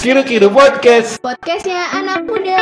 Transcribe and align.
Kiru 0.00 0.24
Kiru 0.24 0.48
Podcast. 0.48 1.20
Podcastnya 1.20 1.92
anak 1.92 2.24
muda. 2.24 2.56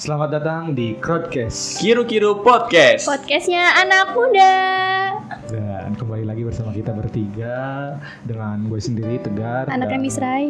Selamat 0.00 0.32
datang 0.32 0.72
di 0.72 0.96
Crowdcast. 0.96 1.76
Kiru 1.76 2.08
Kiru 2.08 2.40
Podcast. 2.40 3.04
Podcastnya 3.04 3.84
anak 3.84 4.16
muda. 4.16 4.97
Bertiga 7.38 7.94
dengan 8.26 8.56
gue 8.66 8.80
sendiri 8.80 9.14
Tegar. 9.22 9.70
Anaknya 9.70 9.94
dan- 9.94 10.02
Misrai. 10.02 10.46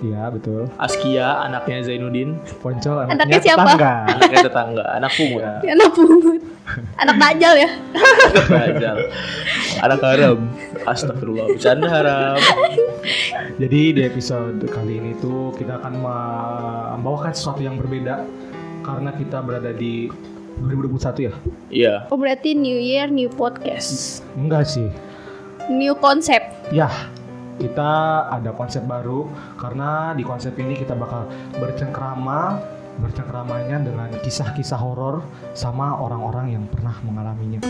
Iya 0.00 0.32
betul. 0.32 0.64
Askia, 0.80 1.44
anaknya 1.44 1.84
Zainuddin, 1.84 2.40
Poncol 2.64 3.04
Anaknya 3.04 3.20
anaknya 3.20 3.38
siapa? 3.38 3.60
tetangga. 3.68 3.92
anaknya 4.08 4.38
tetangga, 4.48 4.84
anak 4.96 5.12
pungut, 5.12 5.42
Ya. 5.44 5.54
Anak 5.68 5.90
pungut. 5.92 6.40
Anak 6.96 7.16
Dajjal 7.18 7.54
ya. 7.58 7.70
Bajal. 8.48 8.96
anak 9.82 10.00
haram. 10.00 10.38
Astagfirullah, 10.86 11.46
bercanda 11.50 11.88
haram. 11.90 12.38
Jadi 13.58 13.80
di 13.92 14.02
episode 14.02 14.62
kali 14.70 14.96
ini 14.96 15.12
tuh 15.20 15.52
kita 15.52 15.76
akan 15.76 15.92
membawakan 16.00 17.36
sesuatu 17.36 17.60
yang 17.60 17.76
berbeda 17.76 18.24
karena 18.80 19.12
kita 19.12 19.44
berada 19.44 19.68
di 19.68 20.08
2021 20.56 21.20
ya? 21.20 21.34
Iya, 21.68 21.94
Oh 22.08 22.16
berarti 22.16 22.56
New 22.56 22.72
Year 22.72 23.12
New 23.12 23.28
Podcast. 23.28 24.24
Enggak 24.32 24.64
sih. 24.64 24.88
New 25.70 25.94
konsep. 26.02 26.42
Ya, 26.74 26.90
kita 27.62 28.26
ada 28.26 28.50
konsep 28.50 28.82
baru 28.82 29.30
karena 29.54 30.10
di 30.18 30.26
konsep 30.26 30.58
ini 30.58 30.74
kita 30.74 30.98
bakal 30.98 31.30
bercengkrama 31.62 32.58
bercengkramanya 33.00 33.80
dengan 33.80 34.12
kisah-kisah 34.20 34.76
horor 34.76 35.24
sama 35.56 35.96
orang-orang 35.96 36.52
yang 36.58 36.64
pernah 36.68 36.92
mengalaminya. 37.00 37.62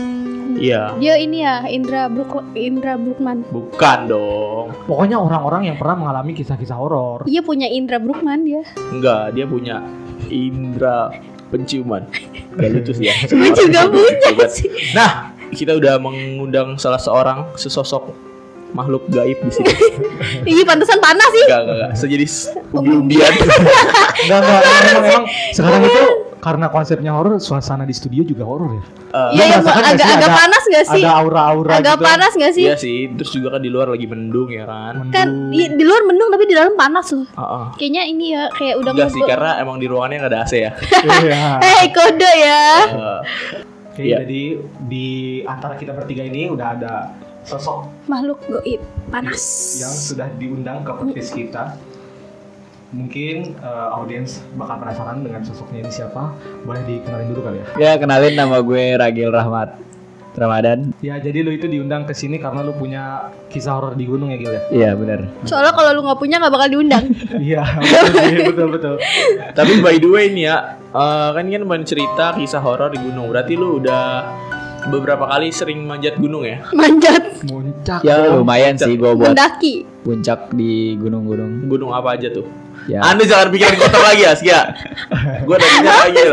iya. 0.59 0.91
Dia 0.99 1.15
ini 1.15 1.45
ya 1.45 1.63
Indra 1.71 2.11
Brook 2.11 2.43
Indra 2.51 2.99
Brookman. 2.99 3.47
Bukan 3.47 3.99
dong. 4.11 4.75
Pokoknya 4.89 5.21
orang-orang 5.21 5.71
yang 5.71 5.77
pernah 5.79 6.03
mengalami 6.03 6.35
kisah-kisah 6.35 6.75
horor. 6.75 7.23
Iya 7.29 7.45
punya 7.47 7.69
Indra 7.69 8.01
Brookman 8.01 8.43
dia. 8.43 8.65
Enggak, 8.91 9.31
dia 9.37 9.45
punya 9.47 9.79
indera 10.27 11.15
penciuman. 11.51 12.03
Gak 12.59 12.69
lucu 12.71 12.91
sih 12.95 13.07
ya. 13.07 13.15
Gue 13.31 13.51
juga 13.55 13.87
punya 13.87 14.27
Hebat. 14.31 14.49
sih. 14.51 14.67
Nah, 14.95 15.30
kita 15.51 15.71
udah 15.73 15.95
mengundang 15.97 16.75
salah 16.75 16.97
seorang 16.97 17.51
sesosok 17.53 18.11
makhluk 18.71 19.03
gaib 19.07 19.35
di 19.37 19.51
sini. 19.51 19.67
Ih 20.49 20.63
pantesan 20.63 20.97
panas 20.97 21.27
sih. 21.29 21.43
Enggak, 21.43 21.59
enggak, 21.61 21.75
enggak. 21.77 21.91
Sejenis 21.93 22.33
umbi-umbian. 22.71 23.33
Enggak, 24.21 24.39
enggak, 24.39 24.61
emang, 24.63 25.03
emang 25.03 25.23
sekarang 25.51 25.81
itu 25.83 26.03
karena 26.37 26.67
konsepnya 26.67 27.11
horor, 27.11 27.37
suasana 27.37 27.83
di 27.83 27.91
studio 27.91 28.23
juga 28.23 28.41
horor 28.41 28.71
ya. 28.71 28.83
Eh, 29.11 29.29
Iya 29.35 29.43
ya 29.43 29.57
merasakan 29.59 29.75
nggak 29.75 29.91
agak 29.91 30.07
agak 30.07 30.23
ada- 30.23 30.39
panas 30.39 30.63
gak 30.65 30.85
sih? 30.87 31.03
Ada 31.03 31.11
aura-aura 31.13 31.71
Agak 31.75 31.95
gitu. 31.95 32.05
panas 32.05 32.31
gak 32.33 32.51
sih? 32.51 32.63
Iya 32.63 32.75
sih, 32.77 32.97
terus 33.11 33.29
juga 33.29 33.47
kan 33.51 33.61
di 33.61 33.69
luar 33.69 33.87
lagi 33.89 34.05
mendung 34.05 34.49
ya 34.49 34.63
kan. 34.63 34.93
Kan 35.05 35.27
Mendung. 35.27 35.51
di, 35.51 35.63
di 35.69 35.83
luar 35.83 36.01
mendung 36.01 36.29
tapi 36.29 36.43
di 36.45 36.55
dalam 36.55 36.73
panas 36.73 37.07
loh. 37.11 37.27
Heeh. 37.27 37.65
Kayaknya 37.75 38.03
ini 38.07 38.25
ya 38.31 38.43
kayak 38.49 38.75
udah 38.77 38.91
Enggak 38.95 39.09
sih, 39.11 39.21
karena 39.21 39.51
emang 39.59 39.77
di 39.77 39.85
ruangannya 39.85 40.17
nggak 40.17 40.31
ada 40.31 40.39
AC 40.41 40.53
ya. 40.55 40.71
Iya. 41.19 41.43
Hei 41.59 41.85
kode 41.97 42.31
ya. 42.39 42.63
Eh, 42.87 43.19
Oke, 43.91 44.07
Iya. 44.07 44.23
jadi 44.23 44.43
di 44.81 45.07
antara 45.43 45.75
kita 45.75 45.91
bertiga 45.91 46.23
ini 46.23 46.47
udah 46.47 46.67
ada 46.73 46.93
sosok 47.43 47.91
Makhluk 48.07 48.39
goib 48.45 48.79
panas. 49.09 49.43
yang 49.77 49.91
sudah 49.91 50.31
diundang 50.35 50.81
ke 50.81 50.91
podcast 50.91 51.31
kita. 51.33 51.63
Mungkin 52.91 53.55
eh, 53.55 53.87
audiens 53.91 54.43
bakal 54.53 54.79
penasaran 54.79 55.23
dengan 55.23 55.39
sosoknya 55.41 55.79
ini 55.81 55.91
siapa. 55.91 56.35
Boleh 56.63 56.83
dikenalin 56.83 57.27
dulu 57.31 57.41
kali 57.41 57.57
ya. 57.59 57.65
Ya 57.79 57.91
kenalin 57.95 58.35
nama 58.35 58.59
gue 58.59 58.83
Ragil 58.95 59.27
Rahmat 59.27 59.75
Ramadan. 60.31 60.95
Ya, 61.03 61.19
jadi 61.19 61.43
lu 61.43 61.51
itu 61.51 61.67
diundang 61.67 62.07
ke 62.07 62.15
sini 62.15 62.39
karena 62.39 62.63
lu 62.63 62.71
punya 62.71 63.31
kisah 63.51 63.75
horor 63.75 63.99
di 63.99 64.07
gunung 64.07 64.31
ya, 64.31 64.37
Gil 64.39 64.53
ya? 64.55 64.61
Iya 64.71 64.89
benar. 64.95 65.27
Soalnya 65.43 65.75
kalau 65.75 65.91
lu 65.91 66.01
nggak 66.07 66.19
punya 66.19 66.39
nggak 66.39 66.53
bakal 66.53 66.69
diundang. 66.71 67.05
Iya, 67.41 67.63
betul 67.81 68.47
betul 68.53 68.67
betul. 68.71 68.95
Tapi 69.51 69.81
by 69.83 69.97
the 69.99 70.07
way 70.07 70.31
nih 70.31 70.45
ya, 70.47 70.57
eh, 70.93 71.29
kan 71.35 71.43
kan 71.43 71.63
main 71.67 71.83
cerita 71.83 72.31
kisah 72.37 72.63
horor 72.63 72.93
di 72.95 72.99
gunung. 73.01 73.27
Berarti 73.27 73.59
lu 73.59 73.81
udah 73.83 74.23
beberapa 74.87 75.27
kali 75.27 75.51
sering 75.51 75.83
manjat 75.83 76.15
gunung 76.15 76.47
ya? 76.47 76.63
Manjat, 76.71 77.43
Muncak. 77.45 78.01
Ya 78.01 78.31
lumayan 78.31 78.79
sih 78.79 78.95
gue 78.95 79.11
buat 79.13 79.35
mendaki. 79.35 79.85
puncak 80.01 80.49
di 80.55 80.95
gunung-gunung. 80.97 81.67
Gunung 81.69 81.91
apa 81.93 82.15
aja 82.17 82.31
tuh? 82.31 82.47
Ya. 82.89 83.03
Anda 83.05 83.27
jangan 83.27 83.53
pikirin 83.53 83.77
kotor 83.77 84.01
lagi 84.01 84.25
ya, 84.25 84.33
Skia. 84.33 84.61
Gue 85.45 85.55
udah 85.59 85.69
punya 85.77 85.93
lagi. 86.07 86.23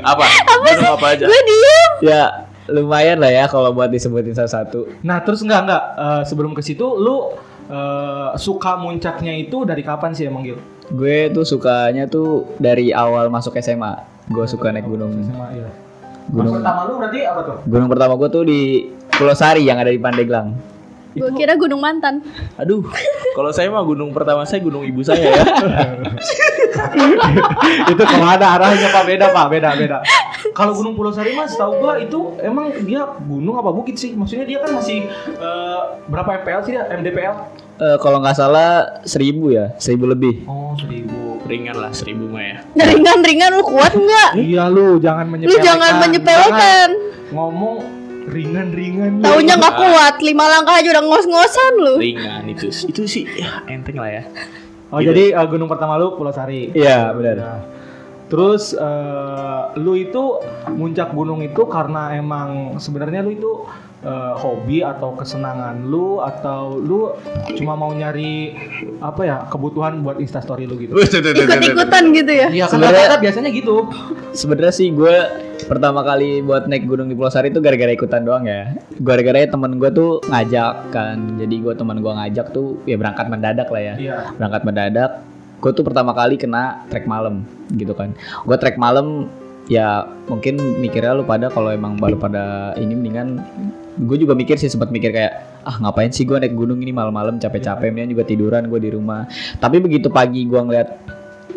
Apa? 0.00 0.24
Gunung 0.64 0.88
apa 0.96 1.06
aja? 1.12 1.24
Gue 1.28 1.40
diem. 1.44 1.90
Ya 2.06 2.51
lumayan 2.70 3.18
lah 3.18 3.32
ya 3.32 3.44
kalau 3.50 3.74
buat 3.74 3.90
disebutin 3.90 4.36
satu-satu. 4.36 5.02
Nah, 5.02 5.22
terus 5.26 5.42
enggak 5.42 5.66
enggak 5.66 5.82
eh, 5.98 6.22
sebelum 6.28 6.52
ke 6.54 6.62
situ 6.62 6.84
lu 6.84 7.34
eh, 7.66 8.30
suka 8.38 8.78
muncaknya 8.78 9.34
itu 9.34 9.66
dari 9.66 9.82
kapan 9.82 10.14
sih 10.14 10.30
emang 10.30 10.46
Gil? 10.46 10.58
Gue 10.92 11.32
tuh 11.32 11.46
sukanya 11.46 12.06
tuh 12.06 12.54
dari 12.60 12.92
awal 12.92 13.32
masuk 13.32 13.56
SMA. 13.58 13.98
Gue 14.30 14.46
suka 14.46 14.70
naik 14.70 14.86
gunung. 14.86 15.10
Sama 15.26 15.50
iya. 15.56 15.70
Gunung. 16.30 16.54
Mas 16.54 16.62
pertama 16.62 16.80
lu 16.86 16.92
berarti 17.02 17.20
apa 17.26 17.40
tuh? 17.42 17.56
Gunung 17.66 17.88
pertama 17.90 18.12
gue 18.14 18.28
tuh 18.30 18.44
di 18.46 18.60
Pulau 19.10 19.34
Sari 19.34 19.66
yang 19.66 19.80
ada 19.80 19.90
di 19.90 19.98
Pandeglang. 19.98 20.54
Gue 21.12 21.28
kira 21.36 21.60
Gunung 21.60 21.80
Mantan. 21.82 22.24
Aduh, 22.56 22.88
kalau 23.36 23.52
saya 23.52 23.68
mah 23.68 23.84
gunung 23.84 24.16
pertama 24.16 24.48
saya 24.48 24.64
gunung 24.64 24.86
ibu 24.86 25.04
saya 25.04 25.28
ya. 25.28 25.44
itu 27.92 28.02
kalau 28.02 28.28
ada 28.28 28.58
arahnya 28.58 28.88
Pak 28.88 29.04
beda 29.04 29.26
Pak, 29.30 29.46
beda 29.48 29.68
beda. 29.74 29.98
Kalau 30.52 30.74
Gunung 30.74 30.94
Pulau 30.94 31.14
Sari 31.14 31.32
mas, 31.32 31.54
tahu 31.54 31.78
gua 31.78 31.96
itu 31.96 32.34
emang 32.42 32.74
dia 32.82 33.06
gunung 33.22 33.56
apa 33.56 33.70
bukit 33.70 33.94
sih? 33.94 34.12
Maksudnya 34.12 34.44
dia 34.44 34.58
kan 34.58 34.74
masih 34.74 35.06
eh, 35.28 35.80
berapa 36.06 36.42
MPL 36.42 36.60
sih 36.62 36.72
dia? 36.74 36.84
MDPL? 36.90 37.34
Eh, 37.78 37.96
kalau 37.98 38.18
nggak 38.20 38.36
salah 38.36 39.02
seribu 39.02 39.50
ya, 39.50 39.72
seribu 39.78 40.10
lebih. 40.10 40.44
Oh 40.46 40.74
seribu. 40.74 41.42
Ringan 41.42 41.74
lah 41.74 41.90
seribu 41.90 42.30
mah 42.30 42.42
ya. 42.42 42.58
Ringan-ringan 42.78 43.50
lu 43.52 43.64
kuat 43.66 43.92
nggak? 43.92 44.30
Iya 44.38 44.70
lu 44.70 44.98
jangan 44.98 45.26
Lu 45.26 45.32
menyepelekan. 45.34 45.64
jangan 45.66 45.92
menyepelekan. 45.98 46.50
Jangan 46.54 46.90
ngomong 47.34 47.76
ringan-ringan. 48.30 49.10
lu. 49.18 49.24
Taunya 49.26 49.54
nggak 49.58 49.74
kuat. 49.74 50.14
Lima 50.22 50.44
langkah 50.46 50.78
aja 50.78 50.88
udah 50.94 51.02
ngos-ngosan 51.02 51.72
lu. 51.82 51.94
Ringan 51.98 52.42
itu. 52.46 52.70
Itu 52.70 53.02
sih 53.04 53.26
ya 53.26 53.66
enteng 53.66 53.98
lah 53.98 54.10
ya. 54.10 54.22
Oh 54.92 55.00
jadi 55.00 55.32
eh, 55.32 55.46
gunung 55.48 55.66
pertama 55.66 55.96
lu 55.96 56.14
Pulau 56.14 56.30
Sari. 56.30 56.68
Iya 56.70 57.10
benar. 57.16 57.36
Nah, 57.36 57.60
Terus 58.28 58.72
eh, 58.72 59.60
lu 59.76 59.92
itu 59.92 60.40
muncak 60.72 61.12
gunung 61.12 61.44
itu 61.44 61.68
karena 61.68 62.16
emang 62.16 62.80
sebenarnya 62.80 63.20
lu 63.20 63.30
itu 63.30 63.50
eh, 64.00 64.32
hobi 64.36 64.80
atau 64.80 65.12
kesenangan 65.12 65.84
lu 65.84 66.16
atau 66.16 66.76
lu 66.76 67.12
cuma 67.56 67.76
mau 67.76 67.92
nyari 67.92 68.56
apa 69.00 69.20
ya 69.20 69.36
kebutuhan 69.48 70.00
buat 70.00 70.16
instastory 70.16 70.64
lu 70.64 70.80
gitu? 70.80 70.96
Ikut-ikutan 70.96 72.04
gitu 72.16 72.32
ya. 72.32 72.48
Iya 72.48 72.64
kan 72.68 72.80
Sebenarnya- 72.80 73.20
biasanya 73.20 73.50
gitu. 73.52 73.76
Sebenarnya 74.32 74.72
sih 74.72 74.88
gue 74.88 75.16
pertama 75.72 76.04
kali 76.04 76.44
buat 76.44 76.68
naik 76.68 76.84
gunung 76.84 77.08
di 77.08 77.16
Pulau 77.16 77.32
Sari 77.32 77.48
itu 77.48 77.64
gara-gara 77.64 77.88
ikutan 77.88 78.20
doang 78.20 78.44
ya. 78.44 78.76
Gara-gara 79.00 79.48
temen 79.48 79.80
gue 79.80 79.88
tuh 79.88 80.20
ngajak 80.28 80.92
kan. 80.92 81.16
Jadi 81.40 81.64
gue 81.64 81.72
teman 81.72 82.04
gue 82.04 82.12
ngajak 82.12 82.52
tuh 82.52 82.76
ya 82.84 83.00
berangkat 83.00 83.32
mendadak 83.32 83.72
lah 83.72 83.80
ya. 83.80 83.94
Iya. 83.96 84.16
Berangkat 84.36 84.62
mendadak. 84.68 85.10
Gue 85.64 85.72
tuh 85.72 85.80
pertama 85.80 86.12
kali 86.12 86.36
kena 86.36 86.84
trek 86.92 87.08
malam 87.08 87.48
gitu 87.72 87.96
kan. 87.96 88.12
Gue 88.44 88.56
trek 88.60 88.76
malam 88.76 89.32
ya 89.72 90.04
mungkin 90.28 90.60
mikirnya 90.84 91.16
lu 91.16 91.24
pada 91.24 91.48
kalau 91.48 91.72
emang 91.72 91.96
baru 91.96 92.20
pada 92.20 92.76
ini 92.76 92.92
mendingan 92.92 93.40
gue 94.04 94.16
juga 94.20 94.36
mikir 94.36 94.58
sih 94.58 94.68
sempat 94.68 94.92
mikir 94.92 95.14
kayak 95.14 95.64
ah 95.64 95.78
ngapain 95.80 96.10
sih 96.10 96.26
gue 96.26 96.34
naik 96.34 96.52
gunung 96.52 96.82
ini 96.82 96.90
malam-malam 96.90 97.38
capek-capek 97.38 97.94
mendingan 97.94 98.10
juga 98.18 98.24
tiduran 98.26 98.66
gue 98.66 98.80
di 98.82 98.90
rumah 98.90 99.30
tapi 99.62 99.78
begitu 99.78 100.10
pagi 100.10 100.44
gue 100.50 100.58
ngeliat 100.58 100.98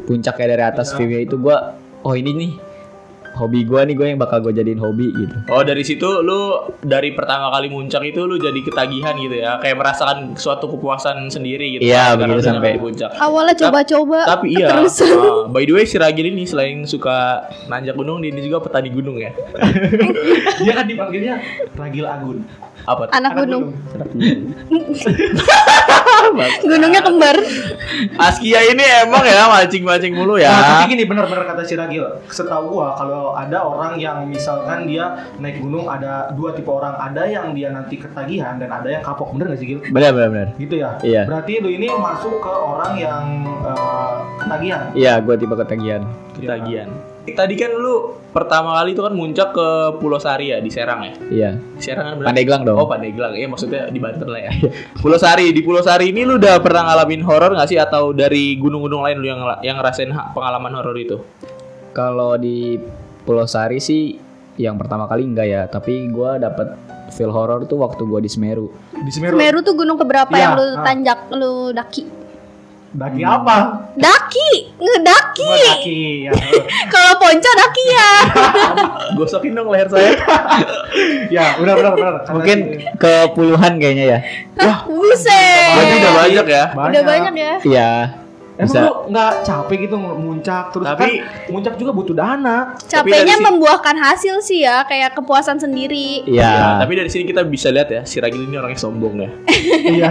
puncaknya 0.05 0.47
dari 0.53 0.63
atas 0.63 0.93
view-nya 0.93 1.25
itu 1.25 1.35
gue 1.41 1.57
oh 2.05 2.13
ini 2.13 2.31
nih 2.37 2.51
hobi 3.35 3.63
gue 3.63 3.81
nih 3.83 3.95
gue 3.95 4.07
yang 4.09 4.19
bakal 4.19 4.39
gue 4.39 4.51
jadiin 4.51 4.79
hobi 4.79 5.11
gitu 5.11 5.35
Oh 5.51 5.61
dari 5.61 5.83
situ 5.83 6.07
lu 6.23 6.55
dari 6.79 7.11
pertama 7.11 7.51
kali 7.51 7.67
muncak 7.67 8.01
itu 8.01 8.23
lu 8.23 8.35
jadi 8.35 8.55
ketagihan 8.57 9.13
gitu 9.15 9.35
ya, 9.35 9.59
kayak 9.59 9.75
merasakan 9.75 10.33
suatu 10.35 10.65
kepuasan 10.67 11.27
sendiri 11.27 11.77
gitu. 11.77 11.81
Iya, 11.85 12.15
Karena 12.15 12.35
begitu 12.35 12.47
sampai- 12.47 12.79
puncak. 12.79 13.09
Awalnya 13.17 13.55
coba-coba. 13.57 14.19
Tapi 14.25 14.47
iya, 14.53 14.67
Terus. 14.71 14.95
uh, 15.03 15.45
by 15.53 15.63
the 15.63 15.73
way 15.73 15.85
si 15.85 15.99
Ragil 15.99 16.27
ini 16.27 16.47
selain 16.47 16.83
suka 16.85 17.45
nanjak 17.67 17.93
gunung, 17.93 18.23
dia 18.23 18.31
ini 18.31 18.41
juga 18.41 18.63
petani 18.63 18.89
gunung 18.89 19.19
ya. 19.19 19.31
Dia 20.63 20.73
kan 20.73 20.85
dipanggilnya 20.87 21.35
Ragil 21.75 22.05
Agun. 22.07 22.37
Apa? 22.85 23.09
tuh? 23.09 23.13
Anak 23.17 23.31
gunung. 23.35 23.73
Gunungnya 26.61 27.01
kembar. 27.01 27.37
Askia 28.19 28.61
ini 28.61 28.83
emang 29.01 29.25
ya 29.25 29.49
mancing-mancing 29.49 30.13
mulu 30.13 30.37
ya. 30.37 30.53
Nah, 30.53 30.61
tapi 30.81 30.93
gini 30.93 31.03
benar-benar 31.09 31.49
kata 31.49 31.65
si 31.65 31.73
Ragil, 31.73 32.05
setahu 32.29 32.77
gua 32.77 32.93
kalau 32.93 33.24
ada 33.33 33.65
orang 33.65 33.97
yang 33.97 34.29
misalkan 34.29 34.85
dia 34.85 35.25
naik 35.41 35.57
gunung 35.63 35.89
ada 35.89 36.29
dua 36.37 36.53
tipe 36.53 36.69
orang, 36.69 36.93
ada 36.99 37.25
yang 37.25 37.57
dia 37.57 37.73
nanti 37.73 37.97
ketagihan 37.97 38.61
dan 38.61 38.69
ada 38.69 38.85
yang 38.85 39.01
kapok, 39.01 39.33
bener 39.33 39.55
gak 39.55 39.59
sih 39.63 39.67
Gil? 39.73 39.79
Benar 39.89 40.13
benar 40.13 40.29
benar. 40.29 40.47
Gitu 40.61 40.75
ya? 40.77 40.99
Iya. 41.01 41.23
Berarti 41.25 41.53
lu 41.63 41.69
ini 41.73 41.87
masuk 41.89 42.43
ke 42.43 42.53
orang 42.53 42.93
yang 42.99 43.25
eh, 43.65 44.15
ketagihan. 44.43 44.83
Iya, 44.93 45.13
gue 45.23 45.35
tipe 45.39 45.55
ketagihan. 45.57 46.03
Ketagihan. 46.37 46.89
Tadi 47.25 47.57
kan 47.57 47.73
lu 47.73 48.21
pertama 48.29 48.77
kali 48.77 48.93
itu 48.93 49.01
kan 49.01 49.09
muncak 49.17 49.49
ke 49.49 49.67
Pulau 49.97 50.21
Sari 50.21 50.53
ya 50.53 50.61
di 50.61 50.69
Serang 50.69 51.01
ya. 51.01 51.13
Iya. 51.25 51.49
Di 51.57 51.81
Serang 51.81 52.05
kan 52.05 52.13
bener? 52.21 52.27
Pandeglang 52.29 52.61
dong. 52.61 52.77
Oh 52.77 52.85
Pandeglang, 52.85 53.33
ya 53.33 53.49
maksudnya 53.49 53.89
di 53.89 53.97
Banten 53.97 54.29
lah 54.29 54.45
ya. 54.45 54.51
Pulau 55.01 55.17
Sari, 55.17 55.49
di 55.49 55.65
Pulau 55.65 55.81
Sari 55.81 56.13
ini 56.13 56.21
lu 56.21 56.37
udah 56.37 56.61
pernah 56.61 56.85
ngalamin 56.85 57.25
horor 57.25 57.57
nggak 57.57 57.69
sih 57.71 57.81
atau 57.81 58.13
dari 58.13 58.53
gunung-gunung 58.61 59.01
lain 59.01 59.17
lu 59.17 59.25
yang 59.25 59.41
yang 59.65 59.81
ngerasain 59.81 60.13
pengalaman 60.37 60.69
horor 60.77 60.93
itu? 61.01 61.17
Kalau 61.95 62.37
di 62.37 62.77
Pulau 63.25 63.49
Sari 63.49 63.81
sih 63.81 64.21
yang 64.55 64.79
pertama 64.79 65.09
kali 65.09 65.27
enggak 65.27 65.47
ya, 65.49 65.61
tapi 65.67 66.07
gua 66.13 66.39
dapet 66.39 66.77
feel 67.11 67.33
horror 67.33 67.67
tuh 67.67 67.81
waktu 67.81 68.07
gua 68.07 68.23
di 68.23 68.31
Semeru. 68.31 68.71
Di 68.93 69.11
Semeru. 69.11 69.35
Semeru 69.35 69.59
tuh 69.65 69.75
gunung 69.75 69.99
keberapa 69.99 70.31
Iya, 70.31 70.41
yang 70.41 70.51
lu 70.55 70.63
ah. 70.63 70.83
tanjak, 70.85 71.19
lu 71.35 71.53
daki? 71.75 72.03
Daki 72.95 73.21
apa? 73.27 73.57
Daki, 73.99 74.71
ngedaki. 74.79 75.51
Daki. 75.51 76.03
Ya. 76.23 76.33
Kalau 76.95 77.19
ponco 77.19 77.51
daki 77.51 77.83
ya. 77.91 78.11
Gosokin 79.19 79.51
dong 79.51 79.67
leher 79.67 79.91
saya. 79.91 80.15
ya, 81.35 81.59
benar 81.59 81.75
benar 81.75 81.93
benar. 81.99 82.13
Mungkin 82.31 82.57
ke 82.95 83.13
puluhan 83.35 83.75
kayaknya 83.83 84.05
ya. 84.15 84.19
Buset. 84.87 85.75
Berarti 85.75 85.95
udah 85.99 86.13
banyak 86.15 86.45
ya. 86.47 86.63
Udah 86.71 87.03
banyak 87.03 87.33
ya. 87.35 87.53
Iya. 87.67 87.91
Emang 88.55 88.71
Bisa. 88.71 88.87
lu 88.87 88.91
nggak 89.11 89.31
capek 89.43 89.77
gitu 89.83 89.95
muncak 89.99 90.71
terus 90.71 90.87
Tapi- 90.87 91.03
kan 91.03 91.11
muncak 91.51 91.73
juga 91.75 91.91
butuh 91.91 92.15
dana. 92.15 92.57
Capeknya 92.79 93.35
si- 93.35 93.43
membuahkan 93.43 93.95
hasil 93.99 94.35
sih 94.39 94.63
ya, 94.63 94.87
kayak 94.87 95.11
kepuasan 95.13 95.59
sendiri. 95.59 96.23
Iya. 96.23 96.47
Ya, 96.47 96.67
tapi 96.79 96.95
dari 96.95 97.11
sini 97.11 97.27
kita 97.27 97.43
bisa 97.43 97.67
lihat 97.67 97.91
ya, 97.91 98.01
si 98.03 98.17
Ragil 98.17 98.47
ini 98.47 98.55
orangnya 98.55 98.79
sombong 98.79 99.15
ya. 99.19 99.29
Iya. 99.85 100.09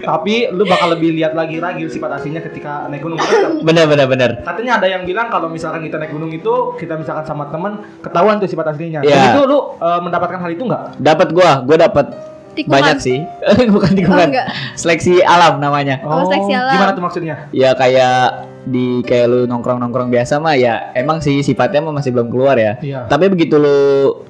Tapi 0.00 0.52
lu 0.52 0.62
bakal 0.64 0.92
lebih 0.92 1.14
lihat 1.14 1.32
lagi 1.32 1.56
Ragil 1.56 1.88
sifat 1.88 2.20
aslinya 2.20 2.40
ketika 2.40 2.86
naik 2.86 3.00
gunung. 3.00 3.18
Bener 3.60 3.88
benar 3.88 4.06
benar. 4.06 4.30
Katanya 4.44 4.78
ada 4.78 4.86
yang 4.86 5.02
bilang 5.02 5.28
kalau 5.28 5.48
misalkan 5.48 5.82
kita 5.82 5.96
naik 5.96 6.12
gunung 6.12 6.30
itu 6.30 6.52
kita 6.76 6.94
misalkan 6.94 7.24
sama 7.24 7.48
temen 7.48 7.80
ketahuan 8.00 8.36
tuh 8.36 8.46
sifat 8.46 8.70
aslinya. 8.70 9.00
Iya. 9.00 9.14
Dan 9.14 9.26
itu 9.32 9.42
lu 9.46 9.58
eh, 9.74 10.00
mendapatkan 10.00 10.38
hal 10.38 10.50
itu 10.52 10.62
nggak? 10.62 10.82
Dapat 10.96 11.28
gua, 11.32 11.50
gua 11.62 11.76
dapat 11.80 12.06
Tikungan. 12.54 12.74
banyak 12.74 12.96
sih. 12.98 13.18
Bukan 13.74 13.90
Oh, 13.90 13.96
tikungan. 13.96 14.28
enggak. 14.30 14.46
Seleksi 14.74 15.18
alam 15.20 15.58
namanya. 15.58 15.98
Oh, 16.00 16.24
seleksi 16.24 16.52
alam. 16.52 16.72
Gimana 16.72 16.90
tuh 16.92 17.02
maksudnya? 17.02 17.34
Ya 17.50 17.74
kayak 17.74 18.16
di 18.64 19.02
kayak 19.02 19.26
lu 19.26 19.40
nongkrong-nongkrong 19.44 20.08
biasa 20.08 20.38
mah 20.38 20.54
ya 20.54 20.94
emang 20.94 21.20
sih 21.20 21.40
sifatnya 21.40 21.82
mah 21.82 21.92
masih 21.92 22.10
belum 22.10 22.28
keluar 22.28 22.56
ya. 22.56 22.78
Iya. 22.78 23.04
Tapi 23.06 23.28
begitu 23.28 23.56
lu 23.56 23.76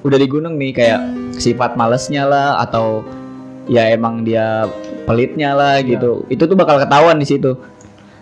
udah 0.01 0.17
di 0.17 0.27
gunung 0.27 0.55
nih 0.55 0.71
kayak 0.71 0.99
sifat 1.33 1.73
malesnya 1.73 2.25
lah 2.25 2.59
atau 2.59 3.05
ya 3.65 3.87
emang 3.87 4.21
dia 4.21 4.67
pelitnya 5.03 5.53
lah 5.53 5.77
Iya. 5.77 5.95
gitu. 5.95 6.27
Itu 6.27 6.45
tuh 6.45 6.53
bakal 6.53 6.77
ketahuan 6.77 7.15
di 7.15 7.23
situ. 7.23 7.55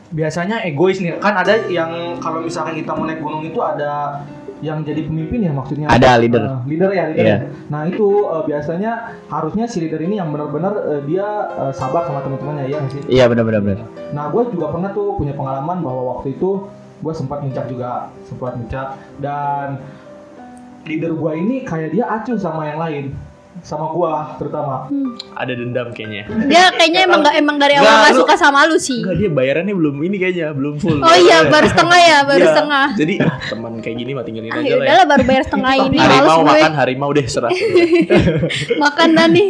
Biasanya 0.10 0.62
egois 0.62 1.02
nih. 1.02 1.18
Kan 1.18 1.34
ada 1.34 1.66
yang 1.66 1.90
kalau 2.20 2.40
misalkan 2.40 2.78
kita 2.78 2.94
mau 2.94 3.04
naik 3.04 3.18
gunung 3.18 3.42
itu 3.42 3.58
ada 3.58 4.22
yang 4.64 4.80
jadi 4.88 5.04
pemimpin 5.04 5.44
ya 5.44 5.52
maksudnya. 5.52 5.92
Ada, 5.92 6.16
leader. 6.24 6.44
Eh, 6.48 6.60
leader 6.72 6.90
ya, 6.96 7.04
leader. 7.12 7.26
Iya. 7.28 7.36
ya. 7.36 7.48
Nah, 7.68 7.82
itu 7.84 8.08
eh, 8.32 8.44
biasanya 8.48 8.92
harusnya 9.28 9.66
si 9.68 9.84
leader 9.84 10.00
ini 10.00 10.24
yang 10.24 10.32
benar-benar 10.32 10.74
eh, 10.88 11.02
dia 11.04 11.28
eh, 11.52 11.74
sabar 11.76 12.08
sama 12.08 12.24
teman-temannya 12.24 12.72
ya 12.72 12.80
sih. 12.88 13.04
Iya 13.12 13.28
benar-benar 13.28 13.62
benar. 13.62 13.86
Nah, 14.16 14.32
gue 14.32 14.42
juga 14.56 14.72
pernah 14.72 14.90
tuh 14.96 15.20
punya 15.20 15.36
pengalaman 15.36 15.84
bahwa 15.84 16.02
waktu 16.18 16.40
itu 16.40 16.72
gue 17.04 17.14
sempat 17.14 17.44
muncak 17.44 17.68
juga, 17.68 18.08
sempat 18.24 18.56
muncak 18.56 18.96
dan 19.20 19.84
leader 20.88 21.12
gue 21.12 21.32
ini 21.36 21.68
kayak 21.68 21.92
dia 21.92 22.08
acuh 22.08 22.40
sama 22.40 22.72
yang 22.72 22.80
lain, 22.80 23.06
sama 23.64 23.88
gue 23.90 24.12
terutama. 24.38 24.92
Ada 25.34 25.56
dendam 25.56 25.88
kayaknya. 25.90 26.28
Dia 26.46 26.68
kayaknya 26.70 27.02
emang 27.02 27.24
nggak 27.24 27.36
emang 27.38 27.56
dari 27.58 27.74
awal 27.76 27.96
lu- 28.06 28.20
suka 28.20 28.36
sama 28.36 28.68
lu 28.68 28.76
sih. 28.76 29.00
Enggak 29.00 29.16
dia 29.18 29.30
bayarannya 29.32 29.72
belum 29.72 29.96
ini 30.02 30.16
kayaknya, 30.18 30.52
belum 30.52 30.76
full. 30.78 31.00
Oh 31.00 31.16
iya, 31.16 31.48
baru 31.48 31.66
setengah 31.66 31.96
ya, 31.98 32.18
baru 32.22 32.40
Iya. 32.40 32.52
setengah. 32.52 32.86
Jadi 32.94 33.14
teman 33.24 33.74
kayak 33.80 33.96
gini 33.98 34.12
mah 34.12 34.22
tinggalin 34.22 34.50
Ah, 34.50 34.58
aja 34.58 34.62
ya 34.62 34.70
lah 34.70 34.78
ya. 34.78 34.84
udahlah 34.86 35.06
baru 35.08 35.24
bayar 35.24 35.44
setengah 35.44 35.74
ini, 35.82 35.96
males 35.96 36.12
Harimau 36.12 36.38
gue. 36.38 36.50
makan 36.52 36.72
harimau 36.76 37.10
deh 37.10 37.26
serah. 37.26 37.52
Makan 38.84 39.10
dah 39.14 39.28
nih. 39.28 39.50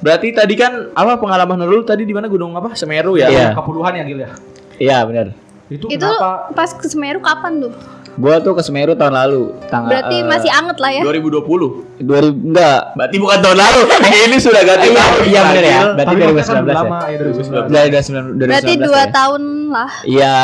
Berarti 0.00 0.28
tadi 0.30 0.54
kan 0.54 0.72
apa 0.90 1.12
pengalaman 1.16 1.60
lu 1.62 1.82
tadi 1.82 2.02
di 2.02 2.14
mana 2.14 2.24
gunung 2.24 2.54
apa? 2.54 2.72
Semeru 2.72 3.14
ya? 3.14 3.28
Iya. 3.28 3.46
Kepuluhan 3.52 3.92
ya 3.92 4.02
Gil 4.02 4.20
ya. 4.20 4.30
Iya 4.78 4.98
benar. 5.04 5.26
Itu, 5.66 5.86
Itu 5.86 6.02
kenapa? 6.02 6.50
pas 6.50 6.70
ke 6.70 6.82
Semeru 6.84 7.20
kapan 7.20 7.60
tuh? 7.60 7.72
Gua 8.12 8.38
tuh 8.38 8.52
ke 8.52 8.62
Semeru 8.62 8.92
tahun 8.92 9.14
lalu. 9.14 9.54
Tanggal 9.66 9.86
Berarti 9.88 10.16
eh, 10.16 10.26
masih 10.26 10.50
anget 10.50 10.76
lah 10.76 10.90
ya. 10.90 11.02
2020. 11.02 12.02
2000 12.02 12.50
enggak. 12.50 12.80
Berarti 12.92 13.16
bukan 13.16 13.38
tahun 13.38 13.56
lalu. 13.56 13.80
ini 14.26 14.36
sudah 14.36 14.62
ganti 14.62 14.86
Iya, 14.86 14.96
tahun. 14.96 15.18
iya 15.24 15.40
benar 15.42 15.64
ya. 15.64 15.80
Berarti 15.94 16.14
Tapi 16.16 16.22
maksudnya 16.26 16.50
kan 16.50 16.60
2019 16.60 16.60
udah 16.60 16.74
ya. 16.74 16.80
lama 16.80 16.98
ya 17.00 17.16
2019. 17.16 17.70
Dari 17.70 17.88
2019 17.88 18.40
Berarti 18.40 18.72
2019 18.74 18.82
dua 18.82 18.98
ya. 18.98 19.06
tahun 19.10 19.42
lah. 19.68 19.90
Iya, 20.02 20.36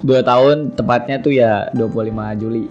dua 0.00 0.20
tahun 0.20 0.56
tepatnya 0.72 1.16
tuh 1.18 1.32
ya 1.32 1.52
25 1.72 1.88
Juli. 2.36 2.64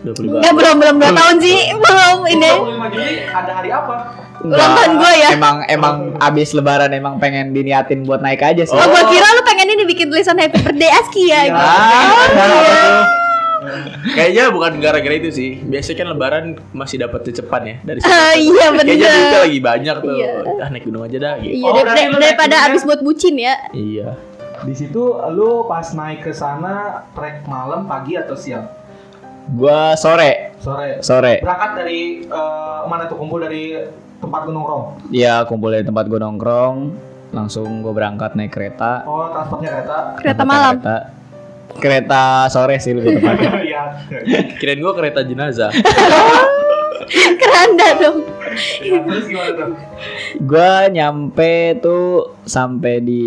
25. 0.00 0.40
Ya 0.40 0.50
belum 0.50 0.74
belum 0.76 0.96
dua 0.96 1.12
tahun 1.12 1.34
sih, 1.38 1.58
belum 1.76 2.16
ini. 2.26 2.50
25 2.56 2.88
Juli 2.90 3.12
ada 3.26 3.52
hari 3.52 3.68
apa? 3.70 3.94
Ulang 4.40 4.72
tahun 4.72 4.92
gue 4.96 5.12
ya. 5.14 5.28
Emang 5.30 5.56
emang 5.68 5.94
abis 6.16 6.56
lebaran 6.56 6.88
emang 6.90 7.20
pengen 7.20 7.52
diniatin 7.52 8.02
buat 8.02 8.18
naik 8.18 8.40
aja 8.40 8.64
sih. 8.64 8.72
Oh, 8.72 8.80
gua 8.82 9.04
kira 9.06 9.28
lu 9.30 9.44
pengen 9.44 9.68
ini 9.68 9.84
bikin 9.84 10.08
tulisan 10.08 10.34
Happy 10.34 10.56
Birthday 10.58 10.88
Aski 10.88 11.28
ya. 11.28 11.40
gitu. 11.44 11.60
Ah, 11.60 13.04
Kayaknya 14.16 14.44
bukan 14.48 14.72
gara-gara 14.78 15.14
itu 15.14 15.30
sih. 15.30 15.50
Biasanya 15.58 15.96
kan 15.96 16.06
lebaran 16.08 16.44
masih 16.70 16.96
dapat 16.98 17.20
cepat 17.26 17.60
ya 17.62 17.76
dari 17.82 17.98
situ. 18.00 18.08
Ah, 18.08 18.32
iya 18.32 18.50
Kayaknya 18.66 18.70
bener. 18.74 18.96
duitnya 18.96 19.40
lagi 19.40 19.58
banyak 19.60 19.96
tuh. 19.98 20.12
Iya. 20.12 20.30
Ah 20.56 20.68
naik 20.68 20.84
gunung 20.84 21.02
aja 21.02 21.16
dah 21.16 21.34
gitu. 21.38 21.52
Iya, 21.52 21.64
Oh, 21.64 21.70
dar- 21.70 21.84
berarti 21.84 22.02
lu 22.02 22.12
dar- 22.12 22.22
daripada 22.24 22.56
naik 22.56 22.68
abis 22.68 22.82
buat 22.84 23.00
bucin 23.00 23.34
ya. 23.36 23.54
Iya. 23.70 24.08
Di 24.60 24.74
situ 24.74 25.02
lu 25.30 25.64
pas 25.64 25.86
naik 25.90 26.20
ke 26.22 26.32
sana 26.32 26.74
trek 27.10 27.44
malam, 27.44 27.84
pagi 27.84 28.14
atau 28.14 28.34
siang? 28.34 28.68
Gua 29.50 29.92
sore, 29.94 30.54
Sore. 30.58 31.00
sore. 31.00 31.40
Berangkat 31.40 31.70
dari 31.76 32.00
eh, 32.22 32.80
mana 32.84 33.04
tuh 33.04 33.16
kumpul 33.16 33.40
dari 33.40 33.72
tempat 34.16 34.44
lu 34.44 34.52
nongkrong? 34.52 35.10
Ya 35.10 35.42
kumpul 35.42 35.70
dari 35.70 35.82
tempat 35.82 36.06
gua 36.06 36.20
nongkrong, 36.20 36.76
langsung 37.30 37.80
gua 37.80 37.90
berangkat 37.90 38.32
naik 38.32 38.52
kereta. 38.52 39.02
Oh, 39.02 39.26
transportnya 39.28 39.70
kereta. 39.72 39.96
Kereta 40.16 40.38
Naik 40.38 40.50
malam. 40.50 40.74
Kereta, 40.76 40.96
kereta 41.78 42.48
sore 42.48 42.80
sih 42.82 42.92
lebih 42.92 43.20
tepatnya. 43.20 43.50
Iya. 43.70 43.82
Kirain 44.58 44.80
gua 44.80 44.92
kereta 44.92 45.22
jenazah. 45.22 45.70
Keranda 47.40 47.88
dong. 47.98 48.18
Ya, 48.82 48.98
tuh? 49.54 49.72
Gua 50.42 50.86
nyampe 50.86 51.78
tuh 51.82 52.34
sampai 52.44 53.02
di 53.02 53.24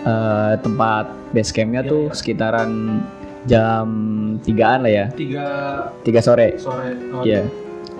eh, 0.00 0.52
tempat 0.60 1.08
base 1.32 1.52
campnya 1.52 1.84
tuh 1.84 2.08
sekitaran 2.12 3.00
jam 3.44 3.88
3-an 4.44 4.84
lah 4.84 4.92
ya, 4.92 5.06
Tiga 5.12 5.46
3 6.04 6.20
sore. 6.20 6.48
sore. 6.60 6.92
Oh, 7.12 7.24
Iya. 7.24 7.48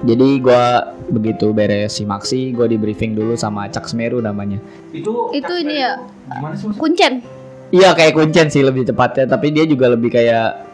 Jadi 0.00 0.40
gua 0.40 0.96
begitu 1.12 1.52
beres 1.52 2.00
simaksi, 2.00 2.56
gua 2.56 2.64
di 2.64 2.80
briefing 2.80 3.12
dulu 3.12 3.36
sama 3.36 3.68
Cak 3.68 3.84
Semeru 3.84 4.24
namanya. 4.24 4.56
Itu 4.92 5.28
Itu 5.32 5.52
ini 5.60 5.84
ya 5.84 6.00
kuncen. 6.76 7.20
Iya 7.70 7.94
kayak 7.94 8.12
kuncen 8.12 8.50
sih 8.50 8.60
lebih 8.60 8.82
tepatnya, 8.82 9.26
tapi 9.26 9.54
dia 9.54 9.62
juga 9.62 9.86
lebih 9.86 10.10
kayak 10.10 10.70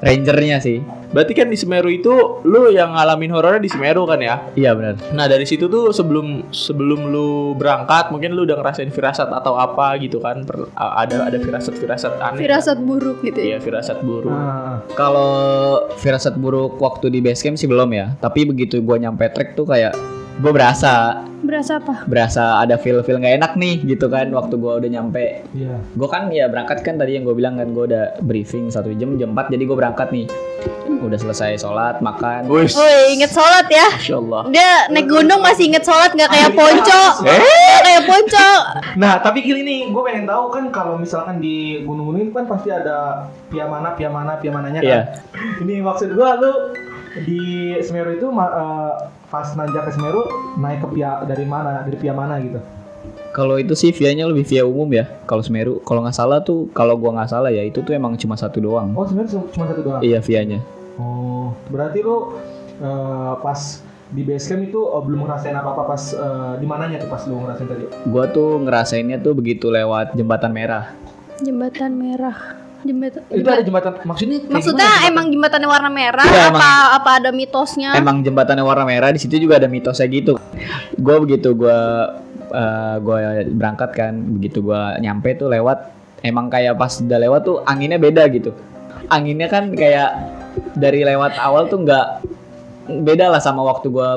rangernya 0.00 0.58
sih. 0.58 0.80
Berarti 1.10 1.34
kan 1.34 1.46
di 1.46 1.58
Semeru 1.58 1.86
itu 1.86 2.10
lu 2.42 2.70
yang 2.70 2.94
ngalamin 2.94 3.30
horornya 3.30 3.58
di 3.58 3.68
Semeru 3.68 4.06
kan 4.06 4.18
ya? 4.18 4.38
Iya 4.54 4.72
benar. 4.72 4.94
Nah 5.10 5.26
dari 5.26 5.42
situ 5.42 5.66
tuh 5.66 5.90
sebelum 5.90 6.48
sebelum 6.50 7.10
lu 7.10 7.28
berangkat 7.52 8.08
mungkin 8.08 8.32
lu 8.32 8.46
udah 8.46 8.56
ngerasain 8.56 8.88
firasat 8.88 9.26
atau 9.28 9.54
apa 9.54 9.98
gitu 9.98 10.18
kan? 10.18 10.42
Per- 10.42 10.70
ada 10.72 11.26
ada 11.26 11.36
firasat 11.36 11.74
firasat 11.76 12.14
aneh. 12.16 12.38
Firasat 12.40 12.78
buruk 12.80 13.20
gitu 13.20 13.42
Iya 13.42 13.58
ya. 13.58 13.58
firasat 13.58 14.00
buruk. 14.00 14.30
Ah, 14.30 14.80
Kalau 14.94 15.30
firasat 15.98 16.34
buruk 16.34 16.78
waktu 16.78 17.10
di 17.10 17.20
base 17.20 17.42
camp 17.42 17.58
sih 17.58 17.66
belum 17.66 17.90
ya, 17.90 18.14
tapi 18.16 18.46
begitu 18.46 18.78
gua 18.80 18.96
nyampe 18.96 19.26
trek 19.28 19.52
tuh 19.52 19.66
kayak 19.66 19.92
gua 20.40 20.52
berasa 20.56 21.24
Berasa 21.40 21.80
apa? 21.80 22.04
berasa 22.04 22.60
ada 22.60 22.76
feel 22.76 23.00
feel 23.00 23.16
nggak 23.16 23.40
enak 23.40 23.52
nih 23.56 23.80
gitu 23.88 24.12
kan 24.12 24.28
waktu 24.28 24.60
gua 24.60 24.76
udah 24.76 24.90
nyampe. 24.92 25.40
iya. 25.56 25.80
Gua 25.96 26.08
kan 26.12 26.28
ya 26.28 26.52
berangkat 26.52 26.84
kan 26.84 27.00
tadi 27.00 27.16
yang 27.16 27.24
gue 27.24 27.32
bilang 27.32 27.56
kan 27.56 27.72
gua 27.72 27.88
udah 27.88 28.04
briefing 28.20 28.68
satu 28.68 28.92
jam 28.92 29.16
jam 29.16 29.32
4 29.32 29.48
jadi 29.48 29.62
gua 29.64 29.76
berangkat 29.80 30.12
nih. 30.12 30.28
Udah 31.00 31.16
selesai 31.16 31.64
sholat 31.64 32.04
makan. 32.04 32.44
Woi, 32.44 32.68
inget 33.16 33.32
sholat 33.32 33.72
ya. 33.72 33.88
Masya 33.88 34.16
Allah. 34.20 34.42
Dia 34.52 34.70
naik 34.92 35.08
gunung 35.08 35.40
masih 35.40 35.72
inget 35.72 35.80
sholat 35.80 36.12
nggak 36.12 36.28
kayak 36.28 36.52
ponco. 36.52 37.02
Eh? 37.24 37.40
Kayak 37.80 38.02
ponco. 38.04 38.50
Nah, 39.00 39.16
tapi 39.24 39.40
gini 39.40 39.64
nih, 39.64 39.80
gue 39.88 40.02
pengen 40.04 40.28
tahu 40.28 40.52
kan 40.52 40.68
kalau 40.68 41.00
misalkan 41.00 41.40
di 41.40 41.80
gunung-gunung 41.88 42.20
ini 42.20 42.32
kan 42.36 42.44
pasti 42.44 42.68
ada 42.68 43.32
pia 43.48 43.64
mana, 43.64 43.96
pia 43.96 44.12
mana, 44.12 44.36
pia 44.36 44.52
mananya 44.52 44.84
kan. 44.84 44.92
Iya. 44.92 45.00
Ini 45.64 45.80
maksud 45.80 46.12
gua 46.12 46.36
lu 46.36 46.52
di 47.24 47.74
Semeru 47.80 48.20
itu 48.20 48.28
eh, 48.28 48.92
pas 49.30 49.46
nanjak 49.54 49.86
ke 49.86 49.90
Semeru 49.94 50.26
naik 50.58 50.82
ke 50.82 50.88
pia 50.98 51.22
dari 51.22 51.46
mana, 51.46 51.86
dari 51.86 51.96
pia 51.96 52.10
mana 52.10 52.36
gitu. 52.42 52.58
Kalau 53.30 53.62
itu 53.62 53.78
sih 53.78 53.94
via-nya 53.94 54.26
lebih 54.26 54.42
via 54.42 54.66
umum 54.66 54.90
ya. 54.90 55.06
Kalau 55.24 55.40
Semeru, 55.40 55.78
kalau 55.86 56.02
nggak 56.02 56.18
salah 56.18 56.42
tuh, 56.42 56.66
kalau 56.74 56.98
gua 56.98 57.14
nggak 57.14 57.30
salah 57.30 57.54
ya 57.54 57.62
itu 57.62 57.78
tuh 57.80 57.94
emang 57.94 58.18
cuma 58.18 58.34
satu 58.34 58.58
doang. 58.58 58.90
Oh 58.98 59.06
sebenarnya 59.06 59.38
cuma 59.54 59.64
satu 59.70 59.80
doang. 59.86 60.02
Iya 60.02 60.18
via-nya. 60.18 60.58
Oh, 60.98 61.54
berarti 61.70 62.02
lu 62.02 62.34
eh, 62.82 63.32
pas 63.38 63.86
di 64.10 64.26
base 64.26 64.50
camp 64.50 64.66
itu 64.66 64.82
eh, 64.82 65.02
belum 65.06 65.22
ngerasain 65.24 65.54
apa-apa 65.54 65.82
pas 65.86 66.02
eh, 66.10 66.52
di 66.58 66.66
mananya 66.66 66.98
tuh 66.98 67.08
pas 67.08 67.22
lu 67.30 67.38
ngerasain 67.38 67.68
tadi? 67.70 67.84
Gua 68.10 68.26
tuh 68.26 68.58
ngerasainnya 68.66 69.22
tuh 69.22 69.32
begitu 69.38 69.70
lewat 69.70 70.18
jembatan 70.18 70.50
merah. 70.50 70.90
Jembatan 71.38 71.94
merah. 71.96 72.59
Jembatan. 72.80 73.22
Itu 73.28 73.48
ada 73.48 73.60
jembatan 73.60 73.92
maksudnya 74.08 74.38
Maksudnya 74.48 74.80
gimana 74.80 74.96
jembatan? 74.96 75.10
emang 75.12 75.26
jembatannya 75.28 75.68
warna 75.68 75.90
merah 75.92 76.24
Iya, 76.24 76.48
apa 76.48 76.68
apa 76.96 77.10
ada 77.20 77.30
mitosnya? 77.30 77.90
Emang 77.92 78.24
jembatannya 78.24 78.64
warna 78.64 78.84
merah 78.88 79.12
di 79.12 79.20
situ 79.20 79.36
juga 79.36 79.60
ada 79.60 79.68
mitosnya 79.68 80.08
gitu. 80.08 80.40
Gue 80.96 81.16
begitu 81.20 81.52
gue 81.52 81.80
gue 83.04 83.18
berangkat 83.52 83.90
kan, 83.94 84.12
begitu 84.40 84.64
gue 84.64 84.82
nyampe 85.04 85.36
tuh 85.36 85.52
lewat 85.52 85.92
emang 86.24 86.48
kayak 86.48 86.74
pas 86.80 86.90
udah 86.98 87.18
lewat 87.20 87.40
tuh 87.44 87.56
anginnya 87.68 88.00
beda 88.00 88.24
gitu. 88.32 88.56
Anginnya 89.12 89.46
kan 89.52 89.70
kayak 89.76 90.10
dari 90.74 91.04
lewat 91.04 91.36
awal 91.36 91.68
tuh 91.68 91.84
nggak 91.84 92.06
beda 92.90 93.30
lah 93.30 93.38
sama 93.38 93.62
waktu 93.62 93.92
gue 93.92 94.08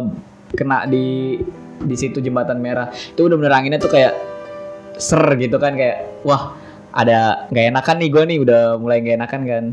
kena 0.55 0.87
di 0.87 1.37
di 1.83 1.95
situ 1.99 2.23
jembatan 2.23 2.63
merah. 2.63 2.89
Itu 2.89 3.27
udah 3.27 3.35
bener 3.35 3.53
anginnya 3.53 3.79
tuh 3.83 3.91
kayak 3.91 4.13
ser 4.97 5.21
gitu 5.41 5.57
kan 5.57 5.73
kayak 5.73 6.23
wah 6.23 6.53
ada 6.93 7.49
nggak 7.49 7.65
enakan 7.71 7.95
nih 7.97 8.09
gue 8.09 8.23
nih 8.23 8.37
udah 8.39 8.61
mulai 8.77 8.97
nggak 8.99 9.17
enakan 9.17 9.41
kan. 9.43 9.63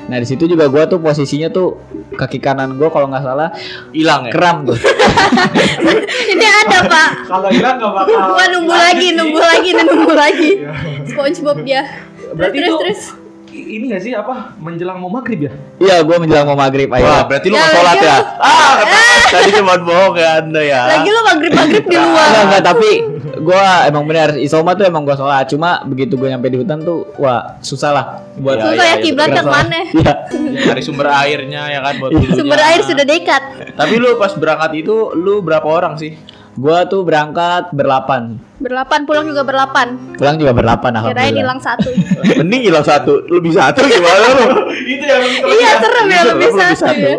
Nah 0.00 0.16
di 0.16 0.24
situ 0.24 0.46
juga 0.46 0.64
gue 0.66 0.82
tuh 0.86 0.98
posisinya 0.98 1.48
tuh 1.48 1.76
kaki 2.10 2.38
kanan 2.38 2.74
gue 2.74 2.88
kalau 2.88 3.06
nggak 3.06 3.20
salah 3.20 3.50
Hilang 3.90 4.26
ya. 4.26 4.32
kram 4.32 4.56
tuh. 4.64 4.78
Ini 6.30 6.46
ada 6.46 6.78
pak. 6.84 7.08
Kalau 7.26 7.48
hilang 7.48 7.76
nggak 7.76 7.92
bakal. 7.92 8.20
Gua 8.30 8.44
nunggu 8.48 8.70
lagi, 8.72 9.08
nunggu 9.12 9.40
lagi, 9.40 9.70
nunggu 9.76 10.12
lagi. 10.12 10.50
SpongeBob 11.10 11.58
dia. 11.62 11.82
Berarti 12.30 12.56
terus, 12.56 12.68
itu 12.68 12.76
terus. 12.78 13.02
ini 13.50 13.84
gak 13.88 13.98
sih 14.00 14.12
apa 14.12 14.54
menjelang 14.56 14.96
mau 14.96 15.10
maghrib 15.10 15.42
ya? 15.42 15.52
Iya, 15.76 15.96
gue 16.00 16.16
menjelang 16.16 16.46
mau 16.46 16.54
maghrib 16.56 16.86
Wah, 16.86 16.96
ayo. 16.96 17.26
berarti 17.26 17.46
lu 17.46 17.54
Ya, 17.54 17.60
nggak 17.60 17.74
sholat 17.74 17.90
lagi 17.90 18.06
ya? 18.06 18.14
lu- 18.14 18.26
Ah, 18.46 18.72
kata- 18.78 19.28
tadi 19.28 19.50
cuma 19.52 19.74
bohong 19.76 20.14
ya 20.16 20.30
anda 20.38 20.62
ya. 20.62 20.82
Lagi 20.88 21.08
lu 21.08 21.20
maghrib 21.24 21.52
maghrib 21.52 21.84
di 21.84 21.96
luar. 21.96 22.24
Enggak, 22.24 22.42
enggak, 22.46 22.62
tapi 22.64 22.90
gue 23.40 23.62
emang 23.84 24.04
benar 24.04 24.36
Isoma 24.36 24.72
tuh 24.72 24.84
emang 24.84 25.02
gue 25.02 25.12
sholat 25.12 25.48
Cuma 25.48 25.80
begitu 25.82 26.14
gue 26.14 26.28
nyampe 26.28 26.46
di 26.46 26.56
hutan 26.56 26.80
tuh 26.80 27.08
Wah 27.16 27.56
susah 27.58 27.90
lah 27.90 28.04
buat 28.36 28.56
Iya, 28.56 28.64
Susah 28.64 28.76
iya, 28.76 28.84
ya 28.84 28.92
iya, 28.92 28.96
kiblat 29.00 29.26
betul. 29.26 29.38
yang 29.40 29.48
mana? 29.48 29.78
Iya 29.90 30.12
Cari 30.68 30.82
sumber 30.82 31.06
airnya 31.08 31.62
ya 31.66 31.80
kan 31.80 31.94
buat 31.96 32.10
wudhunya. 32.12 32.36
Sumber 32.36 32.60
air 32.60 32.80
sudah 32.82 33.04
dekat. 33.04 33.42
Tapi 33.74 33.94
lu 33.96 34.14
pas 34.14 34.32
berangkat 34.32 34.70
itu 34.78 34.94
lu 35.14 35.40
berapa 35.40 35.64
orang 35.64 35.96
sih? 35.96 36.14
Gue 36.50 36.78
tuh 36.86 37.02
berangkat 37.02 37.70
berlapan 37.70 38.36
Berlapan 38.58 39.08
pulang 39.08 39.24
juga 39.24 39.40
berlapan. 39.40 39.96
Pulang 40.14 40.36
juga 40.36 40.52
berlapan 40.52 40.90
Kirain 40.92 41.00
alhamdulillah 41.00 41.32
hilang 41.32 41.60
satu. 41.60 41.88
Mending 42.44 42.62
hilang 42.62 42.84
satu, 42.84 43.12
lebih 43.26 43.56
satu 43.56 43.80
gimana 43.80 44.26
lu? 44.36 44.44
itu 44.92 45.00
yang 45.00 45.24
iya 45.48 45.70
serem 45.80 46.06
ya 46.06 46.12
Iya, 46.12 46.22
lebih 46.28 46.48
lebih 46.52 46.60
satu 46.60 46.76
satu. 46.84 47.00
ya. 47.00 47.16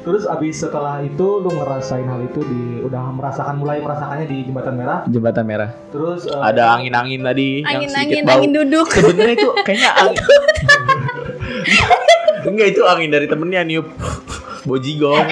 Terus 0.00 0.24
abis 0.24 0.64
setelah 0.64 1.04
itu 1.04 1.26
lu 1.44 1.50
ngerasain 1.52 2.08
hal 2.08 2.24
itu 2.24 2.40
di 2.40 2.80
udah 2.80 3.12
merasakan 3.12 3.60
mulai 3.60 3.84
merasakannya 3.84 4.26
di 4.26 4.48
jembatan 4.48 4.74
merah. 4.80 4.98
Jembatan 5.04 5.44
merah 5.44 5.70
Terus 5.92 6.24
eh, 6.24 6.40
Ada 6.40 6.80
angin-angin 6.80 7.20
tadi 7.20 7.60
yang 7.60 7.84
Angin-angin, 7.84 8.08
sedikit 8.08 8.24
bau. 8.24 8.34
angin 8.40 8.50
duduk. 8.56 8.86
Sebenarnya 8.96 9.34
itu 9.36 9.48
kayaknya 9.60 9.90
angin. 10.02 10.24
Enggak 12.48 12.68
itu 12.72 12.82
angin 12.88 13.10
dari 13.12 13.26
temennya 13.28 13.60
niup 13.62 13.86
bojigong. 14.64 15.28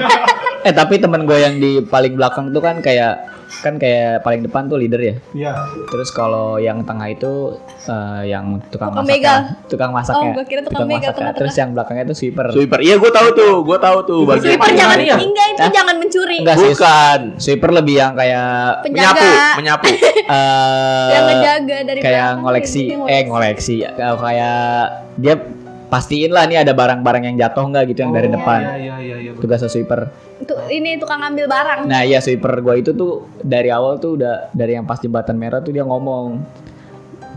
Eh 0.60 0.72
tapi 0.72 0.96
temen 0.96 1.22
gue 1.22 1.36
yang 1.36 1.56
di 1.56 1.80
paling 1.80 2.14
belakang 2.14 2.50
tuh 2.50 2.58
kan 2.58 2.78
kayak 2.78 3.30
Kan 3.58 3.74
kayak 3.74 4.20
paling 4.20 4.44
depan 4.44 4.68
tuh 4.68 4.76
leader 4.76 5.00
ya 5.00 5.14
Iya. 5.32 5.52
Terus 5.88 6.10
kalau 6.10 6.60
yang 6.60 6.84
tengah 6.84 7.08
itu 7.08 7.56
eh, 7.82 8.28
yang 8.28 8.60
tukang 8.68 8.92
Tukang 8.92 9.00
masaknya, 9.00 9.16
begal. 9.16 9.38
tukang 9.66 9.90
masaknya. 9.90 10.20
Oh, 10.20 10.36
gua 10.36 10.44
kira 10.44 10.60
tukang 10.60 10.84
begal, 10.84 10.84
masaknya. 10.84 11.00
tengah-tengah. 11.16 11.32
Terus 11.40 11.54
yang 11.56 11.70
belakangnya 11.72 12.04
itu 12.04 12.14
sweeper. 12.14 12.44
Sweeper. 12.52 12.78
Iya 12.78 12.94
gue 12.96 13.08
tahu 13.10 13.28
tuh, 13.32 13.54
gue 13.64 13.78
tahu 13.80 13.98
tuh 14.04 14.20
bagian. 14.26 14.44
Sweeper 14.52 14.70
jangan 14.74 14.98
Iya. 15.00 15.16
enggak 15.16 15.46
itu 15.48 15.64
jangan 15.72 15.94
mencuri. 15.96 16.36
Enggak 16.38 16.56
sih. 16.56 16.68
Bukan. 16.70 17.20
Sweeper 17.40 17.70
lebih 17.72 17.94
yang 17.96 18.12
kayak 18.12 18.48
Penjaga. 18.84 19.16
Menyapu, 19.16 19.28
menyapu. 19.56 19.86
eh 20.28 21.08
yang 21.08 21.24
ngejaga 21.26 21.76
dari 21.86 22.00
kayak 22.00 22.28
ngoleksi 22.38 22.82
eh 23.00 23.22
ngoleksi 23.24 23.76
Eh, 23.80 23.96
kayak 24.18 24.60
dia 25.16 25.34
pastiin 25.88 26.28
lah 26.28 26.44
nih 26.44 26.60
ada 26.60 26.76
barang-barang 26.76 27.24
yang 27.24 27.36
jatuh 27.40 27.64
nggak 27.64 27.88
gitu 27.88 28.04
yang 28.04 28.12
dari 28.12 28.28
Oh, 28.28 28.36
depan. 28.36 28.60
Iya 28.60 28.76
iya 28.76 28.96
iya 29.00 29.16
iya. 29.38 29.42
Tugas 29.47 29.62
sweeper. 29.71 30.00
Itu 30.42 30.54
ini 30.68 30.99
tukang 30.99 31.23
ambil 31.23 31.47
barang. 31.47 31.87
Nah, 31.87 32.02
iya 32.02 32.18
sweeper 32.18 32.59
gua 32.59 32.75
itu 32.75 32.90
tuh 32.92 33.30
dari 33.40 33.71
awal 33.71 34.02
tuh 34.02 34.18
udah 34.18 34.50
dari 34.50 34.75
yang 34.75 34.85
pas 34.85 34.99
jembatan 34.99 35.38
merah 35.38 35.62
tuh 35.62 35.71
dia 35.71 35.87
ngomong. 35.87 36.42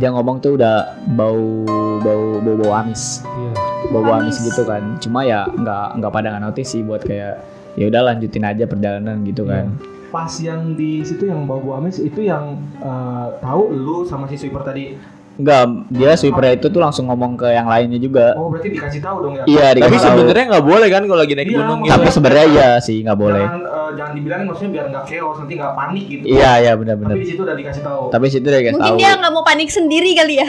Dia 0.01 0.09
ngomong 0.09 0.41
tuh 0.41 0.57
udah 0.57 0.97
bau 1.13 1.63
bau 2.01 2.25
bau 2.41 2.55
bau 2.57 2.71
amis. 2.73 3.21
Iya. 3.21 3.53
Bau 3.93 4.01
bau 4.01 4.17
amis 4.17 4.41
Amis. 4.41 4.47
gitu 4.49 4.65
kan. 4.65 4.97
Cuma 4.97 5.21
ya 5.21 5.45
nggak 5.45 6.01
nggak 6.01 6.11
pada 6.11 6.27
nggak 6.33 6.43
notice 6.49 6.73
sih 6.73 6.81
buat 6.81 7.05
kayak 7.05 7.37
ya 7.77 7.87
udah 7.87 8.01
lanjutin 8.11 8.43
aja 8.43 8.65
perjalanan 8.65 9.21
gitu 9.23 9.45
kan. 9.45 9.77
Pas 10.11 10.31
yang 10.43 10.75
di 10.75 10.99
situ 11.07 11.23
yang 11.29 11.47
bau-bau 11.47 11.79
amis 11.79 12.01
itu 12.01 12.27
yang 12.27 12.59
eh, 12.83 13.27
tahu 13.39 13.71
lu 13.71 14.03
sama 14.03 14.27
si 14.27 14.35
sweeper 14.35 14.65
tadi. 14.65 14.99
Enggak, 15.33 15.63
dia 15.89 16.11
sweeper 16.13 16.43
itu 16.51 16.67
tuh 16.67 16.77
langsung 16.77 17.05
ngomong 17.05 17.33
ke 17.33 17.47
yang 17.47 17.65
lainnya 17.65 17.97
juga. 17.97 18.35
Oh 18.35 18.47
berarti 18.47 18.67
dikasih 18.69 18.99
tahu 18.99 19.17
dong 19.21 19.33
ya? 19.33 19.43
Iya, 19.43 19.67
Tapi 19.69 19.77
dikasih 19.79 19.97
tahu. 19.97 20.11
sebenarnya 20.13 20.45
nggak 20.47 20.65
boleh 20.65 20.87
kan 20.87 21.01
kalau 21.03 21.19
lagi 21.19 21.33
naik 21.33 21.45
Iya, 21.45 21.55
gunung 21.55 21.67
maksudnya- 21.77 21.91
Tapi 21.91 22.03
gitu. 22.03 22.13
sebenarnya 22.13 22.45
iya 22.47 22.69
sih 22.77 22.97
nggak 22.99 23.17
boleh. 23.17 23.41
Jangan 23.41 23.61
eh, 23.63 23.89
jangan 23.91 24.11
dibilangin 24.13 24.45
maksudnya 24.45 24.71
biar 24.71 24.85
nggak 24.87 25.03
chaos 25.07 25.37
nanti 25.39 25.53
nggak 25.55 25.73
panik 25.73 26.05
gitu. 26.05 26.23
Iya 26.27 26.51
iya 26.59 26.71
benar-benar. 26.75 27.11
Tapi 27.11 27.21
di 27.21 27.27
situ 27.27 27.41
udah 27.41 27.55
dikasih 27.55 27.81
tahu. 27.81 28.03
Tapi 28.07 28.25
situ 28.27 28.45
dia 28.45 28.59
kasih 28.59 28.73
Mungkin 28.73 28.91
tahu. 28.91 28.99
dia 28.99 29.09
nggak 29.15 29.31
mau 29.31 29.43
panik 29.43 29.69
sendiri 29.69 30.09
kali 30.13 30.33
ya. 30.35 30.47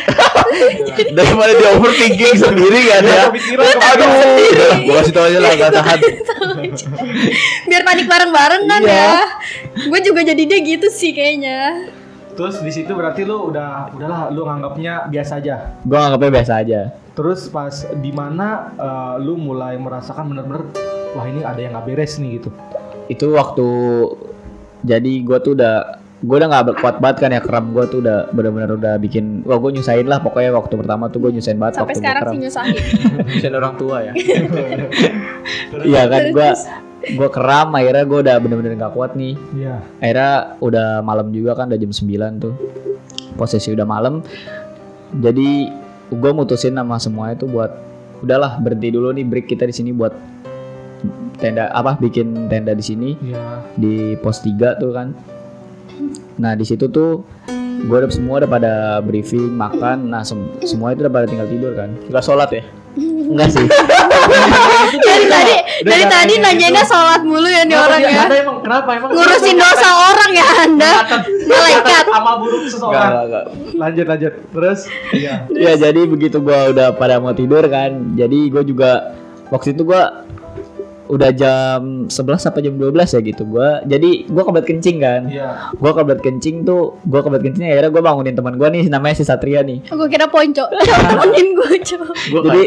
Daripada 1.16 1.52
dia 1.54 1.68
overthinking 1.72 2.34
sendiri 2.36 2.80
kan 2.84 3.02
ya. 3.02 3.22
Aduh, 3.88 4.10
gue 4.78 4.94
kasih 4.98 5.12
tau 5.12 5.24
aja 5.24 5.38
lah 5.38 5.50
gak 5.56 5.72
tahan. 5.72 5.98
Biar 7.64 7.82
panik 7.82 8.06
bareng-bareng 8.06 8.62
kan 8.66 8.82
Iya. 8.82 8.92
ya. 8.92 9.14
Gue 9.84 10.00
juga 10.00 10.20
jadi 10.22 10.42
dia 10.42 10.58
gitu 10.60 10.86
sih 10.88 11.10
kayaknya. 11.10 11.88
Terus 12.32 12.64
di 12.64 12.72
situ 12.72 12.92
berarti 12.96 13.28
lu 13.28 13.52
udah 13.52 13.92
udahlah 13.92 14.32
lu 14.32 14.48
nganggapnya 14.48 15.12
biasa 15.12 15.32
aja. 15.40 15.76
Gue 15.84 15.98
anggapnya 16.00 16.30
biasa 16.40 16.52
aja. 16.64 16.80
Terus 17.12 17.52
pas 17.52 17.74
di 17.92 18.10
mana 18.12 18.72
eh, 18.76 19.14
lu 19.20 19.36
mulai 19.36 19.76
merasakan 19.76 20.32
bener-bener 20.32 20.64
wah 21.12 21.28
ini 21.28 21.44
ada 21.44 21.60
yang 21.60 21.76
nggak 21.76 21.86
beres 21.92 22.16
nih 22.16 22.40
gitu. 22.40 22.48
Itu 23.12 23.36
waktu 23.36 23.68
jadi 24.82 25.12
gue 25.22 25.38
tuh 25.44 25.52
udah 25.54 26.02
gue 26.22 26.36
udah 26.38 26.48
nggak 26.48 26.78
kuat 26.78 26.96
banget 27.02 27.16
kan 27.18 27.30
ya 27.34 27.42
kram 27.42 27.74
gue 27.74 27.84
tuh 27.90 27.98
udah 27.98 28.30
benar-benar 28.30 28.78
udah 28.78 28.94
bikin 29.02 29.42
wah 29.42 29.58
gue 29.58 29.74
nyusahin 29.74 30.06
lah 30.06 30.22
pokoknya 30.22 30.54
waktu 30.54 30.78
pertama 30.78 31.10
tuh 31.10 31.18
gue 31.18 31.34
nyusahin 31.34 31.58
banget 31.58 31.82
Sampai 31.82 31.98
waktu 31.98 31.98
gua 31.98 32.06
sekarang 32.06 32.24
sih 32.30 32.38
nyusahin. 32.46 32.76
Bisa 33.34 33.48
orang 33.50 33.74
tua 33.74 33.96
ya. 34.06 34.12
iya 35.90 36.02
kan 36.06 36.22
gue. 36.30 36.50
Gue 37.02 37.28
kram 37.28 37.74
akhirnya 37.74 38.04
gue 38.04 38.18
udah 38.22 38.36
bener-bener 38.38 38.78
nggak 38.78 38.94
kuat 38.94 39.12
nih. 39.14 39.34
Iya. 39.52 39.82
akhirnya 39.98 40.30
udah 40.58 40.86
malam 41.00 41.28
juga 41.30 41.54
kan 41.54 41.66
udah 41.66 41.78
jam 41.78 41.90
9 41.90 42.06
tuh. 42.38 42.54
Posisi 43.34 43.70
udah 43.70 43.82
malam. 43.82 44.22
Jadi 45.12 45.68
gue 46.08 46.30
mutusin 46.32 46.76
sama 46.76 46.96
semuanya 46.96 47.36
tuh 47.36 47.48
buat 47.48 47.72
udahlah 48.22 48.62
berhenti 48.62 48.88
dulu 48.88 49.10
nih 49.10 49.26
break 49.26 49.46
kita 49.46 49.66
di 49.66 49.74
sini 49.74 49.90
buat 49.90 50.14
tenda 51.36 51.74
apa 51.74 51.98
bikin 51.98 52.46
tenda 52.46 52.70
di 52.70 52.84
sini. 52.84 53.10
Iya. 53.18 53.66
di 53.74 54.14
pos 54.16 54.40
3 54.40 54.78
tuh 54.78 54.90
kan. 54.94 55.10
Nah 56.38 56.54
di 56.54 56.62
situ 56.62 56.86
tuh 56.86 57.26
gue 57.82 57.96
udah 57.98 58.08
semua 58.08 58.38
udah 58.38 58.50
pada 58.50 58.72
briefing 59.02 59.50
makan. 59.50 60.06
Nah 60.06 60.22
sem- 60.22 60.54
semua 60.62 60.94
itu 60.94 61.02
udah 61.02 61.12
pada 61.12 61.26
tinggal 61.26 61.50
tidur 61.50 61.74
kan. 61.74 61.90
Gak 62.08 62.22
sholat 62.22 62.50
ya? 62.52 62.62
Enggak 62.98 63.48
sih 63.48 63.64
dari 65.06 65.24
tadi 65.30 65.56
dari 65.86 66.04
tadi 66.08 66.32
kayak 66.32 66.44
nanyainnya 66.48 66.84
sholat 66.88 67.22
mulu 67.28 67.48
ya 67.48 67.62
nih 67.68 67.76
orang 67.76 68.00
ya. 68.00 68.24
Ada 68.24 68.36
emang 68.40 68.56
kenapa 68.64 68.88
emang? 68.96 69.10
Ngurusin 69.12 69.56
dosa 69.60 69.88
orang 70.12 70.30
ya 70.32 70.46
Anda. 70.64 70.92
Malaikat. 71.44 72.04
Sama 72.08 72.32
buruk 72.40 72.62
seseorang. 72.68 73.12
Lanjut 73.76 74.06
lanjut. 74.08 74.32
Terus 74.48 74.80
iya. 75.12 75.44
ya 75.52 75.72
jadi 75.76 76.00
begitu 76.08 76.40
gua 76.40 76.72
udah 76.72 76.96
pada 76.96 77.20
mau 77.20 77.36
tidur 77.36 77.64
kan 77.68 78.16
jadi 78.16 78.48
gue 78.48 78.62
juga 78.64 79.12
waktu 79.52 79.76
itu 79.76 79.84
gua 79.84 80.24
udah 81.12 81.28
jam 81.30 81.80
11 82.06 82.16
sampai 82.38 82.60
jam 82.62 82.74
12 82.74 82.88
ya 82.96 83.20
gitu 83.22 83.42
gua 83.44 83.84
jadi 83.84 84.24
gua 84.26 84.42
kebelet 84.42 84.64
kencing 84.66 84.96
kan 84.98 85.22
Iya. 85.26 85.70
gua 85.74 85.92
kebelet 85.92 86.20
kencing 86.20 86.56
tuh 86.62 86.96
gua 87.02 87.20
kebelet 87.20 87.42
kencing 87.44 87.64
akhirnya 87.66 87.90
gua 87.90 88.02
bangunin 88.02 88.32
teman 88.32 88.56
gua 88.56 88.68
nih 88.68 88.88
namanya 88.88 89.14
si 89.14 89.22
Satria 89.22 89.60
nih 89.60 89.84
Gue 89.84 90.08
kira 90.08 90.24
ponco. 90.26 90.64
Coba 90.88 91.04
temenin 91.06 91.46
gue 91.52 91.72
coba. 91.84 92.06
Gue 92.08 92.40
jadi 92.42 92.62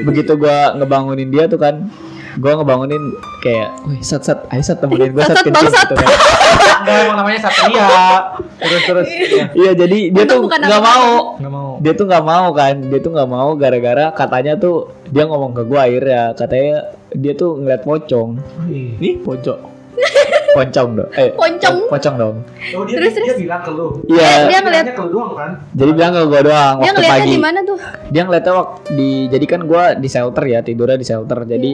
begitu 0.00 0.32
gua 0.34 0.56
ngebangunin 0.74 1.28
dia 1.28 1.44
tuh 1.44 1.56
kan 1.56 1.90
gua 2.36 2.54
ngebangunin 2.54 3.02
kayak 3.40 3.74
wih 3.84 3.98
sat 4.00 4.22
sat 4.22 4.46
ayo 4.48 4.62
sat 4.62 4.78
temenin 4.78 5.10
gua 5.10 5.26
Sat, 5.26 5.34
sat 5.34 5.38
sat, 5.40 5.46
kencing 5.48 5.72
gitu 5.74 5.94
kan 5.96 6.06
Enggak 6.78 6.96
emang 7.02 7.16
namanya 7.18 7.40
Satria. 7.42 7.88
Terus 8.58 8.82
terus. 8.84 9.06
Iya. 9.08 9.44
iya 9.52 9.72
jadi 9.74 9.98
dia 10.08 10.24
tuh 10.24 10.46
nggak 10.46 10.62
mau 10.80 11.34
Nggak 11.36 11.52
mau. 11.52 11.70
dia 11.78 11.92
tuh 11.92 12.06
nggak 12.06 12.24
mau 12.24 12.46
kan 12.52 12.74
dia 12.80 13.00
tuh 13.00 13.10
nggak 13.10 13.28
mau 13.28 13.48
gara-gara 13.54 14.06
katanya 14.12 14.54
tuh 14.54 14.76
dia 15.04 15.24
ngomong 15.24 15.50
ke 15.52 15.62
gua 15.64 15.80
akhirnya 15.84 16.22
katanya 16.32 16.76
dia 17.14 17.32
tuh 17.32 17.56
ngeliat 17.56 17.82
pocong 17.82 18.36
Wih. 18.66 18.96
Nih 19.00 19.14
pojok. 19.20 19.58
Poncong 20.56 20.88
dong. 20.96 21.10
Eh, 21.12 21.28
Poncong. 21.34 21.76
Pocong 21.90 22.14
dong. 22.16 22.36
Oh 22.72 22.82
dia 22.82 22.96
Terus, 22.98 23.14
dia 23.20 23.36
bilang 23.36 23.60
ke 23.60 23.70
lu. 23.70 24.00
Iya. 24.08 24.48
Dia 24.48 24.58
ngeliat 24.64 24.86
ke 24.90 25.02
lu 25.02 25.10
doang 25.12 25.32
kan? 25.34 25.50
Jadi 25.74 25.90
bilang 25.92 26.12
ke 26.14 26.22
gue 26.24 26.40
doang 26.40 26.74
Dia 26.74 26.82
waktu 26.82 26.94
ngeliatnya 26.96 27.20
pagi. 27.20 27.30
di 27.30 27.38
mana 27.38 27.58
tuh? 27.62 27.78
Dia 28.08 28.22
ngeliatnya 28.24 28.52
waktu 28.56 28.78
di 28.94 29.10
jadi 29.28 29.46
kan 29.46 29.60
gue 29.66 29.82
di 30.00 30.08
shelter 30.08 30.44
ya 30.46 30.58
tidurnya 30.64 30.96
di 30.96 31.06
shelter. 31.06 31.38
Jadi 31.44 31.70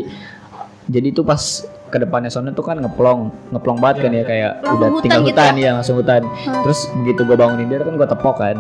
jadi 0.85 1.09
tuh 1.13 1.25
pas 1.25 1.41
ke 1.65 1.97
depannya 1.97 2.29
sana 2.29 2.51
tuh 2.51 2.67
kan 2.67 2.77
ngeplong 2.77 3.31
ngeplong 3.55 3.79
banget 3.79 3.97
kan 4.05 4.11
ya 4.11 4.25
kayak 4.27 4.53
Langsung 4.59 4.75
udah 4.75 4.89
hutan 4.91 5.03
tinggal 5.07 5.21
gitu 5.23 5.31
hutan 5.31 5.55
ya? 5.55 5.63
ya 5.63 5.71
langsung 5.79 5.97
hutan. 5.97 6.23
Terus 6.67 6.81
begitu 6.99 7.21
gue 7.23 7.37
bangunin 7.39 7.67
dia 7.69 7.79
kan 7.81 7.95
gue 7.95 8.09
tepok 8.09 8.37
kan. 8.37 8.57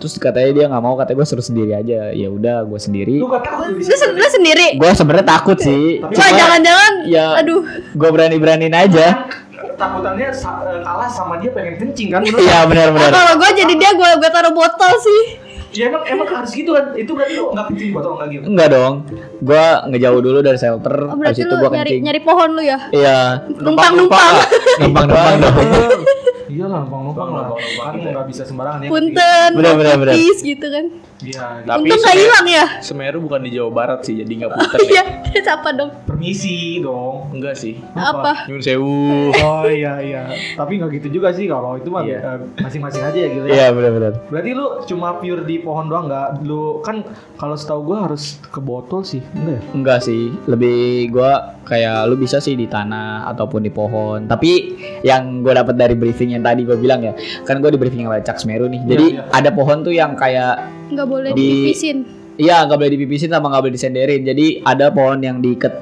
Terus 0.00 0.16
katanya 0.16 0.50
dia 0.50 0.64
nggak 0.66 0.80
mau 0.80 0.96
katanya 0.96 1.16
gue 1.16 1.28
suruh 1.28 1.44
sendiri 1.44 1.72
aja. 1.72 2.08
Ya 2.10 2.28
udah 2.28 2.64
gue 2.64 2.80
sendiri. 2.80 3.20
Lu 3.20 3.28
gak 3.28 3.44
takut 3.44 3.68
di 3.68 3.74
Lu, 3.76 3.84
situ? 3.84 3.94
sen- 3.94 4.16
lu 4.16 4.26
sendiri? 4.26 4.68
Gue 4.74 4.90
sebenarnya 4.90 5.26
takut 5.28 5.56
sih. 5.56 6.00
Tapi- 6.00 6.16
Wah 6.16 6.30
jangan-jangan 6.32 6.92
ya 7.04 7.26
Aduh 7.36 7.60
gue 7.92 8.08
berani 8.08 8.36
beraniin 8.36 8.72
aja. 8.72 9.28
Takutannya 9.76 10.28
eh, 10.28 10.36
kalah 10.80 11.08
sama 11.08 11.36
dia 11.36 11.52
pengen 11.52 11.76
kencing 11.78 12.08
kan? 12.10 12.20
Iya 12.44 12.64
benar 12.64 12.90
benar. 12.90 13.12
Kalau 13.12 13.34
gue 13.36 13.50
jadi 13.54 13.74
dia 13.76 13.90
gue 13.92 14.10
gue 14.16 14.30
taruh 14.30 14.50
botol 14.50 14.92
sih 14.98 15.22
Ya 15.70 15.86
emang 15.86 16.02
emang 16.02 16.26
harus 16.26 16.50
gitu 16.50 16.74
kan? 16.74 16.98
Itu 16.98 17.14
berarti 17.14 17.38
lu 17.38 17.54
nggak 17.54 17.66
kencing 17.70 17.90
botol 17.92 18.18
nggak 18.18 18.28
gitu? 18.32 18.42
Enggak 18.42 18.68
dong. 18.72 18.94
Gue 19.38 19.64
ngejauh 19.86 20.18
dulu 20.18 20.38
dari 20.40 20.58
shelter. 20.58 20.90
oh, 20.98 21.14
habis 21.14 21.20
Berarti 21.30 21.40
itu 21.40 21.46
lu 21.46 21.56
gue 21.56 21.70
nyari, 21.70 21.78
kencing. 21.86 22.02
nyari 22.02 22.20
pohon 22.20 22.48
lu 22.50 22.62
ya? 22.64 22.78
Iya. 22.90 23.18
Numpang-numpang 23.54 24.34
Numpang-numpang 24.80 25.34
dong. 25.38 25.56
Iya 26.50 26.66
lah, 26.66 26.78
numpang-numpang 26.82 27.30
lah. 27.30 27.44
Kan 27.54 27.94
nggak 28.02 28.26
bisa 28.26 28.42
sembarangan 28.42 28.82
ya. 28.82 28.88
Punten 28.90 29.50
Bener, 29.54 29.74
bener, 29.78 29.94
bener. 30.02 30.14
Please 30.18 30.42
gitu 30.42 30.66
kan 30.66 30.86
Iya. 31.22 31.62
Tapi 31.62 31.86
Untung 31.86 31.98
gak 31.98 32.10
Semeru- 32.10 32.22
hilang 32.22 32.46
ya? 32.46 32.64
Semeru 32.80 33.18
bukan 33.20 33.40
di 33.42 33.50
Jawa 33.52 33.70
Barat 33.70 34.00
sih, 34.02 34.14
jadi 34.16 34.32
nggak 34.36 34.50
puter. 34.50 34.78
Iya 34.90 35.04
ya. 35.30 35.40
Siapa 35.40 35.68
dong? 35.72 35.90
Permisi 36.04 36.80
dong. 36.80 37.30
Enggak 37.30 37.54
sih. 37.54 37.78
Apa? 37.92 38.44
Nyun 38.46 38.60
sewu. 38.60 39.30
Oh 39.36 39.64
iya 39.64 40.00
iya. 40.00 40.22
Tapi 40.54 40.76
nggak 40.76 40.90
gitu 40.96 41.20
juga 41.20 41.30
sih 41.30 41.46
kalau 41.46 41.76
itu 41.76 41.86
mah 41.86 42.02
Iya. 42.02 42.18
eh, 42.18 42.38
masing-masing 42.58 43.02
aja 43.02 43.18
ya 43.18 43.28
gitu 43.30 43.46
ya. 43.46 43.54
Iya 43.54 43.66
benar-benar. 43.70 44.12
Berarti 44.26 44.50
lu 44.52 44.66
cuma 44.84 45.08
pure 45.16 45.42
di 45.44 45.56
pohon 45.60 45.86
doang 45.86 46.06
nggak? 46.06 46.28
Lu 46.42 46.80
kan 46.80 47.04
kalau 47.36 47.54
setahu 47.54 47.80
gua 47.84 48.08
harus 48.08 48.40
ke 48.42 48.58
botol 48.58 49.02
sih, 49.02 49.22
enggak 49.32 49.54
ya? 49.54 49.62
Enggak 49.72 49.98
sih, 50.02 50.22
lebih 50.44 50.78
gua 51.10 51.32
kayak 51.62 52.04
lu 52.04 52.16
bisa 52.16 52.38
sih 52.38 52.54
di 52.54 52.66
tanah 52.66 53.30
ataupun 53.30 53.62
di 53.62 53.70
pohon. 53.70 54.26
Tapi 54.26 54.74
yang 55.02 55.40
gue 55.40 55.52
dapat 55.52 55.74
dari 55.74 55.94
briefing 55.94 56.34
yang 56.34 56.42
tadi 56.42 56.62
gue 56.62 56.74
bilang 56.74 56.98
ya, 57.00 57.14
kan 57.42 57.58
gue 57.58 57.70
di 57.70 57.78
briefing 57.78 58.04
sama 58.04 58.18
Cak 58.18 58.36
Semeru 58.36 58.66
nih. 58.66 58.82
Jadi 58.84 59.06
iya. 59.14 59.30
ada 59.30 59.50
pohon 59.50 59.80
tuh 59.80 59.90
yang 59.90 60.12
kayak 60.12 60.79
Nggak 60.90 61.08
boleh 61.08 61.30
Di- 61.32 61.40
dipipisin 61.40 61.98
iya 62.40 62.64
nggak 62.64 62.78
boleh 62.80 62.92
dipipisin 62.96 63.28
sama 63.28 63.52
nggak 63.52 63.62
boleh 63.68 63.74
disenderin. 63.76 64.22
Jadi 64.24 64.64
ada 64.64 64.88
pohon 64.88 65.20
yang 65.20 65.44
diikat 65.44 65.74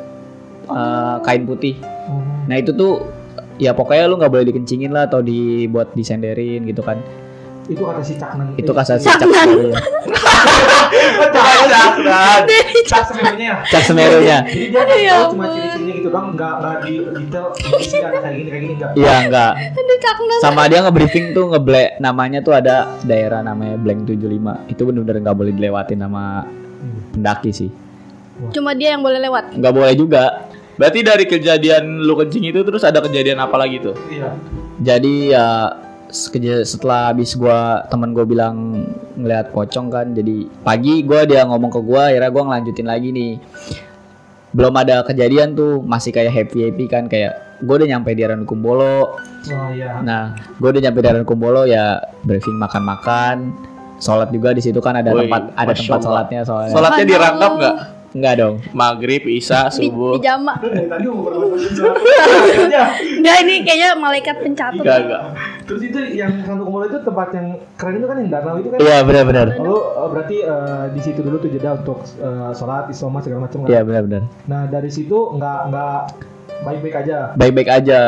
eh, 0.67 1.17
kain 1.23 1.47
putih. 1.47 1.79
Nah 2.51 2.57
itu 2.59 2.75
tuh 2.75 3.07
ya 3.63 3.75
pokoknya 3.75 4.11
lu 4.11 4.19
nggak 4.19 4.33
boleh 4.33 4.47
dikencingin 4.51 4.91
lah 4.91 5.07
atau 5.07 5.23
dibuat 5.23 5.95
disenderin 5.95 6.67
gitu 6.67 6.83
kan. 6.83 6.99
Itu 7.69 7.83
kata 7.85 8.01
si 8.01 8.15
Caknan. 8.17 8.47
Itu 8.57 8.73
kata 8.73 8.93
si 8.97 9.05
Cak 9.05 9.21
Cak 9.21 9.29
Semeru 9.29 9.61
ya. 9.69 9.77
Caknan. 11.69 12.43
Cak 12.89 13.03
semerunya 13.07 13.47
ya. 13.47 13.57
Cak 13.69 13.83
Semerunya. 13.85 14.39
Jadi 14.49 14.65
dia 14.73 14.81
Ya 14.81 14.85
nggak 14.89 15.17
tahu 15.21 15.33
cuma 15.37 15.45
ciri-cirinya 15.53 15.93
gitu 15.95 16.09
doang, 16.09 16.27
nggak 16.33 16.53
nggak 16.59 16.77
di 16.83 16.93
detail. 16.99 17.47
Kayak 17.53 18.35
gini 18.35 18.49
kayak 18.49 18.63
gini 18.65 18.75
nggak. 18.77 18.91
Iya 18.97 19.17
caknan 19.99 20.39
sama 20.41 20.63
dia 20.71 20.79
nge-briefing 20.87 21.27
tuh 21.35 21.45
ngeblek 21.53 21.99
namanya 21.99 22.39
tuh 22.41 22.55
ada 22.55 22.97
daerah 23.05 23.43
namanya 23.43 23.77
Blank 23.77 24.09
75 24.09 24.71
itu 24.73 24.83
bener-bener 24.87 25.21
nggak 25.21 25.37
boleh 25.37 25.53
dilewatin 25.53 25.99
sama 26.01 26.47
pendaki 27.13 27.51
sih 27.53 27.71
Cuma 28.55 28.71
dia 28.79 28.95
yang 28.95 29.03
boleh 29.03 29.19
lewat 29.19 29.59
nggak 29.59 29.75
boleh 29.75 29.95
juga 29.99 30.47
Berarti 30.79 31.03
dari 31.03 31.27
kejadian 31.27 32.07
lu 32.07 32.15
kencing 32.15 32.55
itu 32.55 32.63
terus 32.63 32.87
ada 32.87 33.03
kejadian 33.03 33.43
apa 33.43 33.59
lagi 33.59 33.83
tuh? 33.83 33.99
Iya. 34.07 34.31
jadi 34.79 35.15
ya 35.35 35.47
sekeja- 35.67 35.88
setelah 36.11 37.13
habis 37.13 37.37
gua 37.37 37.85
teman 37.93 38.17
gua 38.17 38.25
bilang 38.25 38.85
ngelihat 39.17 39.53
pocong 39.53 39.93
kan 39.93 40.07
jadi 40.17 40.49
pagi 40.65 41.05
gua 41.05 41.29
dia 41.29 41.45
ngomong 41.45 41.71
ke 41.73 41.81
gua 41.85 42.09
akhirnya 42.09 42.31
gua 42.33 42.43
ngelanjutin 42.49 42.89
lagi 42.89 43.09
nih 43.13 43.33
belum 44.57 44.73
ada 44.81 45.05
kejadian 45.05 45.53
tuh 45.53 45.85
masih 45.85 46.11
kayak 46.11 46.33
happy 46.33 46.69
happy 46.69 46.85
kan 46.89 47.05
kayak 47.05 47.61
gue 47.61 47.75
udah 47.75 47.89
nyampe 47.91 48.15
di 48.15 48.25
Kumbolo 48.47 49.19
Oh 49.49 49.69
iya. 49.73 50.03
Nah, 50.05 50.37
gue 50.61 50.69
udah 50.69 50.83
nyampe 50.83 51.01
Darun 51.01 51.25
Kumbolo 51.25 51.65
ya 51.65 52.01
briefing 52.27 52.59
makan-makan, 52.59 53.55
sholat 54.03 54.29
juga 54.29 54.53
di 54.53 54.61
situ 54.61 54.79
kan 54.83 54.99
ada 54.99 55.15
Woi, 55.15 55.27
tempat 55.27 55.43
ada 55.57 55.73
tempat 55.73 56.01
sholatnya 56.05 56.41
soalnya. 56.45 56.73
Sholatnya 56.75 57.05
dirangkap 57.07 57.51
nggak? 57.57 57.77
Enggak 58.17 58.35
dong. 58.41 58.55
Maghrib, 58.73 59.23
Isya, 59.29 59.69
di, 59.69 59.89
subuh. 59.89 60.17
di 60.17 60.25
jama 60.25 60.57
tadi 60.57 61.05
mau 61.09 61.29
berbuat 61.29 61.61
Enggak 63.19 63.37
ini 63.45 63.55
kayaknya 63.65 63.89
malaikat 64.01 64.37
pencatat 64.41 64.81
Enggak, 64.81 64.99
enggak. 65.05 65.23
Terus 65.69 65.83
itu 65.85 65.99
yang 66.17 66.33
Santo 66.49 66.65
Kumbolo 66.65 66.89
itu 66.89 66.99
tempat 67.05 67.29
yang 67.37 67.61
keren 67.77 68.01
itu 68.01 68.07
kan 68.09 68.17
yang 68.25 68.31
danau 68.33 68.57
itu 68.57 68.69
kan. 68.73 68.79
Iya 68.81 68.99
benar-benar. 69.05 69.47
Lalu 69.61 69.77
eh, 69.77 70.09
berarti 70.09 70.37
eh, 70.41 70.85
di 70.97 71.01
situ 71.05 71.21
dulu 71.21 71.37
tuh 71.37 71.51
jeda 71.53 71.77
untuk 71.77 72.01
eh, 72.05 72.51
sholat, 72.57 72.89
isoma 72.89 73.21
segala 73.21 73.45
macam 73.45 73.65
kan. 73.65 73.69
Iya 73.69 73.81
benar-benar. 73.85 74.23
Nah 74.49 74.65
dari 74.73 74.89
situ 74.89 75.37
nggak 75.37 75.61
nggak 75.69 76.01
baik-baik 76.65 76.97
aja. 77.05 77.17
Baik-baik 77.37 77.69
aja. 77.69 78.01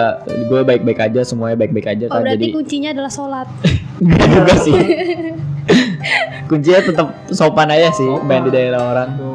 Gue 0.49 0.61
baik-baik 0.65 1.01
aja, 1.05 1.21
semuanya 1.23 1.61
baik-baik 1.61 1.89
aja 1.93 2.05
Oh 2.09 2.17
kan. 2.17 2.25
berarti 2.25 2.49
Jadi 2.49 2.57
kuncinya 2.57 2.91
adalah 2.97 3.13
sholat 3.13 3.49
enggak 4.03 4.29
juga 4.33 4.55
sih. 4.65 4.75
Kuncinya 6.51 6.81
tetap 6.83 7.09
sopan 7.31 7.71
aja 7.71 7.95
sih 7.95 8.09
main 8.27 8.43
di 8.43 8.51
daerah 8.51 8.81
orang. 8.91 9.09
Tuh. 9.15 9.30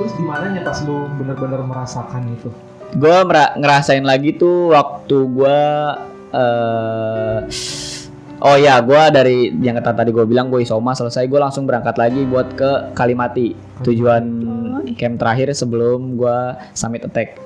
Terus 0.00 0.16
di 0.16 0.24
mananya 0.24 0.64
pas 0.64 0.80
lu 0.88 1.12
bener-bener 1.20 1.60
merasakan 1.60 2.32
itu? 2.32 2.48
Gue 2.96 3.16
ngerasain 3.60 4.00
lagi 4.00 4.32
tuh 4.32 4.72
waktu 4.72 5.16
gue 5.28 5.60
eh 6.32 7.38
Oh 8.40 8.56
ya, 8.56 8.80
gue 8.80 9.02
dari 9.12 9.52
yang 9.60 9.76
kata 9.76 10.00
tadi 10.00 10.16
gue 10.16 10.24
bilang 10.24 10.48
gue 10.48 10.64
isoma 10.64 10.96
selesai, 10.96 11.28
gue 11.28 11.36
langsung 11.36 11.68
berangkat 11.68 12.00
lagi 12.00 12.24
buat 12.24 12.48
ke 12.56 12.96
Kalimati. 12.96 13.52
Tujuan 13.84 14.24
camp 14.96 15.20
terakhir 15.20 15.52
sebelum 15.52 16.16
gue 16.16 16.56
summit 16.72 17.04
attack. 17.04 17.36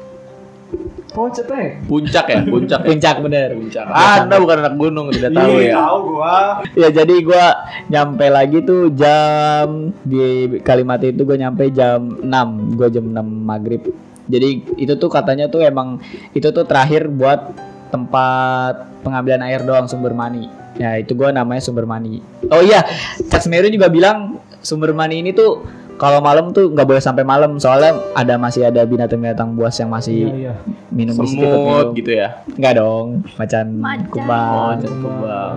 Puncak 1.14 1.46
ya, 1.46 1.78
puncak. 1.86 2.26
ya? 2.26 2.40
Puncak 2.82 3.16
bener. 3.22 3.54
Puncak. 3.54 3.86
Anda 3.86 4.34
bukan 4.42 4.56
anak 4.66 4.74
gunung, 4.74 5.06
tidak 5.14 5.30
tahu 5.30 5.62
Ih, 5.62 5.70
ya. 5.70 5.74
Tahu 5.78 5.98
gua. 6.10 6.36
Ya 6.74 6.88
jadi 6.90 7.14
gue 7.22 7.44
nyampe 7.86 8.26
lagi 8.26 8.58
tuh 8.66 8.90
jam 8.90 9.94
di 10.02 10.58
Kalimati 10.58 11.14
itu 11.14 11.22
gue 11.22 11.38
nyampe 11.38 11.70
jam 11.70 12.18
6 12.18 12.74
gue 12.74 12.88
jam 12.90 13.04
6 13.06 13.22
maghrib. 13.22 13.94
Jadi 14.26 14.74
itu 14.74 14.92
tuh 14.98 15.06
katanya 15.06 15.46
tuh 15.46 15.62
emang 15.62 16.02
itu 16.34 16.50
tuh 16.50 16.66
terakhir 16.66 17.06
buat 17.06 17.54
tempat 17.94 19.06
pengambilan 19.06 19.46
air 19.46 19.62
doang 19.62 19.86
sumber 19.86 20.16
mani. 20.16 20.50
Ya 20.74 20.98
itu 20.98 21.14
gue 21.14 21.30
namanya 21.30 21.62
sumber 21.62 21.86
mani. 21.86 22.18
Oh 22.50 22.58
iya, 22.58 22.82
Cak 23.30 23.46
Semeru 23.46 23.70
juga 23.70 23.86
bilang 23.86 24.42
sumber 24.64 24.90
mani 24.90 25.22
ini 25.22 25.30
tuh 25.30 25.62
kalau 25.94 26.18
malam 26.18 26.50
tuh 26.50 26.68
nggak 26.68 26.84
boleh 26.84 26.98
sampai 26.98 27.22
malam 27.22 27.56
soalnya 27.56 27.94
ada 28.12 28.34
masih 28.34 28.64
ada 28.64 28.82
binatang-binatang 28.82 29.52
buas 29.52 29.74
yang 29.74 29.88
masih 29.88 30.26
Iya 30.26 30.34
iya. 30.34 30.54
minum 30.88 31.14
di 31.14 31.26
Semut 31.28 31.46
minum. 31.46 31.86
gitu 31.94 32.10
ya. 32.12 32.28
Nggak 32.50 32.72
dong, 32.76 33.06
macan 33.34 33.66
Macan. 33.74 34.08
kumbang. 34.08 34.50
Macan 34.74 34.92
kumbang. 34.98 35.54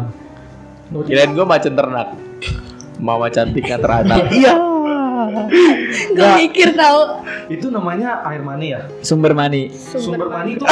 Kirain 1.04 1.32
gue 1.32 1.44
macan 1.44 1.74
ternak. 1.74 2.08
Mama 2.98 3.28
cantiknya 3.28 3.78
teranak. 3.78 4.26
Iya. 4.34 4.54
Gak 6.14 6.40
mikir 6.40 6.72
tau 6.74 7.20
Itu 7.48 7.68
namanya 7.68 8.22
air 8.24 8.40
mani 8.40 8.72
ya. 8.72 8.86
Sumber 9.02 9.34
mani. 9.34 9.68
Sumber 9.74 10.30
mani 10.30 10.56
itu 10.56 10.64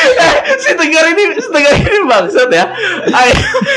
si 0.62 0.70
Tegar 0.72 1.04
ini, 1.06 1.36
si 1.36 1.48
Tegar 1.48 1.74
ini 1.76 1.98
bangsat 2.04 2.48
ya. 2.48 2.64
Ay, 3.10 3.30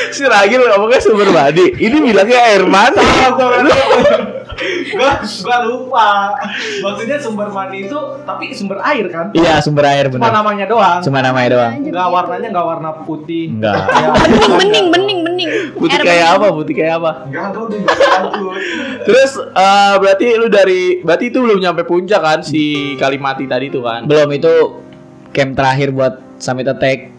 si 0.10 0.24
Ragil 0.24 0.64
ngomongnya 0.64 1.00
sumber 1.00 1.28
mandi. 1.28 1.66
Ini 1.76 1.98
bilangnya 2.00 2.40
air 2.46 2.64
mani. 2.64 3.00
gua 4.92 5.10
gua 5.20 5.58
lupa. 5.64 6.10
Maksudnya 6.80 7.18
sumber 7.18 7.50
mani 7.50 7.86
itu 7.86 7.96
tapi 8.24 8.52
sumber 8.52 8.80
air 8.84 9.06
kan? 9.08 9.30
Iya 9.32 9.60
sumber 9.60 9.86
air 9.86 10.08
Cuma 10.08 10.28
benar. 10.28 10.34
namanya 10.40 10.66
doang. 10.66 11.00
Cuma 11.00 11.20
namanya 11.20 11.50
doang. 11.52 11.72
Enggak 11.80 12.08
warnanya 12.08 12.48
enggak 12.50 12.68
warna 12.68 12.90
putih. 13.04 13.46
Enggak. 13.52 13.76
Kayak- 13.86 14.12
Bening 14.54 14.88
bening 14.88 14.88
bening 14.90 15.20
bening 15.24 15.50
Putih 15.74 15.96
Air 15.96 16.04
kayak 16.04 16.28
bening. 16.30 16.40
apa? 16.40 16.48
Putih 16.54 16.74
kayak 16.74 16.94
apa? 16.98 17.12
Enggak, 17.26 17.44
lanjut. 17.52 17.70
Terus 19.04 19.32
eh, 19.40 19.94
berarti 19.98 20.26
lu 20.36 20.48
dari 20.48 20.82
berarti 21.00 21.26
itu 21.28 21.38
belum 21.40 21.60
nyampe 21.60 21.84
puncak 21.84 22.22
kan 22.22 22.40
si 22.42 22.64
Kalimati 22.96 23.46
tadi 23.46 23.68
tuh 23.68 23.84
kan? 23.84 24.06
Belum 24.06 24.30
itu 24.30 24.54
camp 25.30 25.54
terakhir 25.54 25.90
buat 25.90 26.14
summit 26.38 26.68
attack. 26.68 27.10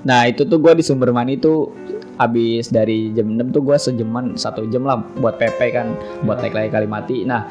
Nah 0.00 0.24
itu 0.24 0.42
tuh 0.42 0.56
gue 0.56 0.72
di 0.74 0.82
sumber 0.82 1.10
mani 1.10 1.36
tuh 1.36 1.72
habis 2.20 2.68
dari 2.68 3.08
jam 3.10 3.32
6 3.32 3.48
tuh 3.48 3.64
gue 3.64 3.76
sejaman 3.76 4.36
satu 4.36 4.68
jam 4.68 4.84
lah 4.84 5.00
buat 5.16 5.40
PP 5.40 5.60
kan 5.72 5.96
buat 6.20 6.36
naik 6.38 6.52
lagi 6.52 6.68
Kalimati. 6.68 7.24
Nah 7.24 7.48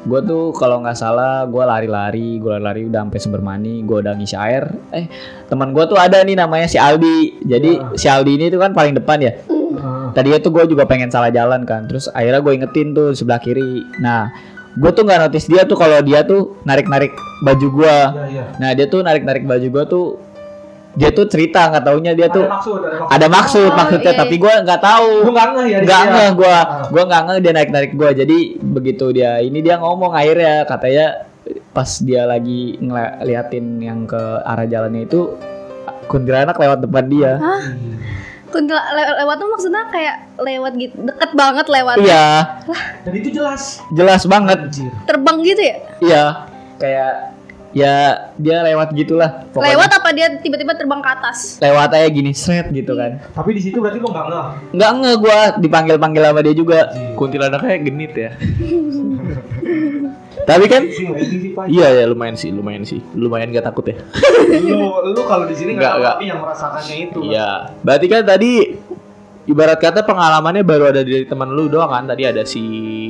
gue 0.00 0.20
tuh 0.20 0.52
kalau 0.52 0.80
nggak 0.80 0.96
salah 0.96 1.44
gue 1.44 1.60
lari-lari 1.60 2.36
gue 2.36 2.48
lari-lari 2.50 2.88
udah 2.88 3.04
sampai 3.04 3.20
sumber 3.20 3.40
mani 3.40 3.84
gue 3.84 4.00
udah 4.00 4.16
ngisi 4.16 4.32
air 4.32 4.64
eh 4.92 5.04
teman 5.44 5.76
gue 5.76 5.84
tuh 5.84 6.00
ada 6.00 6.24
nih 6.24 6.40
namanya 6.40 6.64
si 6.64 6.80
Aldi 6.80 7.44
jadi 7.44 8.00
si 8.00 8.08
Aldi 8.08 8.32
ini 8.32 8.46
tuh 8.48 8.64
kan 8.64 8.72
paling 8.72 8.96
depan 8.96 9.20
ya 9.20 9.36
Heeh. 9.44 10.16
tadinya 10.16 10.40
tuh 10.40 10.56
gue 10.56 10.72
juga 10.72 10.88
pengen 10.88 11.12
salah 11.12 11.28
jalan 11.28 11.68
kan 11.68 11.84
terus 11.84 12.08
akhirnya 12.08 12.40
gue 12.40 12.52
ingetin 12.56 12.96
tuh 12.96 13.12
sebelah 13.12 13.44
kiri 13.44 13.84
nah 14.00 14.32
gue 14.72 14.88
tuh 14.88 15.04
nggak 15.04 15.20
notice 15.20 15.44
dia 15.44 15.68
tuh 15.68 15.76
kalau 15.76 16.00
dia 16.00 16.24
tuh 16.24 16.56
narik 16.64 16.88
narik 16.88 17.12
baju 17.44 17.66
gue 17.68 17.96
Iya 18.00 18.24
iya. 18.32 18.44
nah 18.56 18.72
dia 18.72 18.88
tuh 18.88 19.04
narik 19.04 19.20
narik 19.20 19.44
baju 19.44 19.68
gue 19.68 19.84
tuh 19.84 20.04
dia 20.92 21.10
tuh 21.10 21.24
cerita 21.24 21.60
nggak 21.66 21.84
taunya 21.84 22.12
dia 22.12 22.26
tuh 22.26 22.42
ada 22.42 22.52
maksud, 22.52 22.78
ada 22.78 22.90
maksud. 22.98 23.12
ada 23.12 23.26
maksud 23.28 23.62
Oh, 23.64 23.76
maksudnya 23.76 24.10
iya, 24.10 24.18
tapi 24.18 24.34
iya. 24.34 24.42
gue 24.42 24.54
nggak 24.64 24.82
tahu 24.82 25.10
nggak 25.24 25.48
ngeh 25.48 25.66
ya? 25.66 25.78
nggak 25.80 26.02
dia? 26.02 26.12
ngeh 26.12 26.28
gue 26.34 26.50
Ah. 26.50 26.64
gue 26.84 27.02
nggak 27.04 27.22
ngeh 27.22 27.38
dia 27.38 27.52
naik 27.52 27.70
narik 27.70 27.92
gue 27.94 28.10
jadi 28.16 28.38
begitu 28.60 29.06
dia 29.10 29.30
ini 29.38 29.58
dia 29.58 29.76
ngomong 29.76 30.12
akhirnya 30.12 30.64
katanya 30.64 31.06
pas 31.70 31.90
dia 31.98 32.22
lagi 32.24 32.74
ngeliatin 32.76 33.66
yang 33.78 34.04
ke 34.04 34.18
arah 34.40 34.64
jalannya 34.64 35.04
itu 35.04 35.34
kuntilanak 36.06 36.54
lewat 36.54 36.78
depan 36.80 37.04
dia 37.06 37.32
Hah? 37.36 37.62
Kuntil 38.50 38.74
le- 38.74 39.14
lewat 39.16 39.36
tuh 39.36 39.46
maksudnya 39.48 39.82
kayak 39.88 40.16
lewat 40.36 40.74
gitu, 40.74 40.94
deket 41.00 41.30
banget 41.32 41.66
lewat. 41.66 42.02
iya 42.02 42.58
Dan 43.06 43.14
itu 43.14 43.30
jelas. 43.32 43.78
jelas 43.88 44.26
banget 44.26 44.58
Anjir. 44.60 44.90
Terbang 45.06 45.38
gitu 45.40 45.62
ya? 45.62 45.76
iya 46.00 46.24
kayak 46.76 47.29
ya 47.72 47.94
dia 48.34 48.62
lewat 48.62 48.90
gitulah 48.92 49.46
pokoknya. 49.48 49.66
Lewat 49.70 49.90
apa 49.92 50.08
dia 50.10 50.26
tiba-tiba 50.36 50.74
terbang 50.74 50.98
ke 50.98 51.10
atas? 51.10 51.38
lewat 51.58 51.90
aja 51.92 52.06
gini 52.06 52.32
seret 52.32 52.68
gitu 52.68 52.92
kan 52.92 53.22
Tapi 53.30 53.50
di 53.52 53.60
situ 53.60 53.78
berarti 53.78 53.98
lu 53.98 54.08
nggak 54.08 54.26
ngeh. 54.26 54.46
nggak 54.74 54.90
ngeh 54.92 55.14
gue 55.16 55.38
dipanggil 55.60 55.96
panggil 55.96 56.22
sama 56.24 56.40
dia 56.40 56.52
juga 56.52 56.78
Kuntilanaknya 57.14 57.76
genit 57.80 58.12
ya. 58.12 58.30
tapi 60.40 60.66
kan. 60.66 60.82
Iya 61.68 61.86
ya 61.92 62.04
lumayan 62.06 62.34
sih, 62.34 62.50
lumayan 62.50 62.82
sih. 62.82 62.98
Lumayan 63.12 63.52
gak 63.52 63.66
takut 63.66 63.86
ya. 63.86 63.96
lu 64.56 64.88
lu 65.06 65.22
kalau 65.24 65.44
di 65.44 65.54
sini 65.54 65.76
Nggak, 65.76 65.92
nggak 65.92 66.14
nggak. 66.16 66.16
yang 66.24 66.40
merasakannya 66.40 66.96
itu. 67.06 67.18
Iya. 67.22 67.50
Berarti 67.82 68.06
kan 68.08 68.22
tadi 68.24 68.52
ibarat 69.50 69.76
kata 69.76 70.00
pengalamannya 70.00 70.62
baru 70.62 70.88
ada 70.88 71.02
dari 71.02 71.22
teman 71.22 71.50
lu 71.50 71.66
doang 71.66 71.88
kan. 71.88 72.06
Tadi 72.06 72.22
ada 72.22 72.42
si 72.42 72.62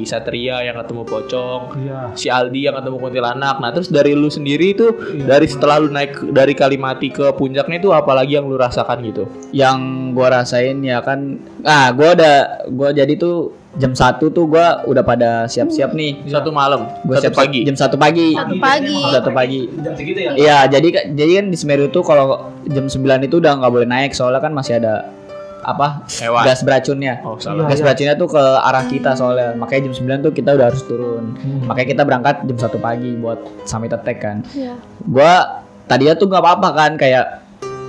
Satria 0.03 0.61
yang 0.63 0.77
ketemu 0.77 1.03
pocong, 1.05 1.63
Iya. 1.77 1.99
si 2.15 2.27
Aldi 2.27 2.61
yang 2.63 2.75
ketemu 2.75 2.97
kuntilanak. 2.99 3.57
Nah, 3.57 3.71
terus 3.71 3.89
dari 3.89 4.13
lu 4.13 4.27
sendiri 4.27 4.73
itu 4.73 4.89
Iya. 5.13 5.29
dari 5.29 5.47
setelah 5.47 5.77
lu 5.77 5.89
naik 5.89 6.25
dari 6.27 6.53
Kalimati 6.53 7.09
ke 7.09 7.31
puncaknya 7.31 7.77
itu 7.79 7.91
apalagi 7.91 8.35
yang 8.35 8.47
lu 8.47 8.57
rasakan 8.57 8.99
gitu? 9.03 9.25
yang 9.51 9.79
gua 10.13 10.31
rasain 10.33 10.79
ya 10.81 10.99
kan 11.01 11.35
ah 11.63 11.91
gua 11.91 12.15
udah 12.15 12.35
gua 12.69 12.89
jadi 12.91 13.13
tuh 13.15 13.51
jam 13.73 13.91
satu 13.93 14.29
tuh 14.29 14.47
gua 14.47 14.83
udah 14.85 15.03
pada 15.03 15.31
siap-siap 15.45 15.91
nih 15.91 16.23
Satu 16.25 16.51
malam, 16.51 16.87
gua 17.01 17.17
satu 17.17 17.25
siap 17.25 17.35
pagi. 17.37 17.61
jam 17.63 17.75
satu 17.75 17.97
pagi 17.97 18.31
Satu 18.33 18.55
pagi. 18.57 18.95
Satu 19.11 19.31
pagi. 19.33 19.61
Jam 19.77 19.93
segitu 19.93 20.19
ya. 20.21 20.31
iya 20.33 20.59
jadi 20.65 20.89
ka- 20.89 21.07
jadi 21.13 21.33
kan 21.37 21.47
di 21.49 21.57
Semeru 21.57 21.87
tuh 21.89 22.01
kalau 22.01 22.27
jam 22.65 22.87
9 22.87 22.95
itu 23.21 23.37
udah 23.37 23.53
nggak 23.57 23.73
boleh 23.73 23.89
naik 23.89 24.13
soalnya 24.13 24.39
kan 24.39 24.53
masih 24.53 24.79
ada 24.79 25.11
apa 25.63 26.09
Hewan. 26.17 26.43
gas 26.43 26.61
beracunnya 26.61 27.15
Oh, 27.21 27.35
Iya, 27.35 27.43
salah. 27.43 27.65
gas 27.67 27.77
iya. 27.77 27.85
beracunnya 27.85 28.15
tuh 28.17 28.29
ke 28.29 28.43
arah 28.61 28.85
kita 28.85 29.11
soalnya 29.13 29.49
makanya 29.55 29.81
jam 29.87 29.95
9 29.95 30.21
tuh 30.21 30.33
kita 30.33 30.51
udah 30.53 30.67
harus 30.67 30.83
turun 30.83 31.25
Hmm. 31.35 31.65
makanya 31.65 31.89
kita 31.91 32.03
berangkat 32.03 32.37
jam 32.45 32.57
satu 32.59 32.77
pagi 32.77 33.13
buat 33.15 33.39
summit 33.65 33.91
attack 33.91 34.19
kan 34.19 34.37
Iya. 34.51 34.75
gua 35.03 35.33
tadinya 35.85 36.15
tuh 36.15 36.27
nggak 36.27 36.41
apa-apa 36.41 36.69
kan 36.73 36.93
kayak 36.95 37.25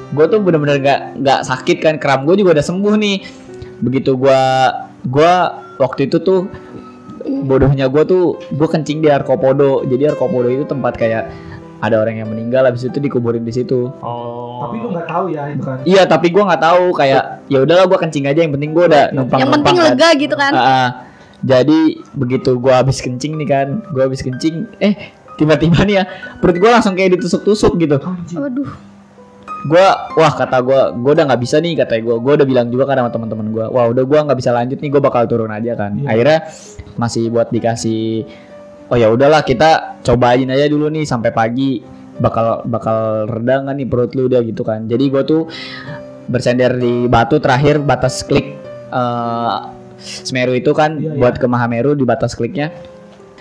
gue 0.10 0.26
tuh 0.28 0.40
bener-bener 0.40 0.78
nggak 0.78 1.00
nggak 1.18 1.40
sakit 1.42 1.78
kan 1.80 1.96
kram 1.96 2.24
gue 2.24 2.36
juga 2.36 2.52
udah 2.54 2.66
sembuh 2.66 2.94
nih 2.96 3.18
begitu 3.80 4.14
gua 4.14 4.68
gua 5.02 5.34
waktu 5.78 6.06
itu 6.06 6.20
tuh 6.20 6.52
bodohnya 7.22 7.86
gue 7.86 8.04
tuh 8.04 8.24
gue 8.50 8.68
kencing 8.68 9.00
di 9.00 9.08
Arkopodo 9.08 9.86
jadi 9.86 10.12
Arkopodo 10.12 10.50
itu 10.50 10.66
tempat 10.66 10.94
kayak 10.96 11.30
ada 11.82 11.98
orang 11.98 12.16
yang 12.16 12.30
meninggal 12.30 12.64
habis 12.64 12.82
itu 12.84 12.98
dikuburin 12.98 13.42
di 13.42 13.52
situ 13.52 13.90
Oh. 14.00 14.62
Tapi 14.62 14.78
lu 14.78 14.88
nggak 14.90 15.08
tahu 15.08 15.26
ya 15.28 15.50
itu 15.50 15.64
kan. 15.64 15.78
iya 15.84 16.04
tapi 16.06 16.30
gua 16.30 16.46
nggak 16.48 16.62
tahu 16.62 16.84
kayak 16.94 17.24
ya 17.48 17.58
udahlah 17.60 17.86
gua 17.86 17.98
kencing 17.98 18.24
aja 18.24 18.40
yang 18.40 18.52
penting 18.52 18.72
gua 18.72 18.86
udah 18.86 19.04
numpang 19.10 19.40
Yang 19.40 19.52
penting 19.52 19.76
kan. 19.76 19.86
lega 19.88 20.10
gitu 20.16 20.36
kan. 20.36 20.52
Ah. 20.54 20.90
jadi 21.42 21.80
begitu 22.14 22.52
gua 22.56 22.80
habis 22.80 23.02
kencing 23.02 23.34
nih 23.36 23.48
kan 23.48 23.68
gua 23.90 24.06
habis 24.06 24.22
kencing 24.22 24.70
eh 24.78 24.94
tiba-tiba 25.34 25.82
nih 25.82 25.96
ya 25.98 26.04
perut 26.38 26.56
gua 26.56 26.78
langsung 26.78 26.94
kayak 26.94 27.18
ditusuk-tusuk 27.18 27.74
gitu. 27.76 27.98
Waduh. 28.32 28.70
gua 29.64 29.88
wah 30.14 30.30
kata 30.32 30.58
gua 30.58 30.90
gua 30.92 31.12
udah 31.12 31.26
nggak 31.28 31.42
bisa 31.42 31.58
nih 31.58 31.74
kata 31.76 31.98
gua 32.00 32.18
gua 32.18 32.34
udah 32.36 32.46
bilang 32.46 32.70
juga 32.70 32.86
kan 32.86 32.98
sama 32.98 33.10
teman-teman 33.10 33.50
gua 33.50 33.66
wah 33.68 33.86
udah 33.88 34.02
gua 34.02 34.20
nggak 34.24 34.38
bisa 34.38 34.50
lanjut 34.52 34.78
nih 34.78 34.90
gua 34.90 35.02
bakal 35.02 35.26
turun 35.26 35.50
aja 35.50 35.74
kan 35.74 35.94
Iya. 35.96 36.06
akhirnya 36.08 36.38
masih 36.96 37.30
buat 37.30 37.50
dikasih 37.50 38.26
oh 38.92 38.98
ya 39.00 39.08
udahlah 39.08 39.42
kita 39.48 40.04
cobain 40.04 40.52
aja 40.52 40.68
dulu 40.68 40.92
nih 40.92 41.08
sampai 41.08 41.32
pagi. 41.32 41.80
Bakal 42.22 42.68
bakal 42.70 43.26
reda 43.26 43.66
nggak 43.66 43.76
nih 43.82 43.88
perut 43.88 44.12
lu 44.14 44.28
udah 44.30 44.44
gitu 44.44 44.62
kan. 44.62 44.86
Jadi 44.86 45.10
gua 45.10 45.24
tuh 45.24 45.48
bersender 46.28 46.78
di 46.78 47.10
batu 47.10 47.42
terakhir 47.42 47.82
batas 47.82 48.22
klik 48.22 48.54
eh, 48.94 49.58
Semeru 50.02 50.54
itu 50.58 50.74
kan 50.74 50.98
Iya, 50.98 51.14
iya. 51.14 51.20
buat 51.22 51.38
ke 51.38 51.46
Mahameru 51.50 51.98
di 51.98 52.06
batas 52.06 52.38
kliknya. 52.38 52.70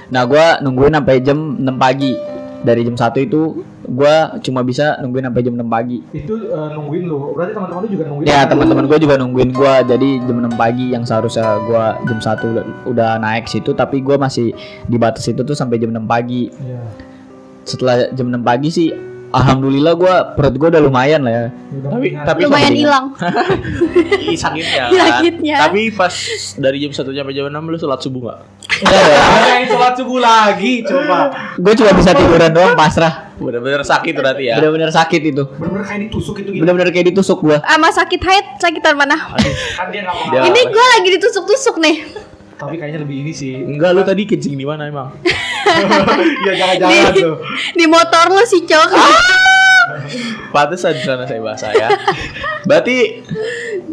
Nah 0.08 0.24
gua 0.24 0.62
nungguin 0.62 0.96
sampai 0.96 1.20
jam 1.20 1.60
6 1.60 1.66
pagi 1.76 2.12
dari 2.60 2.84
jam 2.84 2.96
1 2.96 3.26
itu 3.26 3.64
gua 3.88 4.36
cuma 4.44 4.60
bisa 4.60 5.00
nungguin 5.00 5.24
sampai 5.26 5.42
jam 5.42 5.54
6 5.56 5.64
pagi 5.66 5.98
Itu 6.12 6.34
eh, 6.46 6.68
nungguin 6.76 7.02
lu. 7.08 7.32
Berarti 7.32 7.52
teman-teman 7.56 7.80
lu 7.82 7.88
juga 7.88 8.04
nungguin. 8.06 8.26
Ya 8.28 8.40
teman-teman 8.44 8.84
gue 8.86 8.98
juga 9.00 9.14
nungguin 9.16 9.50
gue 9.50 9.72
jadi 9.88 10.08
jam 10.28 10.36
6 10.44 10.60
pagi 10.60 10.86
yang 10.92 11.02
seharusnya 11.08 11.56
gue 11.64 11.84
jam 12.06 12.18
1 12.20 12.90
udah, 12.90 13.10
naik 13.20 13.48
situ 13.48 13.72
tapi 13.72 14.04
gue 14.04 14.16
masih 14.20 14.52
di 14.86 14.96
batas 15.00 15.24
itu 15.26 15.40
tuh 15.42 15.56
sampai 15.56 15.80
jam 15.80 15.90
6 15.90 16.04
pagi. 16.04 16.52
Iya. 16.52 16.80
Setelah 17.64 17.96
jam 18.12 18.28
6 18.28 18.40
pagi 18.44 18.68
sih 18.68 18.88
alhamdulillah 19.30 19.94
gue 19.94 20.14
perut 20.34 20.54
gue 20.58 20.68
udah 20.68 20.82
lumayan 20.82 21.22
lah 21.24 21.32
ya. 21.32 21.46
Udah 21.48 21.90
Tapi 21.90 21.96
mendingan. 21.96 22.24
tapi 22.26 22.40
Lumayan 22.46 22.74
hilang. 22.74 23.06
Sakitnya. 24.42 24.84
kan. 24.90 24.98
Sakitnya. 24.98 25.56
Tapi 25.66 25.80
pas 25.94 26.14
dari 26.58 26.76
jam 26.82 26.92
1 26.92 27.00
sampai 27.00 27.34
jam 27.34 27.46
6 27.48 27.56
lu 27.72 27.78
sholat 27.78 28.00
subuh 28.02 28.20
gak? 28.30 28.38
Kayak 28.80 29.68
sholat 29.68 29.92
subuh 29.96 30.20
lagi 30.20 30.80
coba. 30.84 31.28
gue 31.56 31.72
cuma 31.76 31.92
bisa 31.92 32.10
tiduran 32.16 32.50
doang 32.52 32.72
pasrah. 32.72 33.32
Bener-bener 33.40 33.80
sakit 33.84 34.12
berarti 34.16 34.52
ya. 34.52 34.56
Bener-bener 34.60 34.90
sakit 34.92 35.20
itu. 35.32 35.44
Bener-bener 35.56 35.84
kayak 35.84 36.00
ditusuk 36.08 36.34
itu 36.40 36.50
gitu. 36.52 36.62
Bener-bener 36.64 36.88
kayak 36.92 37.06
ditusuk 37.12 37.38
gue. 37.40 37.56
Sama 37.60 37.88
sakit 37.92 38.20
haid, 38.20 38.46
sakitan 38.60 38.94
mana? 38.96 39.16
Kan 39.16 39.92
Ini 40.48 40.60
gue 40.68 40.86
lagi 40.96 41.08
ditusuk-tusuk 41.16 41.76
nih. 41.80 41.96
Tapi 42.60 42.76
kayaknya 42.76 43.00
lebih 43.00 43.24
ini 43.24 43.32
sih. 43.32 43.56
Enggak, 43.56 43.96
lu 43.96 44.04
tadi 44.04 44.28
kencing 44.28 44.52
di 44.56 44.66
mana 44.68 44.88
emang? 44.88 45.08
Iya 45.70 46.52
jangan-jangan 46.56 47.12
tuh. 47.14 47.36
di 47.78 47.86
motor 47.86 48.26
lu 48.32 48.42
sih, 48.42 48.66
Cok. 48.66 48.90
Pantesan 50.50 50.98
di 50.98 51.04
sana 51.06 51.22
saya 51.24 51.40
bahasa 51.40 51.70
ya. 51.70 51.88
Berarti 52.66 53.22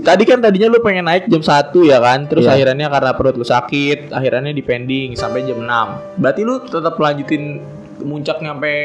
tadi 0.02 0.24
kan 0.24 0.40
tadinya 0.40 0.68
lu 0.68 0.80
pengen 0.80 1.06
naik 1.06 1.26
jam 1.26 1.40
1 1.40 1.72
ya 1.84 1.98
kan, 1.98 2.26
terus 2.26 2.44
Iya. 2.44 2.54
akhirnya 2.54 2.88
karena 2.88 3.12
perut 3.14 3.36
lu 3.36 3.44
sakit, 3.44 4.10
akhirnya 4.10 4.50
di 4.50 4.62
pending 4.62 5.14
sampai 5.14 5.44
jam 5.44 5.60
6. 5.60 5.88
Berarti 6.16 6.42
lu 6.42 6.60
tetap 6.60 6.96
lanjutin 6.96 7.62
muncaknya 8.00 8.52
sampai 8.52 8.76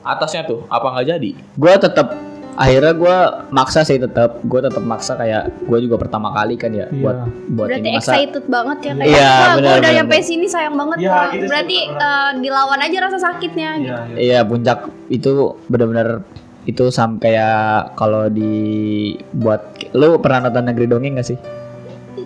atasnya 0.00 0.42
tuh, 0.44 0.64
apa 0.66 0.86
nggak 0.88 1.06
jadi? 1.08 1.30
Gue 1.54 1.72
tetap 1.74 2.16
akhirnya 2.58 2.90
gue 2.90 3.16
maksa 3.54 3.86
sih 3.86 4.02
tetap 4.02 4.42
gue 4.42 4.58
tetap 4.58 4.82
maksa 4.82 5.14
kayak 5.14 5.46
gue 5.62 5.78
juga 5.78 5.94
pertama 5.94 6.34
kali 6.34 6.58
kan 6.58 6.74
ya 6.74 6.90
Iya. 6.90 6.98
buat 6.98 7.18
buat 7.54 7.68
Berarti 7.70 7.86
ini 7.86 7.94
masa 7.94 8.12
excited 8.18 8.44
banget 8.50 8.78
ya 8.82 8.92
kayak 8.98 9.06
Iya, 9.06 9.30
wah 9.30 9.54
gue 9.54 9.74
udah 9.78 9.92
nyampe 9.94 10.16
sini 10.18 10.46
sayang 10.50 10.74
banget 10.74 10.96
Iya, 10.98 11.10
Wah, 11.14 11.24
gitu 11.30 11.38
sih, 11.38 11.46
berarti 11.46 11.76
eh, 11.86 12.30
dilawan 12.42 12.80
aja 12.82 12.96
rasa 12.98 13.18
sakitnya 13.22 13.70
Iya, 13.70 13.78
gitu. 13.78 13.94
iya. 14.10 14.18
Iya 14.18 14.38
puncak 14.42 14.78
itu 15.06 15.30
benar-benar 15.70 16.08
itu 16.66 16.84
sam 16.90 17.16
kayak 17.16 17.94
kalau 17.94 18.26
di 18.26 18.52
buat 19.30 19.77
lu 19.92 20.18
pernah 20.18 20.44
nonton 20.44 20.64
negeri 20.64 20.86
dongeng 20.86 21.16
gak 21.16 21.26
sih? 21.26 21.38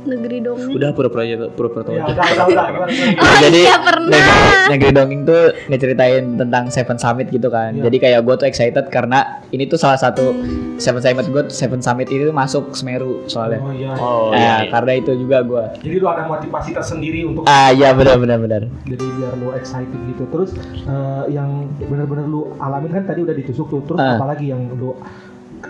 Negeri 0.02 0.40
dongeng. 0.40 0.72
Udah 0.72 0.90
pura-pura 0.90 1.22
aja 1.22 1.46
pura-pura 1.46 1.84
tahu 1.84 1.94
Ya, 1.94 2.02
aja. 2.02 2.10
udah, 2.10 2.26
udah, 2.26 2.42
udah. 2.42 2.48
Gimana, 2.50 2.90
gimana? 2.90 3.22
Oh 3.22 3.34
Jadi 3.38 3.60
iya 3.60 3.76
pernah. 3.78 4.08
negeri, 4.08 4.40
negeri 4.68 4.90
dongeng 4.90 5.20
tuh 5.22 5.40
ngeceritain 5.68 6.24
tentang 6.34 6.64
Seven 6.68 6.96
Summit 6.96 7.26
gitu 7.28 7.46
kan. 7.46 7.70
Iya. 7.72 7.82
Jadi 7.86 7.96
kayak 8.00 8.20
gue 8.20 8.34
tuh 8.34 8.46
excited 8.48 8.84
karena 8.88 9.18
ini 9.48 9.62
tuh 9.64 9.76
salah 9.76 9.94
satu 9.94 10.34
Seven 10.76 10.98
Summit 10.98 11.26
gue 11.28 11.42
Seven 11.48 11.78
Summit 11.78 12.08
itu 12.08 12.24
masuk 12.30 12.72
Semeru 12.72 13.22
soalnya. 13.26 13.60
Oh 13.60 13.70
iya. 13.70 13.90
Oh 13.94 14.22
Nah, 14.26 14.34
iya. 14.34 14.54
iya. 14.58 14.70
karena 14.72 14.92
itu 14.96 15.12
juga 15.14 15.36
gue. 15.40 15.64
Jadi 15.78 15.96
lu 15.96 16.08
ada 16.08 16.22
motivasi 16.24 16.70
tersendiri 16.72 17.20
untuk 17.22 17.46
Ah 17.46 17.70
iya 17.70 17.92
benar 17.92 18.16
benar 18.16 18.38
benar. 18.38 18.62
jadi 18.82 19.04
biar 19.12 19.32
lu 19.36 19.54
excited 19.54 20.00
gitu. 20.08 20.24
Terus 20.26 20.50
eh, 20.82 21.24
yang 21.30 21.68
benar-benar 21.80 22.26
lu 22.26 22.50
alamin 22.58 22.90
kan 22.92 23.04
tadi 23.06 23.22
udah 23.22 23.36
ditusuk 23.36 23.70
tuh. 23.70 23.80
Terus 23.86 24.00
Ah. 24.00 24.18
apalagi 24.18 24.50
yang 24.50 24.66
lu 24.72 24.98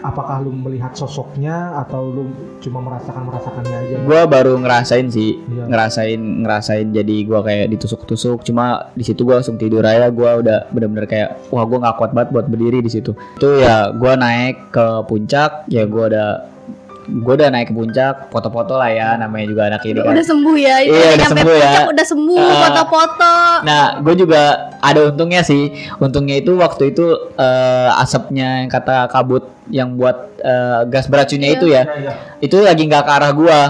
apakah 0.00 0.40
lu 0.40 0.50
melihat 0.52 0.96
sosoknya 0.96 1.76
atau 1.85 2.09
lu 2.09 2.24
cuma 2.64 2.81
merasakan 2.81 3.28
merasakannya 3.28 3.76
aja? 3.76 3.96
Gue 4.02 4.20
baru 4.24 4.57
ngerasain 4.57 5.12
sih, 5.12 5.37
Iya. 5.42 5.68
ngerasain 5.68 6.20
ngerasain 6.42 6.88
jadi 6.90 7.16
gue 7.26 7.40
kayak 7.42 7.66
ditusuk-tusuk. 7.76 8.46
Cuma 8.46 8.92
di 8.96 9.05
situ 9.05 9.22
gue 9.22 9.37
langsung 9.37 9.61
tidur 9.61 9.83
aja. 9.85 10.09
Gue 10.09 10.31
udah 10.44 10.68
bener-bener 10.72 11.05
kayak 11.05 11.52
wah 11.52 11.64
gue 11.68 11.78
nggak 11.78 11.96
kuat 11.98 12.11
banget 12.16 12.28
buat 12.33 12.46
berdiri 12.48 12.81
di 12.81 12.90
situ. 12.90 13.12
Itu 13.37 13.61
ya 13.61 13.92
gue 13.92 14.12
naik 14.16 14.72
ke 14.72 14.87
puncak, 15.05 15.68
ya 15.68 15.85
gue 15.85 16.05
udah 16.09 16.51
gue 17.12 17.35
udah 17.37 17.48
naik 17.48 17.68
ke 17.68 17.75
puncak, 17.75 18.14
foto-foto 18.29 18.75
lah 18.75 18.88
ya. 18.88 19.09
Namanya 19.14 19.46
juga 19.46 19.62
anak 19.68 19.85
ini 19.85 20.01
kan. 20.01 20.16
Udah 20.16 20.25
sembuh 20.25 20.57
ya. 20.57 20.77
Iya, 20.81 21.09
udah 21.12 21.29
sembuh 21.29 21.53
ya. 21.53 21.61
puncak 21.62 21.85
udah 21.92 22.07
sembuh, 22.09 22.40
Ah. 22.42 22.61
foto-foto. 22.64 23.35
Nah, 23.62 23.83
gue 24.01 24.14
juga 24.16 24.42
ada 24.79 25.01
untungnya 25.07 25.42
sih. 25.42 25.68
Untungnya 25.98 26.40
itu 26.40 26.57
waktu 26.57 26.90
itu 26.90 27.07
eh, 27.37 27.90
asapnya 27.94 28.64
yang 28.64 28.70
kata 28.70 29.07
kabut 29.07 29.44
yang 29.68 29.94
buat 29.94 30.33
eh, 30.40 30.81
gas 30.88 31.07
beracunnya 31.07 31.53
Iya. 31.53 31.57
itu 31.57 31.66
ya, 31.68 31.83
Iya, 31.85 31.94
iya. 32.01 32.12
itu 32.40 32.57
lagi 32.59 32.83
nggak 32.83 33.05
ke 33.05 33.12
arah 33.12 33.33
gua. 33.33 33.61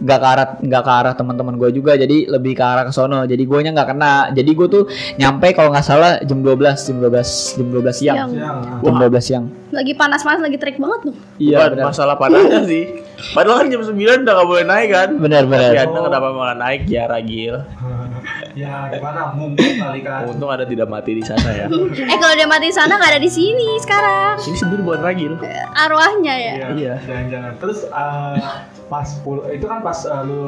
Nggak 0.00 0.16
ke 0.16 0.26
arah 0.26 0.46
nggak 0.58 0.82
ke 0.82 0.92
arah 0.92 1.12
teman-teman 1.12 1.54
gue 1.54 1.70
juga 1.70 1.92
jadi 1.94 2.26
lebih 2.26 2.52
ke 2.52 2.64
arah 2.64 2.82
ke 2.82 2.90
sono 2.90 3.22
jadi 3.22 3.38
gue 3.38 3.58
nya 3.60 3.70
nggak 3.70 3.88
kena 3.88 4.14
jadi 4.32 4.50
gue 4.50 4.66
tuh 4.66 4.84
nyampe 5.14 5.52
kalau 5.52 5.68
nggak 5.68 5.84
salah 5.84 6.16
jam 6.20 6.40
12 6.40 6.56
jam 6.58 6.96
12 6.98 7.12
jam 7.54 7.66
12 7.68 7.92
siang 7.92 8.16
Siang. 8.16 8.30
Siang. 8.32 8.58
jam 8.80 8.94
12 8.98 9.20
siang 9.20 9.44
Lagi 9.70 9.94
panas-panas 9.94 10.42
lagi 10.42 10.58
trik 10.58 10.76
banget 10.76 11.00
tuh. 11.06 11.14
iya 11.38 11.70
Bukan 11.70 11.86
masalah 11.86 12.18
panasnya 12.18 12.66
sih. 12.74 12.90
Padahal 13.30 13.62
kan 13.62 13.66
jam 13.70 13.86
9 13.86 13.94
udah 13.94 14.34
gak 14.34 14.48
boleh 14.48 14.64
naik 14.66 14.88
kan. 14.90 15.08
benar 15.14 15.46
benar 15.46 15.70
Tapi 15.70 15.78
anda 15.78 15.98
kenapa 16.02 16.28
malah 16.32 16.56
naik 16.58 16.90
ya 16.90 17.06
Ragil? 17.06 17.54
ya 18.52 18.88
gimana 18.88 19.32
mungkin 19.32 19.70
kali 19.76 20.00
kan. 20.00 20.26
Untung 20.26 20.48
ada 20.48 20.64
tidak 20.64 20.86
mati 20.86 21.14
di 21.14 21.22
sana 21.22 21.50
ya. 21.50 21.66
Eh 21.68 22.16
kalau 22.16 22.34
dia 22.34 22.44
mati 22.44 22.68
di 22.68 22.76
sana 22.76 22.94
nggak 22.94 23.12
ada 23.14 23.20
di 23.20 23.30
sini 23.30 23.78
sekarang. 23.78 24.36
Ini 24.38 24.56
sebenarnya 24.56 24.84
bukan 24.84 25.00
Ragil. 25.00 25.32
Arwahnya 25.72 26.34
ya. 26.34 26.52
Iya. 26.52 26.66
Iya. 26.72 26.94
Jangan-jangan. 27.04 27.52
Terus 27.58 27.78
eh, 27.84 28.38
pas 28.86 29.08
pul 29.20 29.46
itu 29.48 29.64
kan 29.64 29.78
pas 29.80 29.98
eh, 30.02 30.22
lu 30.24 30.44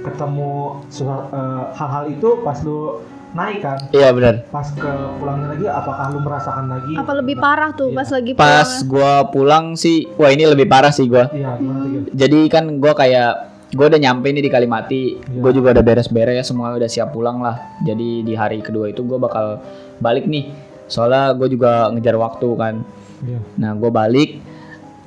ketemu 0.00 0.52
eh, 0.90 1.64
hal-hal 1.74 2.04
itu 2.08 2.28
pas 2.40 2.58
lu 2.60 2.98
naik 3.30 3.62
kan. 3.62 3.78
iya 3.94 4.10
benar 4.10 4.42
Pas 4.50 4.66
ke 4.74 4.90
pulangnya 5.22 5.54
lagi 5.54 5.62
apakah 5.62 6.10
lu 6.10 6.18
merasakan 6.18 6.66
lagi? 6.66 6.98
Apa 6.98 7.12
lebih 7.14 7.38
parah 7.38 7.70
tuh 7.70 7.94
pas 7.94 8.10
lagi 8.10 8.34
pas 8.34 8.66
pulang? 8.66 8.90
gue 8.90 9.12
pulang 9.30 9.66
sih 9.78 10.10
wah 10.18 10.34
ini 10.34 10.50
lebih 10.50 10.66
parah 10.66 10.90
sih 10.90 11.06
gue 11.06 11.22
Iya, 11.30 11.54
Gil? 11.54 12.10
jadi 12.10 12.40
kan 12.50 12.82
gue 12.82 12.90
kayak 12.90 13.49
gue 13.70 13.86
udah 13.86 14.00
nyampe 14.02 14.26
nih 14.34 14.42
di 14.42 14.50
Kalimati. 14.50 15.02
Iya. 15.18 15.40
gue 15.40 15.52
juga 15.54 15.68
udah 15.78 15.84
beres-beres 15.84 16.46
semua 16.50 16.74
udah 16.74 16.90
siap 16.90 17.14
pulang 17.14 17.38
lah. 17.38 17.78
Jadi 17.86 18.26
di 18.26 18.34
hari 18.34 18.58
kedua 18.62 18.90
itu 18.90 19.06
gue 19.06 19.18
bakal 19.18 19.62
balik 20.02 20.26
nih. 20.26 20.50
Soalnya 20.90 21.38
gue 21.38 21.48
juga 21.54 21.90
ngejar 21.94 22.18
waktu 22.18 22.48
kan. 22.58 22.74
Iya. 23.20 23.40
nah 23.60 23.72
gue 23.76 23.90
balik. 23.92 24.30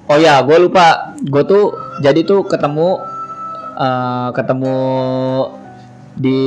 Oh 0.07 0.15
ya 0.19 0.39
gue 0.43 0.57
lupa. 0.63 1.15
Gue 1.27 1.43
tuh 1.43 1.75
jadi 1.99 2.23
tuh 2.23 2.47
ketemu 2.47 3.03
eh, 3.75 4.29
ketemu 4.31 4.77
di 6.13 6.41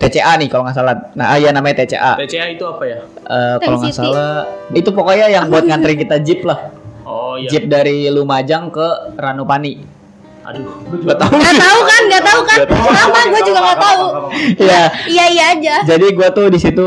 TCA 0.00 0.32
nih 0.38 0.48
kalau 0.48 0.64
nggak 0.64 0.76
salah. 0.76 0.94
Nah 1.18 1.34
ah, 1.34 1.38
iya 1.40 1.50
namanya 1.50 1.82
TCA 1.82 2.14
TCA 2.14 2.46
itu 2.54 2.64
apa 2.64 2.84
ya? 2.86 2.98
Eh, 3.26 3.56
kalau 3.58 3.78
nggak 3.82 3.96
salah 3.96 4.46
itu 4.70 4.90
pokoknya 4.94 5.26
yang 5.34 5.50
buat 5.50 5.66
ngantri 5.66 5.98
kita 5.98 6.22
jeep 6.22 6.46
lah 6.46 6.79
iya. 7.40 7.48
jeep 7.50 7.64
dari 7.66 8.08
Lumajang 8.08 8.68
ke 8.68 8.86
Ranupani 9.14 10.00
Aduh. 10.40 10.64
Gak 11.04 11.18
tahu. 11.20 11.32
Nggak 11.36 11.56
tahu 11.60 11.78
kan, 11.84 12.02
nggak 12.08 12.24
tahu 12.24 12.40
kan. 12.42 12.58
Sama 12.96 13.20
gue 13.28 13.42
juga 13.44 13.60
nggak 13.60 13.78
tahu. 13.78 14.02
ya, 14.56 14.82
Iya 15.04 15.24
iya 15.28 15.44
aja. 15.52 15.74
jadi 15.84 16.06
gue 16.10 16.28
tuh 16.32 16.46
di 16.48 16.56
situ 16.56 16.86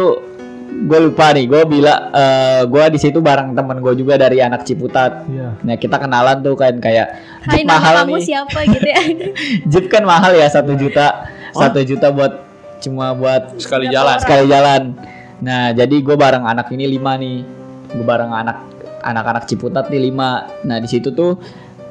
gue 0.84 1.00
lupa 1.00 1.32
nih, 1.32 1.46
gue 1.46 1.62
bila 1.64 1.94
eh 2.12 2.62
gue 2.66 2.84
di 2.90 3.00
situ 3.00 3.22
bareng 3.22 3.54
temen 3.54 3.78
gue 3.78 3.94
juga 3.94 4.18
dari 4.18 4.42
anak 4.42 4.66
Ciputat. 4.66 5.30
Iya. 5.30 5.54
Nah 5.62 5.76
kita 5.78 6.02
kenalan 6.02 6.42
tuh 6.42 6.58
kan 6.58 6.76
kayak 6.76 7.08
Hai 7.46 7.62
jeep 7.62 7.70
nama 7.70 7.78
mahal 7.78 7.94
kamu 8.04 8.18
nih. 8.18 8.26
siapa 8.26 8.60
gitu 8.66 8.88
ya. 8.90 9.00
Jeep 9.72 9.86
kan 9.88 10.02
mahal 10.02 10.34
ya 10.34 10.50
satu 10.50 10.74
juta, 10.74 11.30
satu 11.54 11.80
juta 11.86 12.10
buat 12.10 12.34
cuma 12.82 13.14
buat 13.14 13.54
Sekali 13.62 13.88
jalan. 13.88 14.18
sekali 14.18 14.50
jalan. 14.50 14.98
Nah 15.40 15.72
jadi 15.72 15.94
gue 15.94 16.16
bareng 16.18 16.44
anak 16.44 16.68
ini 16.74 16.90
lima 16.90 17.16
nih, 17.16 17.46
gue 17.94 18.04
bareng 18.04 18.34
anak 18.34 18.73
anak-anak 19.04 19.46
Ciputat 19.46 19.92
nih 19.92 20.10
lima. 20.10 20.48
Nah 20.64 20.80
di 20.80 20.88
situ 20.88 21.12
tuh 21.12 21.38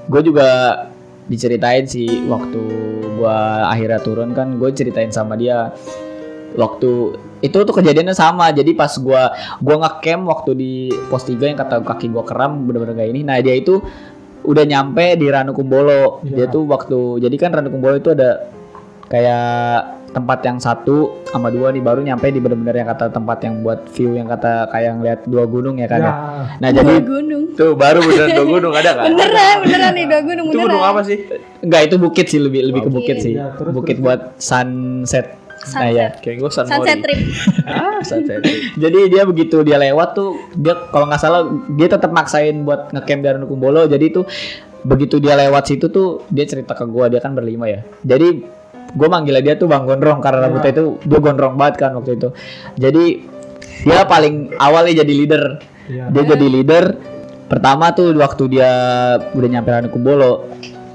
gue 0.08 0.20
juga 0.24 0.82
diceritain 1.30 1.86
sih 1.86 2.26
waktu 2.26 2.62
gue 3.20 3.38
akhirnya 3.70 4.02
turun 4.02 4.34
kan 4.34 4.58
gue 4.58 4.70
ceritain 4.74 5.14
sama 5.14 5.38
dia 5.38 5.70
waktu 6.56 7.16
itu 7.42 7.56
tuh 7.64 7.74
kejadiannya 7.74 8.14
sama 8.14 8.52
jadi 8.54 8.70
pas 8.76 8.92
gua 9.02 9.32
gua 9.58 9.76
ngecamp 9.82 10.22
waktu 10.28 10.50
di 10.54 10.72
pos 11.10 11.26
3 11.26 11.40
yang 11.42 11.58
kata 11.58 11.82
kaki 11.82 12.12
gua 12.12 12.22
kram 12.22 12.68
bener-bener 12.68 12.94
kayak 12.94 13.10
ini 13.10 13.20
nah 13.26 13.40
dia 13.42 13.56
itu 13.56 13.82
udah 14.42 14.64
nyampe 14.66 15.18
di 15.18 15.26
Ranukumbolo 15.30 16.22
dia 16.22 16.46
Iya. 16.46 16.52
tuh 16.52 16.62
waktu 16.66 17.22
jadi 17.24 17.36
kan 17.38 17.50
Ranukumbolo 17.56 17.98
itu 17.98 18.14
ada 18.14 18.46
kayak 19.08 20.01
tempat 20.12 20.38
yang 20.42 20.56
satu 20.56 20.96
sama 21.24 21.48
dua 21.48 21.68
nih 21.68 21.80
baru 21.80 22.00
nyampe 22.00 22.24
di 22.26 22.36
bener-bener 22.36 22.76
yang 22.76 22.88
kata 22.88 23.08
tempat 23.08 23.38
yang 23.40 23.60
buat 23.60 23.88
view 23.88 24.12
yang 24.12 24.24
kata 24.26 24.68
kayak 24.68 24.92
ngeliat 24.94 25.20
dua 25.24 25.44
gunung 25.44 25.76
ya 25.76 25.86
kan 25.86 25.98
ya. 25.98 26.04
Ya. 26.04 26.12
nah 26.58 26.68
Dua 26.68 26.78
jadi 26.78 26.94
gunung. 27.00 27.42
Tuh 27.52 27.72
baru 27.72 27.98
beneran 28.00 28.28
dua 28.32 28.46
gunung 28.54 28.72
ada 28.72 28.90
kan? 28.94 29.08
Beneran, 29.10 29.56
beneran 29.60 29.92
nih 29.92 30.06
dua 30.06 30.20
gunung 30.22 30.46
Itu 30.46 30.54
beneran. 30.54 30.68
gunung 30.70 30.84
apa 30.84 31.00
sih? 31.02 31.18
enggak 31.58 31.82
itu 31.84 31.96
bukit 31.96 32.26
sih 32.26 32.38
lebih 32.38 32.60
lebih 32.64 32.80
ke 32.82 32.90
bukit 32.90 33.16
Bukit. 33.16 33.24
sih 33.24 33.34
Ya, 33.34 33.46
terus, 33.52 33.72
bukit 33.72 33.96
terus, 33.96 34.04
buat 34.04 34.20
sunset 34.36 35.26
nah 35.72 35.86
ya 35.86 36.10
Kayak 36.12 36.36
gue 36.38 36.50
Sunset 36.50 36.74
Mori. 36.76 36.90
trip. 36.98 37.18
Ah, 37.64 38.02
sunset 38.02 38.42
trip. 38.42 38.58
Jadi 38.74 38.98
dia 39.06 39.22
begitu 39.22 39.62
dia 39.62 39.78
lewat 39.78 40.08
tuh 40.12 40.34
dia 40.52 40.74
kalau 40.90 41.06
nggak 41.06 41.18
salah 41.18 41.46
dia 41.70 41.86
tetap 41.86 42.10
maksain 42.10 42.62
buat 42.62 42.90
ngecamp 42.90 43.20
di 43.20 43.28
Ranukumbolo. 43.30 43.86
Jadi 43.86 44.06
tuh 44.10 44.24
begitu 44.82 45.22
dia 45.22 45.38
lewat 45.38 45.62
situ 45.64 45.86
tuh 45.86 46.26
dia 46.26 46.42
cerita 46.42 46.74
ke 46.74 46.82
gua 46.84 47.06
dia 47.06 47.18
kan 47.18 47.30
berlima 47.30 47.70
ya. 47.70 47.86
Jadi 48.02 48.42
gua 48.92 49.08
manggilnya 49.08 49.42
dia 49.42 49.54
tuh 49.56 49.68
Bang 49.68 49.88
Gondrong 49.88 50.20
karena 50.20 50.48
rambutnya 50.48 50.72
itu 50.72 50.84
dia 51.04 51.18
gondrong 51.18 51.54
banget 51.56 51.74
kan 51.80 51.90
waktu 51.96 52.20
itu. 52.20 52.28
Jadi 52.76 53.04
dia 53.82 54.04
paling 54.06 54.54
awalnya 54.58 55.02
jadi 55.02 55.12
leader. 55.12 55.44
Iya. 55.90 56.04
Dia 56.14 56.22
jadi 56.36 56.46
leader 56.46 56.84
pertama 57.50 57.92
tuh 57.92 58.16
waktu 58.16 58.44
dia 58.48 58.70
udah 59.34 59.48
nyampe 59.48 59.68
Ranukumbolo. 59.68 60.48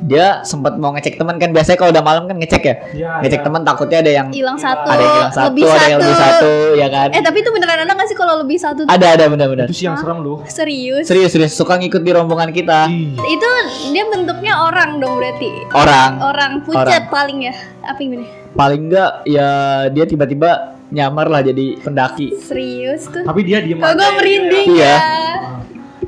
Dia 0.04 0.46
sempat 0.46 0.78
mau 0.78 0.94
ngecek 0.94 1.18
teman 1.18 1.42
kan 1.42 1.50
biasanya 1.50 1.78
kalau 1.80 1.92
udah 1.92 2.04
malam 2.06 2.24
kan 2.30 2.38
ngecek 2.38 2.64
ya. 2.64 2.76
Iya, 2.94 3.12
ngecek 3.26 3.42
iya. 3.42 3.46
teman 3.50 3.62
takutnya 3.66 3.98
ada 4.06 4.12
yang 4.12 4.28
Hilang 4.30 4.58
satu. 4.60 4.88
ada 4.88 5.02
yang 5.02 5.16
hilang 5.18 5.34
satu, 5.34 5.48
lebih 5.50 5.64
ada 5.66 5.86
yang 5.90 6.00
lebih 6.02 6.18
satu 6.18 6.52
ya 6.78 6.88
kan. 6.94 7.10
Eh 7.14 7.22
tapi 7.26 7.38
itu 7.42 7.50
beneran 7.50 7.78
ada 7.84 7.94
nggak 7.98 8.08
sih 8.08 8.18
kalau 8.18 8.34
lebih 8.42 8.58
satu? 8.62 8.86
tuh? 8.86 8.92
Ada 8.92 9.08
ada 9.18 9.26
benar-benar. 9.32 9.66
Itu 9.66 9.74
sih 9.74 9.86
yang 9.90 9.98
serem 9.98 10.22
lu. 10.22 10.44
Serius? 10.46 11.10
Serius 11.10 11.32
serius 11.34 11.54
suka 11.58 11.80
ngikut 11.82 12.06
di 12.06 12.12
rombongan 12.14 12.54
kita. 12.54 12.86
Ih. 12.92 13.18
Itu 13.18 13.50
dia 13.90 14.04
bentuknya 14.06 14.54
orang 14.70 15.02
dong 15.02 15.18
berarti. 15.18 15.50
Orang 15.74 16.12
Orang 16.22 16.52
pucat 16.62 17.10
paling 17.10 17.50
ya. 17.50 17.54
Apa 17.82 17.98
gimana? 17.98 18.28
paling 18.58 18.90
enggak 18.90 19.22
ya 19.30 19.50
dia 19.94 20.06
tiba-tiba 20.10 20.74
nyamar 20.90 21.30
lah 21.30 21.42
jadi 21.46 21.78
pendaki. 21.78 22.34
Serius 22.42 23.06
tuh. 23.06 23.22
Tapi 23.22 23.42
dia 23.46 23.62
diem 23.62 23.78
Kok 23.78 23.94
gue 23.94 24.10
merinding 24.18 24.68
Iya. 24.74 24.88
ya. 24.88 24.98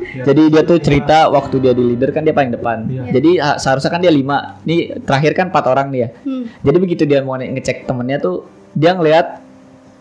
Iya. 0.10 0.24
Jadi 0.26 0.42
dia 0.50 0.62
tuh 0.66 0.78
cerita 0.82 1.30
waktu 1.30 1.56
dia 1.62 1.74
di 1.74 1.84
leader 1.86 2.10
kan 2.10 2.26
dia 2.26 2.34
paling 2.34 2.50
depan. 2.50 2.90
Iya. 2.90 3.04
Jadi 3.14 3.32
ha- 3.38 3.58
seharusnya 3.58 3.92
kan 3.92 4.02
dia 4.02 4.10
lima. 4.10 4.58
Nih 4.66 4.98
terakhir 5.06 5.38
kan 5.38 5.54
empat 5.54 5.66
orang 5.70 5.94
nih 5.94 6.00
ya. 6.02 6.10
Hmm. 6.26 6.44
Jadi 6.66 6.78
begitu 6.82 7.04
dia 7.06 7.22
mau 7.22 7.38
nge- 7.38 7.52
ngecek 7.54 7.86
temennya 7.86 8.18
tuh 8.18 8.44
dia 8.74 8.98
ngelihat 8.98 9.38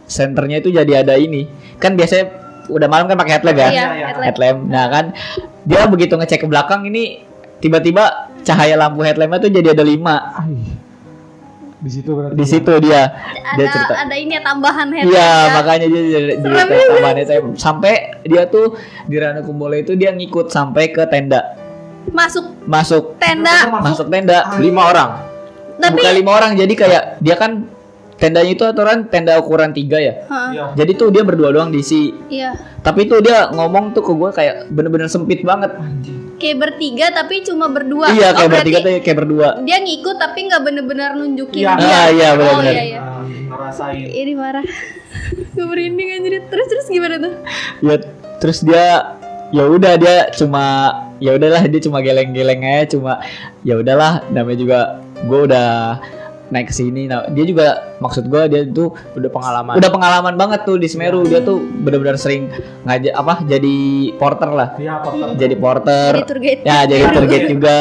senternya 0.05 0.59
itu 0.59 0.73
jadi 0.73 1.05
ada 1.05 1.14
ini. 1.14 1.44
Kan 1.77 1.92
biasanya 1.92 2.33
udah 2.68 2.88
malam 2.88 3.05
kan 3.05 3.16
pakai 3.16 3.33
headlamp 3.37 3.59
ya. 3.59 3.68
Iya, 3.68 3.71
iya. 3.71 3.85
headlamp. 4.09 4.25
Headlamp. 4.25 4.59
Nah 4.66 4.85
kan 4.88 5.05
dia 5.62 5.81
begitu 5.85 6.12
ngecek 6.16 6.38
ke 6.40 6.47
belakang 6.49 6.88
ini 6.88 7.25
tiba-tiba 7.59 8.05
cahaya 8.40 8.79
lampu 8.79 9.05
headlampnya 9.05 9.44
tuh 9.44 9.53
jadi 9.53 9.77
ada 9.77 9.85
lima. 9.85 10.16
Di 11.79 11.90
situ 11.92 12.11
berarti. 12.11 12.35
Di 12.35 12.47
situ 12.49 12.73
dia 12.83 13.03
dia 13.55 13.66
Ada 13.66 13.71
cerita. 13.71 13.94
ada 14.03 14.16
ini 14.18 14.33
ya 14.35 14.42
tambahan 14.42 14.87
headlamp. 14.90 15.14
Iya, 15.14 15.29
ya. 15.31 15.53
makanya 15.55 15.87
dia 15.87 16.03
jadi 16.03 16.33
tambahan 16.40 17.16
headlamp. 17.23 17.55
sampai 17.55 17.92
dia 18.29 18.45
tuh 18.45 18.77
di 19.09 19.17
Ranukumbolo 19.17 19.75
itu 19.75 19.97
dia 19.97 20.12
ngikut 20.12 20.53
sampai 20.53 20.93
ke 20.93 21.03
tenda. 21.09 21.57
Masuk 22.09 22.45
Masuk 22.64 23.17
tenda. 23.17 23.69
masuk 23.81 24.07
tenda 24.09 24.55
Lima 24.61 24.88
orang. 24.88 25.11
Tapi 25.79 25.95
bukan 25.95 26.12
lima 26.12 26.31
orang 26.35 26.51
jadi 26.55 26.75
kayak 26.75 27.03
dia 27.23 27.38
kan 27.38 27.64
tendanya 28.19 28.51
itu 28.51 28.67
aturan 28.67 29.07
tenda 29.07 29.38
ukuran 29.38 29.71
tiga 29.71 30.03
ya 30.03 30.27
Hah, 30.27 30.51
Iya. 30.51 30.64
jadi 30.75 30.93
tuh 30.99 31.14
dia 31.14 31.23
berdua 31.23 31.55
doang 31.55 31.71
diisi 31.71 32.11
iya. 32.27 32.51
tapi 32.83 33.07
tuh 33.07 33.23
dia 33.23 33.47
ngomong 33.55 33.95
tuh 33.95 34.03
ke 34.03 34.11
gue 34.11 34.31
kayak 34.35 34.55
bener-bener 34.75 35.07
sempit 35.07 35.47
banget 35.47 35.71
Kayak 36.38 36.57
bertiga 36.61 37.07
tapi 37.11 37.42
cuma 37.42 37.66
berdua. 37.66 38.09
iya 38.11 38.31
Oh, 38.31 38.33
kayak 38.33 38.48
berarti 38.48 38.70
bertiga 38.70 38.79
tuh 38.81 38.92
kayak 39.03 39.18
berdua 39.18 39.48
Dia 39.61 39.79
ngikut 39.79 40.16
tapi 40.16 40.38
nggak 40.46 40.62
bener-bener 40.62 41.11
nunjukin 41.14 41.61
Iya. 41.61 41.72
dia. 41.74 41.90
Ah, 41.90 42.09
iya, 42.09 42.29
Oh 42.29 42.35
benar-benar. 42.37 42.72
iya 42.72 42.85
iya. 42.85 43.01
Nah, 43.01 43.22
ngerasain. 43.48 44.07
Ini 44.07 44.33
marah. 44.33 44.64
gue 45.55 45.64
merinding 45.64 46.09
anjir. 46.12 46.33
Terus 46.44 46.66
terus 46.68 46.87
gimana 46.87 47.18
tuh? 47.18 47.33
ya 47.81 47.94
terus 48.38 48.59
dia 48.61 49.18
ya 49.51 49.64
udah 49.64 49.94
dia 49.94 50.31
cuma 50.33 50.64
ya 51.18 51.35
udahlah 51.35 51.66
dia 51.66 51.81
cuma 51.81 51.98
geleng-geleng 51.98 52.62
aja 52.62 52.94
cuma 52.94 53.18
ya 53.61 53.74
udahlah 53.74 54.22
namanya 54.29 54.59
juga 54.59 54.79
gue 55.18 55.40
udah 55.44 55.98
naik 56.49 56.73
ke 56.73 56.75
sini. 56.75 57.09
Nah 57.09 57.29
dia 57.33 57.45
juga 57.45 57.97
maksud 58.01 58.29
gue 58.29 58.43
dia 58.49 58.61
tuh 58.69 58.93
Udah 59.17 59.31
pengalaman. 59.31 59.75
udah 59.77 59.91
pengalaman 59.91 60.35
banget 60.37 60.61
tuh 60.65 60.77
di 60.81 60.89
Semeru. 60.89 61.25
Dia 61.25 61.41
tuh 61.45 61.61
benar-benar 61.61 62.17
sering 62.17 62.49
ngajak 62.85 63.15
apa 63.15 63.35
jadi 63.45 63.77
porter 64.17 64.51
lah. 64.53 64.69
Iya, 64.77 64.95
porter. 65.05 65.27
jadi 65.37 65.55
porter. 65.57 66.11
Jadi 66.17 66.29
tour 66.29 66.41
guide. 66.41 66.61
ya 66.65 66.79
jadi 66.89 67.05
tour 67.13 67.27
guide 67.29 67.47
juga. 67.49 67.79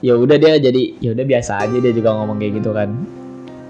Ya 0.00 0.14
udah 0.16 0.36
dia 0.40 0.56
jadi 0.56 0.82
ya 0.96 1.10
udah 1.12 1.24
biasa 1.28 1.52
aja 1.60 1.76
dia 1.76 1.92
juga 1.92 2.16
ngomong 2.16 2.40
kayak 2.40 2.52
gitu 2.56 2.72
kan. 2.72 2.88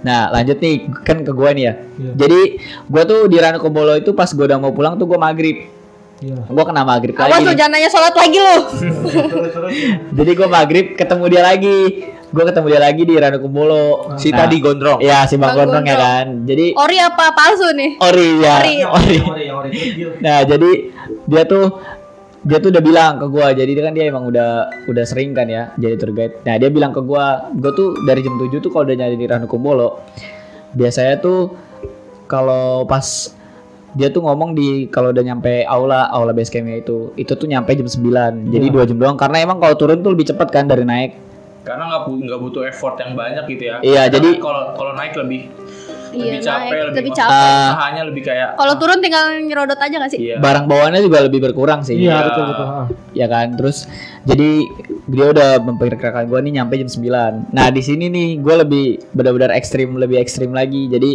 Nah 0.01 0.33
lanjut 0.33 0.57
nih 0.63 0.89
kan 1.05 1.21
ke 1.27 1.33
gua 1.35 1.51
nih 1.53 1.65
ya. 1.69 1.75
Iya. 1.99 2.13
jadi 2.17 2.41
gua 2.89 3.03
tuh 3.05 3.29
di 3.29 3.37
Ranukumbolo 3.37 3.99
itu 3.99 4.15
pas 4.17 4.31
gua 4.33 4.47
udah 4.47 4.59
mau 4.63 4.73
pulang 4.73 4.95
tuh 4.97 5.05
gua 5.11 5.19
maghrib 5.21 5.80
Iya. 6.21 6.37
gua 6.47 6.65
kena 6.65 6.83
maghrib 6.83 7.15
Awas 7.15 7.29
lagi 7.31 7.41
lu 7.41 7.49
nih. 7.49 7.57
jangan 7.57 7.73
nanya 7.73 7.89
sholat 7.89 8.13
lagi 8.13 8.39
lu. 8.39 8.57
Jadi 10.19 10.31
gua 10.33 10.49
maghrib 10.49 10.87
ketemu 10.93 11.25
dia 11.27 11.43
lagi 11.43 11.77
gua 12.29 12.45
ketemu 12.47 12.67
dia 12.69 12.81
lagi 12.81 13.03
di 13.03 13.15
Ranukumbolo 13.15 13.83
Si 14.15 14.29
Nah, 14.29 14.39
tadi 14.39 14.57
gondrong. 14.59 14.99
ya 15.01 15.25
si 15.25 15.35
bang 15.35 15.51
Bang 15.51 15.57
gondrong 15.59 15.83
ya 15.83 15.91
Gondrong. 15.91 16.05
kan 16.05 16.27
jadi 16.45 16.67
Ori 16.75 16.97
apa 16.99 17.25
palsu 17.33 17.69
nih? 17.73 17.91
ori 17.99 18.29
ya 18.39 18.55
Ori. 18.61 18.75
Ori, 18.79 19.17
ori, 19.19 19.43
yang 19.43 19.59
ori. 19.59 19.71
Nah, 20.21 20.39
jadi 20.43 20.71
dia 21.27 21.43
tuh 21.45 21.65
dia 22.41 22.57
tuh 22.59 22.69
udah 22.69 22.81
bilang 22.81 23.13
ke 23.17 23.27
gua 23.27 23.51
jadi 23.51 23.69
dia 23.69 23.83
kan 23.83 23.93
dia 23.93 24.05
emang 24.07 24.25
udah 24.25 24.51
udah 24.87 25.05
sering 25.05 25.33
kan 25.33 25.45
ya 25.45 25.73
jadi 25.75 25.97
tour 25.97 26.09
guide 26.11 26.41
nah 26.41 26.57
dia 26.57 26.69
bilang 26.69 26.89
ke 26.89 27.01
gua 27.01 27.49
gua 27.51 27.71
tuh 27.71 27.93
dari 28.01 28.21
jam 28.21 28.33
7 28.35 28.49
tuh 28.59 28.69
kalau 28.69 28.85
udah 28.85 28.97
nyari 28.97 29.13
di 29.15 29.25
Ranukumbolo 29.25 30.01
biasanya 30.71 31.19
tuh 31.19 31.53
kalau 32.25 32.85
pas 32.85 33.05
dia 33.93 34.09
tuh 34.09 34.21
ngomong 34.21 34.53
di 34.53 34.69
kalau 34.87 35.11
udah 35.11 35.21
nyampe 35.21 35.63
aula 35.65 36.07
aula 36.07 36.31
base 36.31 36.49
campnya 36.49 36.79
itu 36.79 37.11
itu 37.15 37.31
tuh 37.31 37.45
nyampe 37.45 37.71
jam 37.71 37.85
9 37.85 37.99
jadi 38.49 38.63
Iya. 38.63 38.73
dua 38.73 38.85
jam 38.85 38.97
doang 38.97 39.15
karena 39.15 39.41
emang 39.41 39.59
kalau 39.59 39.75
turun 39.75 39.99
tuh 39.99 40.11
lebih 40.11 40.27
cepet 40.27 40.49
kan 40.49 40.65
dari 40.65 40.83
naik 40.83 41.13
Karena 41.61 41.87
nggak 41.87 42.03
bu- 42.03 42.23
nggak 42.23 42.41
butuh 42.41 42.63
effort 42.65 42.97
yang 42.97 43.13
banyak 43.13 43.45
gitu 43.47 43.63
ya. 43.67 43.77
Iya, 43.81 44.03
Karena 44.03 44.15
jadi- 44.17 44.39
kalau 44.39 44.63
kalau 44.73 44.93
naik 44.95 45.13
lebih 45.15 45.41
Iya, 46.11 46.17
lebih 46.17 46.41
capek, 46.41 46.57
naik, 46.65 46.73
lebih, 46.83 46.97
lebih 46.97 47.13
capek. 47.13 47.69
usahanya 47.69 48.03
lebih 48.03 48.23
kayak 48.25 48.49
Kalau 48.57 48.75
turun 48.75 48.99
tinggal 48.99 49.25
nyerodot 49.39 49.77
aja 49.77 49.97
gak 49.97 50.11
sih? 50.11 50.19
iya. 50.21 50.37
barang 50.39 50.65
bawaannya 50.67 51.01
juga 51.01 51.19
lebih 51.21 51.39
berkurang 51.43 51.85
sih 51.85 51.95
Iya 51.95 52.09
Iya. 52.09 52.19
betul 52.27 52.45
betul. 52.49 52.67
ah. 52.67 52.87
ya 53.13 53.27
kan 53.27 53.47
terus 53.55 53.85
jadi 54.23 54.51
dia 55.05 55.27
udah 55.29 55.51
memperkirakan 55.61 56.27
gue 56.27 56.39
nih 56.41 56.53
nyampe 56.57 56.75
jam 56.77 56.89
9 56.89 57.53
nah 57.53 57.69
di 57.69 57.79
sini 57.81 58.09
nih 58.09 58.29
gue 58.39 58.55
lebih 58.57 58.85
benar-benar 59.11 59.53
ekstrim 59.53 59.95
lebih 59.95 60.17
ekstrim 60.17 60.51
lagi 60.51 60.89
jadi 60.89 61.11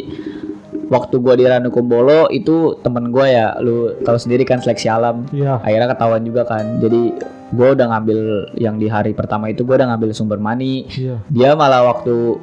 waktu 0.96 1.16
gue 1.18 1.34
di 1.36 1.46
Ranukumbolo 1.46 2.32
itu 2.32 2.56
temen 2.80 3.12
gue 3.12 3.26
ya 3.28 3.60
lu 3.60 3.76
tahu 4.00 4.16
sendiri 4.16 4.42
kan 4.42 4.58
seleksi 4.58 4.88
alam 4.88 5.28
Iya. 5.30 5.60
akhirnya 5.60 5.92
ketahuan 5.92 6.24
juga 6.24 6.42
kan 6.44 6.80
jadi 6.80 7.02
gue 7.48 7.68
udah 7.70 7.86
ngambil 7.88 8.20
yang 8.56 8.76
di 8.76 8.88
hari 8.88 9.12
pertama 9.12 9.48
itu 9.48 9.62
gue 9.62 9.76
udah 9.76 9.92
ngambil 9.92 10.10
sumber 10.12 10.40
mani 10.40 10.88
Iya. 10.90 11.20
dia 11.28 11.50
malah 11.54 11.84
waktu 11.86 12.40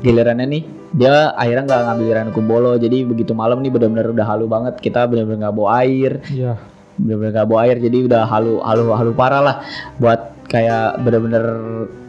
gilirannya 0.00 0.46
nih 0.48 0.62
dia 0.90 1.34
akhirnya 1.34 1.64
nggak 1.64 1.82
ngambil 1.84 2.06
Ranukumbolo 2.14 2.70
jadi 2.76 3.02
begitu 3.02 3.32
malam 3.32 3.60
nih 3.60 3.68
benar-benar 3.68 4.08
udah 4.10 4.26
halu 4.26 4.46
banget 4.46 4.74
kita 4.78 5.04
benar-benar 5.04 5.38
nggak 5.44 5.54
bawa 5.54 5.70
air 5.80 6.12
Iya. 6.26 6.54
bener-bener 6.94 7.32
gak 7.34 7.48
bawa 7.48 7.60
air 7.62 7.76
jadi 7.78 7.98
udah 8.06 8.22
halu 8.24 8.62
halu 8.62 8.84
halu 8.90 9.10
parah 9.12 9.42
lah 9.42 9.56
buat 9.98 10.30
kayak 10.46 11.02
bener-bener 11.02 11.42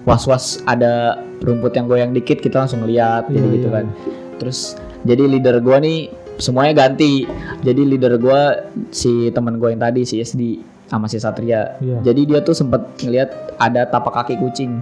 was-was 0.03 0.61
ada 0.63 1.17
rumput 1.41 1.73
yang 1.73 1.85
goyang 1.85 2.11
dikit 2.11 2.38
kita 2.38 2.61
langsung 2.61 2.85
lihat 2.85 3.25
jadi 3.25 3.41
Iya, 3.41 3.55
gitu 3.55 3.67
iya, 3.67 3.73
kan 3.73 3.85
terus 4.38 4.77
jadi 5.05 5.23
leader 5.29 5.61
gua 5.61 5.77
nih 5.77 6.09
semuanya 6.35 6.73
ganti. 6.75 7.23
Jadi 7.61 7.81
leader 7.85 8.17
gua 8.17 8.41
si 8.89 9.29
teman 9.29 9.55
gua 9.55 9.71
yang 9.71 9.79
tadi 9.79 10.03
si 10.03 10.19
SD 10.19 10.41
sama 10.85 11.05
si 11.05 11.17
Satria. 11.17 11.77
Iya. 11.81 11.97
jadi 12.03 12.21
dia 12.25 12.39
tuh 12.41 12.53
sempet 12.53 12.77
ngeliat 13.01 13.57
ada 13.57 13.85
tapak 13.85 14.13
kaki 14.21 14.37
kucing. 14.37 14.81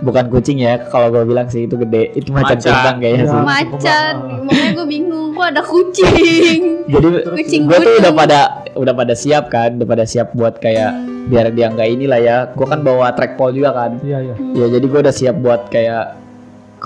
Bukan 0.00 0.26
kucing 0.28 0.58
ya 0.58 0.78
kalau 0.88 1.08
gua 1.08 1.22
bilang 1.22 1.46
sih 1.46 1.64
itu 1.64 1.76
gede. 1.76 2.12
Itu 2.12 2.30
macan 2.30 2.56
Macan. 2.56 2.64
terbang 2.64 2.96
kayaknya 2.98 3.18
Iya. 3.20 3.30
sih. 3.30 3.42
Macan, 3.44 4.14
makanya 4.42 4.70
gue 4.74 4.86
bingung, 4.88 5.28
kok 5.32 5.46
ada 5.48 5.62
kucing. 5.62 6.60
jadi 6.88 7.06
Kucing 7.26 7.62
gue 7.66 7.78
tuh 7.78 7.94
udah 8.00 8.12
pada 8.12 8.40
udah 8.74 8.94
pada 8.94 9.14
siap 9.14 9.50
kan 9.50 9.74
udah 9.76 9.86
pada 9.86 10.04
siap 10.06 10.32
buat 10.32 10.56
kayak 10.58 10.92
biar 11.28 11.52
dia 11.52 11.68
nggak 11.68 11.88
inilah 11.92 12.20
ya. 12.20 12.36
Gue 12.54 12.64
kan 12.64 12.80
bawa 12.80 13.12
trackpole 13.12 13.52
juga 13.52 13.70
kan. 13.74 14.00
Iya 14.00 14.18
iya. 14.22 14.34
ya 14.54 14.66
jadi 14.72 14.86
gue 14.86 15.00
udah 15.04 15.14
siap 15.14 15.36
buat 15.38 15.68
kayak 15.68 16.27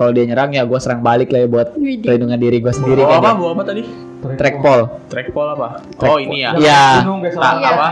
kalau 0.03 0.11
dia 0.11 0.27
nyerang 0.27 0.51
ya 0.51 0.67
gue 0.67 0.79
serang 0.83 0.99
balik 0.99 1.31
lah 1.31 1.47
ya 1.47 1.49
buat 1.49 1.69
perlindungan 1.79 2.43
diri 2.43 2.59
gue 2.59 2.73
sendiri 2.75 3.07
Bawa 3.07 3.15
kan 3.15 3.19
apa? 3.23 3.31
ya. 3.31 3.35
Bawa 3.39 3.51
apa 3.55 3.63
tadi? 3.63 3.83
trackpole 4.23 4.85
Trackpole 5.07 5.51
apa? 5.55 5.69
Track- 5.95 6.11
Oh 6.11 6.19
ini 6.19 6.43
ya. 6.43 6.51
Iya. 6.59 6.83
Lari. 7.39 7.63
apa? 7.63 7.87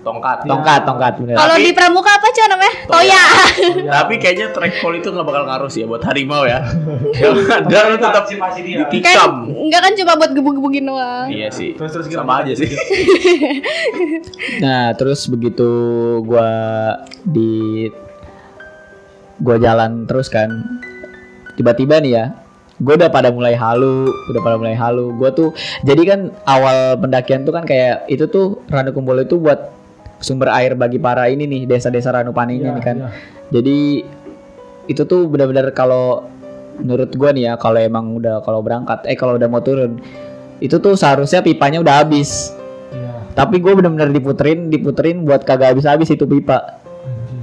Tongkat. 0.00 0.48
tongkat 0.48 0.80
tongkat 0.88 1.12
bener 1.20 1.36
Kalau 1.36 1.56
di 1.60 1.70
pramuka 1.76 2.10
apa 2.16 2.32
cuy 2.32 2.46
namanya? 2.48 2.74
Toya. 2.88 3.04
Iya. 3.04 3.24
Tapi 4.00 4.14
kayaknya 4.16 4.46
trackpole 4.50 4.96
itu 4.96 5.12
nggak 5.12 5.26
bakal 5.28 5.42
ngaruh 5.44 5.68
sih 5.68 5.84
ya 5.84 5.86
buat 5.86 6.02
harimau 6.02 6.48
ya. 6.48 6.64
Dia 7.70 7.80
lu 7.86 7.96
tetap 8.00 8.24
masih 8.26 8.62
dia. 8.64 8.76
ditikam. 8.88 9.12
Kan 9.12 9.30
enggak 9.68 9.80
kan 9.84 9.92
cuma 9.94 10.12
buat 10.16 10.30
gebuk-gebukin 10.32 10.84
doang. 10.88 11.28
Iya 11.28 11.52
sih. 11.52 11.76
Terus 11.76 11.92
terus 11.92 12.06
Sama 12.08 12.40
aja 12.42 12.52
sih. 12.56 12.68
nah 14.64 14.96
terus 14.96 15.28
begitu 15.28 15.68
gue 16.24 16.52
di 17.28 17.52
gue 19.40 19.56
jalan 19.56 20.04
terus 20.04 20.28
kan 20.28 20.48
tiba-tiba 21.60 22.00
nih 22.00 22.12
ya 22.14 22.24
gue 22.80 22.96
udah 22.96 23.12
pada 23.12 23.28
mulai 23.28 23.52
halu 23.52 24.08
udah 24.32 24.40
pada 24.40 24.56
mulai 24.56 24.72
halu. 24.72 25.12
Gue 25.14 25.28
tuh 25.30 25.48
jadi 25.84 26.00
kan 26.06 26.20
awal 26.48 26.96
pendakian 26.96 27.44
tuh 27.44 27.52
kan 27.52 27.68
kayak 27.68 28.08
itu 28.08 28.24
tuh 28.24 28.64
Ranukumbolo 28.66 29.20
itu 29.20 29.36
buat 29.36 29.68
sumber 30.16 30.48
air 30.48 30.72
bagi 30.72 30.96
para 30.96 31.28
ini 31.28 31.44
nih 31.44 31.64
desa-desa 31.64 32.08
Ranupani 32.08 32.56
ini 32.56 32.64
Iya, 32.64 32.72
nih 32.72 32.82
kan. 32.82 32.96
iya. 32.98 33.08
jadi 33.50 33.78
itu 34.86 35.02
tuh 35.04 35.28
benar-benar 35.28 35.72
kalau 35.72 36.24
menurut 36.76 37.08
gue 37.08 37.30
nih 37.30 37.44
ya 37.46 37.54
kalau 37.54 37.76
emang 37.76 38.16
udah 38.16 38.40
kalau 38.40 38.60
berangkat 38.60 39.04
eh 39.04 39.12
kalau 39.12 39.36
udah 39.36 39.46
mau 39.46 39.60
turun 39.60 40.00
itu 40.58 40.76
tuh 40.76 40.92
seharusnya 40.92 41.40
pipanya 41.40 41.80
udah 41.80 42.00
habis. 42.00 42.52
Iya. 42.90 43.12
tapi 43.32 43.60
gue 43.60 43.70
bener-bener 43.70 44.08
diputerin 44.10 44.66
diputerin 44.66 45.22
buat 45.22 45.44
kagak 45.44 45.76
habis-habis 45.76 46.08
itu 46.08 46.24
pipa. 46.24 46.80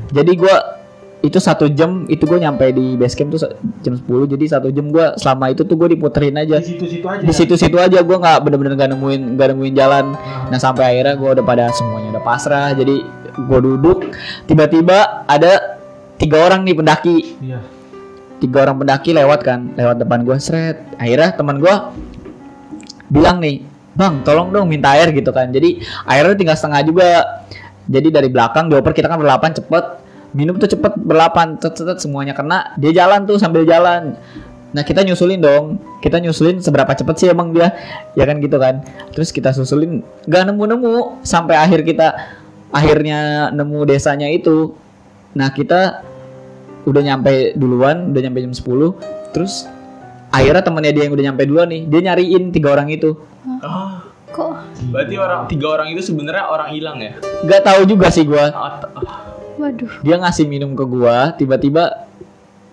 Jadi 0.10 0.34
gue 0.34 0.56
itu 1.26 1.42
satu 1.42 1.66
jam 1.74 2.06
itu 2.06 2.30
gue 2.30 2.38
nyampe 2.38 2.70
di 2.70 2.94
base 2.94 3.18
camp 3.18 3.34
tuh 3.34 3.50
jam 3.82 3.98
10 3.98 4.06
jadi 4.38 4.46
satu 4.58 4.70
jam 4.70 4.94
gue 4.94 5.18
selama 5.18 5.50
itu 5.50 5.66
tuh 5.66 5.74
gue 5.74 5.98
diputerin 5.98 6.38
aja. 6.38 6.62
Di 6.62 6.78
situ-situ 6.78 7.06
aja. 7.10 7.22
di 7.26 7.34
situ-situ 7.34 7.78
aja 7.82 8.00
gue 8.06 8.18
nggak 8.22 8.38
bener-bener 8.46 8.78
gak 8.78 8.94
nemuin 8.94 9.34
gak 9.34 9.48
nemuin 9.58 9.74
jalan. 9.74 10.06
Nah 10.54 10.60
sampai 10.62 10.94
akhirnya 10.94 11.18
gue 11.18 11.30
udah 11.42 11.46
pada 11.46 11.66
semuanya 11.74 12.18
udah 12.18 12.24
pasrah. 12.24 12.70
Jadi 12.78 13.02
gue 13.34 13.60
duduk 13.66 14.14
tiba-tiba 14.46 15.26
ada 15.26 15.82
tiga 16.22 16.38
orang 16.46 16.62
nih 16.62 16.76
pendaki. 16.78 17.18
Iya. 17.42 17.60
tiga 18.38 18.70
orang 18.70 18.78
pendaki 18.78 19.18
lewat 19.18 19.40
kan 19.42 19.74
lewat 19.74 19.98
depan 19.98 20.22
gue 20.22 20.38
seret. 20.38 20.78
Akhirnya 21.02 21.34
teman 21.34 21.58
gue 21.58 21.74
bilang 23.10 23.42
nih 23.42 23.66
bang 23.98 24.22
tolong 24.22 24.54
dong 24.54 24.70
minta 24.70 24.94
air 24.94 25.10
gitu 25.10 25.34
kan. 25.34 25.50
Jadi 25.50 25.82
airnya 26.06 26.38
tinggal 26.38 26.54
setengah 26.54 26.82
juga. 26.86 27.10
Jadi 27.90 28.14
dari 28.14 28.30
belakang 28.30 28.70
dioper 28.70 28.94
kita 28.94 29.10
kan 29.10 29.18
berlapan 29.18 29.58
cepet 29.58 30.07
minum 30.38 30.54
tuh 30.62 30.70
cepet 30.70 30.94
berlapan 31.02 31.58
cet, 31.58 31.82
semuanya. 31.98 32.38
Kena 32.38 32.78
dia 32.78 32.94
jalan 32.94 33.26
tuh 33.26 33.42
sambil 33.42 33.66
jalan. 33.66 34.14
Nah 34.70 34.84
kita 34.86 35.02
nyusulin 35.02 35.42
dong. 35.42 35.82
Kita 35.98 36.22
nyusulin 36.22 36.62
seberapa 36.62 36.94
cepet 36.94 37.16
sih 37.18 37.28
emang 37.34 37.50
dia. 37.50 37.74
Ya 38.14 38.30
kan 38.30 38.38
gitu 38.38 38.62
kan. 38.62 38.86
Terus 39.18 39.34
kita 39.34 39.50
susulin 39.58 40.06
gak 40.30 40.46
nemu 40.46 40.64
nemu 40.78 40.96
sampai 41.26 41.58
akhir 41.58 41.82
kita 41.82 42.14
akhirnya 42.70 43.50
nemu 43.50 43.80
desanya 43.90 44.30
itu. 44.30 44.78
Nah 45.34 45.50
kita 45.50 46.06
udah 46.86 47.02
nyampe 47.02 47.58
duluan, 47.58 48.16
udah 48.16 48.22
nyampe 48.24 48.40
jam 48.40 48.56
10 48.56 49.36
Terus 49.36 49.68
akhirnya 50.32 50.64
temennya 50.64 50.96
dia 50.96 51.04
yang 51.04 51.14
udah 51.20 51.26
nyampe 51.28 51.44
duluan 51.44 51.68
nih 51.68 51.84
Dia 51.84 52.00
nyariin 52.14 52.56
tiga 52.56 52.72
orang 52.72 52.88
itu. 52.88 53.12
Ah, 53.60 54.08
Kok? 54.32 54.52
Berarti 54.92 55.16
orang 55.18 55.42
tiga 55.50 55.68
orang 55.72 55.88
itu 55.92 56.02
sebenarnya 56.04 56.46
orang 56.52 56.70
hilang 56.76 56.98
ya? 57.02 57.16
Gak 57.48 57.64
tahu 57.64 57.88
juga 57.88 58.12
sih 58.12 58.28
gua. 58.28 58.52
Ah, 58.52 58.78
ah, 58.94 59.37
waduh. 59.58 59.92
Dia 60.06 60.16
ngasih 60.22 60.46
minum 60.46 60.78
ke 60.78 60.86
gua 60.86 61.34
Tiba-tiba 61.34 62.08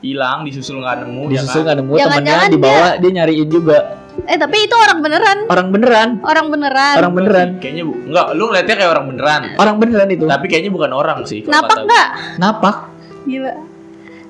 Hilang, 0.04 0.44
disusul 0.44 0.84
nggak 0.84 1.08
nemu, 1.08 1.32
disusul 1.32 1.64
ya 1.64 1.64
kan? 1.64 1.64
gak 1.64 1.76
nemu 1.80 1.92
Jangan-jangan 1.96 2.20
Temennya 2.20 2.52
dibawa 2.52 2.88
dia 3.00 3.10
nyariin 3.16 3.48
juga 3.48 3.78
Eh 4.14 4.38
tapi 4.38 4.56
itu 4.62 4.76
orang 4.78 5.02
beneran. 5.02 5.38
Orang 5.50 5.68
beneran 5.74 6.08
Orang 6.22 6.46
beneran. 6.52 6.96
Orang 7.00 7.12
beneran 7.18 7.48
Kayaknya 7.58 7.82
bu, 7.88 7.92
enggak, 8.12 8.26
lu 8.36 8.44
ngeliatnya 8.46 8.74
kayak 8.78 8.90
orang 8.94 9.06
beneran. 9.10 9.42
Orang 9.58 9.76
beneran 9.80 10.08
itu 10.12 10.24
Tapi 10.28 10.46
kayaknya 10.46 10.70
bukan 10.70 10.92
orang 10.92 11.18
sih. 11.24 11.40
Napak 11.48 11.66
kata 11.66 11.82
enggak? 11.82 12.08
Napak 12.38 12.76
Gila. 13.24 13.54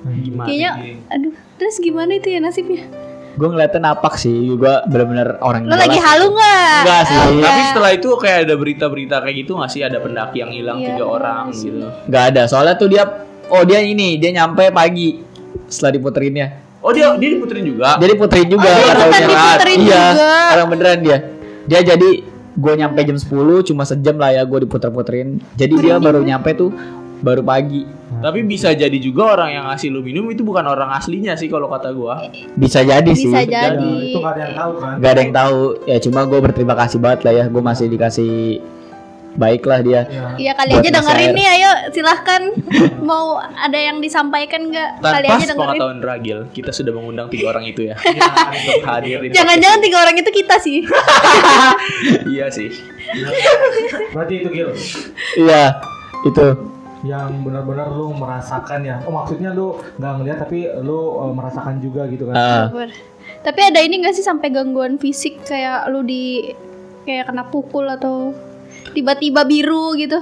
Gimana? 0.05 0.47
Kayaknya 0.47 0.71
aduh, 1.11 1.33
terus 1.59 1.75
gimana 1.83 2.11
itu 2.15 2.27
ya 2.31 2.39
nasibnya? 2.39 2.87
Gue 3.35 3.47
ngeliatnya 3.47 3.81
napak 3.85 4.15
sih 4.15 4.31
Juga 4.47 4.81
bener-bener 4.83 5.35
orang 5.39 5.67
Lo 5.67 5.75
lagi 5.75 5.95
halu 5.95 6.31
nggak? 6.31 6.75
Enggak 6.81 7.01
sih. 7.03 7.17
Tapi 7.37 7.61
setelah 7.67 7.91
itu 7.91 8.09
kayak 8.15 8.37
ada 8.43 8.55
berita-berita 8.55 9.15
kayak 9.19 9.35
gitu 9.37 9.51
nggak 9.55 9.69
sih 9.69 9.81
ada 9.81 9.97
pendaki 9.99 10.39
yang 10.39 10.51
hilang 10.51 10.77
Iya, 10.79 10.87
tiga 10.91 11.05
orang 11.05 11.43
gitu. 11.51 11.87
Gak 12.07 12.23
ada 12.31 12.41
Soalnya 12.47 12.75
tuh 12.75 12.87
dia 12.87 13.03
Oh 13.47 13.61
dia 13.61 13.79
ini 13.79 14.15
Dia 14.15 14.31
nyampe 14.33 14.71
pagi 14.71 15.19
Setelah 15.67 15.91
diputerinnya 15.93 16.47
Oh 16.79 16.93
dia 16.93 17.17
dia 17.17 17.29
diputerin 17.33 17.65
juga. 17.65 17.97
Jadi 17.97 18.13
puterin 18.13 18.45
juga 18.45 18.69
Oh, 18.69 18.77
dia 18.77 18.85
nggak 18.85 19.09
dia. 19.09 19.25
diputerin 19.25 19.77
Iya, 19.81 20.03
juga. 20.05 20.29
orang 20.53 20.67
beneran 20.69 20.99
dia. 21.01 21.17
Dia 21.65 21.79
jadi 21.81 22.09
gue 22.55 22.73
nyampe 22.77 22.99
jam 23.01 23.17
10 23.17 23.25
cuma 23.65 23.83
sejam 23.83 24.15
lah 24.15 24.29
ya 24.29 24.45
gue 24.45 24.59
diputer-puterin. 24.63 25.41
Jadi 25.57 25.73
dia 25.81 25.97
baru 25.97 26.21
nyampe 26.21 26.53
tuh 26.53 26.69
baru 27.17 27.41
pagi. 27.41 27.83
Tapi 28.15 28.39
bisa 28.41 28.71
jadi 28.71 28.95
juga 28.95 29.35
orang 29.35 29.49
yang 29.51 29.65
ngasih 29.67 29.89
lu 29.89 29.99
minum 29.99 30.25
itu 30.27 30.41
bukan 30.41 30.63
orang 30.63 30.91
aslinya 30.91 31.33
sih 31.33 31.45
kalau 31.45 31.67
kata 31.67 31.91
gua. 31.91 32.31
Bisa 32.53 32.81
jadi 32.81 33.11
sih. 33.11 33.27
Bisa 33.27 33.43
Ya, 33.43 33.71
jadi. 33.71 33.91
itu 34.07 34.17
gak 34.17 34.33
ada 34.33 34.41
yang 34.41 34.55
tahu 34.55 34.71
kan. 34.75 34.93
Gak 34.97 35.11
ada 35.11 35.21
yang 35.21 35.33
tahu. 35.33 35.59
Ya 35.85 35.97
cuma 35.99 36.19
gue 36.23 36.39
berterima 36.39 36.75
kasih 36.75 36.97
banget 36.97 37.19
lah 37.21 37.33
ya. 37.33 37.45
Gue 37.45 37.59
masih 37.59 37.85
dikasih 37.87 38.33
baik 39.35 39.67
lah 39.67 39.79
dia. 39.79 40.07
Ya. 40.07 40.25
Iya 40.39 40.51
kali 40.55 40.71
Buat 40.71 40.79
aja 40.79 40.89
dengerin 40.95 41.27
air. 41.27 41.35
nih 41.35 41.47
ayo 41.51 41.71
silahkan 41.91 42.41
mau 43.03 43.25
ada 43.35 43.75
yang 43.75 43.99
disampaikan 43.99 44.71
nggak 44.71 44.89
kali 44.97 45.27
aja 45.27 45.45
dengerin 45.45 45.59
pengetahuan 45.75 45.99
Ragil, 45.99 46.39
kita 46.49 46.71
sudah 46.71 46.95
mengundang 46.95 47.27
tiga 47.27 47.51
orang 47.51 47.67
itu 47.67 47.91
ya. 47.91 47.99
Iya, 48.05 48.31
Untuk 48.55 48.83
hadir 48.87 49.17
di 49.19 49.27
jangan-jangan 49.29 49.79
tiga 49.81 49.97
orang 49.99 50.15
itu 50.15 50.31
kita 50.31 50.55
sih 50.57 50.87
Iya 52.31 52.47
sih. 52.47 52.71
Berarti 54.11 54.33
itu 54.39 54.49
Gil 54.49 54.69
Iya 55.37 55.83
itu. 56.23 56.74
Yang 57.05 57.45
benar-benar 57.45 57.93
lu 57.93 58.11
merasakan 58.17 58.81
ya. 58.81 58.97
Oh 59.05 59.13
maksudnya 59.13 59.53
lu 59.53 59.77
nggak 60.01 60.11
ngeliat 60.19 60.37
tapi 60.41 60.65
lu 60.81 61.21
eh, 61.21 61.33
merasakan 61.37 61.77
juga 61.79 62.09
gitu 62.09 62.27
kan. 62.27 62.35
Ah, 62.35 62.65
Ber- 62.73 63.13
tapi 63.45 63.61
ada 63.61 63.79
ini 63.81 64.01
nggak 64.01 64.17
sih 64.17 64.25
sampai 64.25 64.49
gangguan 64.49 64.97
fisik 64.97 65.45
kayak 65.45 65.85
lu 65.93 66.01
di 66.01 66.49
kayak 67.05 67.29
kena 67.29 67.45
pukul 67.45 67.85
atau 67.85 68.33
tiba-tiba 68.97 69.45
biru 69.45 69.93
gitu. 69.95 70.17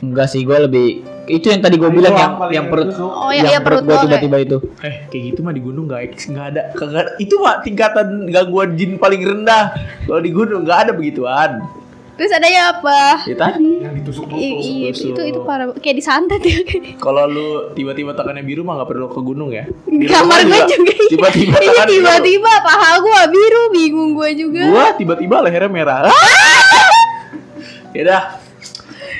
Enggak 0.00 0.32
sih, 0.32 0.48
gue 0.48 0.56
lebih 0.56 1.04
itu 1.28 1.46
yang 1.52 1.60
tadi 1.60 1.76
gue 1.76 1.90
bilang 1.92 2.16
yang 2.16 2.32
yang 2.40 2.52
yang 2.52 2.66
perut. 2.72 2.88
Oh 2.96 3.28
ya, 3.28 3.44
yang 3.44 3.52
ya 3.52 3.60
perut 3.60 3.84
gue 3.84 3.92
doang 3.92 4.00
ya. 4.00 4.04
tiba-tiba 4.08 4.36
itu. 4.40 4.56
Eh, 4.80 4.94
kayak 5.12 5.22
gitu 5.32 5.38
mah 5.44 5.52
di 5.52 5.62
gunung 5.62 5.84
nggak 5.88 6.00
nggak 6.32 6.46
ada, 6.56 6.62
kagak 6.72 7.00
ada. 7.04 7.12
Itu 7.20 7.36
mah 7.40 7.60
tingkatan 7.60 8.28
gangguan 8.32 8.80
jin 8.80 8.96
paling 8.96 9.20
rendah. 9.20 9.76
Kalau 10.08 10.20
di 10.24 10.30
gunung 10.32 10.64
nggak 10.64 10.78
ada 10.88 10.92
begituan. 10.96 11.79
Terus 12.12 12.30
ada 12.30 12.44
ya 12.44 12.62
apa? 12.70 13.24
Ya 13.24 13.32
tadi. 13.34 13.80
yang 13.80 13.94
ditusuk-tusuk. 13.96 14.36
I- 14.36 14.56
i- 14.84 14.92
tusuk. 14.92 15.10
itu 15.10 15.22
itu 15.26 15.40
parah 15.40 15.72
kayak 15.74 15.96
disantet 15.96 16.40
ya. 16.40 16.60
Kalau 17.04 17.24
lu 17.24 17.48
tiba-tiba 17.72 18.12
tekannya 18.12 18.42
biru 18.42 18.60
mah 18.60 18.76
nggak 18.76 18.88
perlu 18.88 19.08
ke 19.08 19.20
gunung 19.20 19.48
ya. 19.48 19.64
Di 19.82 20.04
kamar 20.04 20.42
gue 20.42 20.60
juga. 20.68 20.92
iya. 20.92 21.08
Tiba-tiba 21.08 21.56
Iya 21.58 21.82
biru. 21.82 21.92
tiba-tiba 21.96 22.52
paha 22.60 22.90
gua 22.98 23.22
biru, 23.26 23.62
bingung 23.70 24.10
gua 24.12 24.28
juga. 24.30 24.62
Gua 24.64 24.86
tiba-tiba 24.92 25.36
lehernya 25.40 25.68
merah. 25.68 26.00
ya 27.96 28.02
dah. 28.04 28.22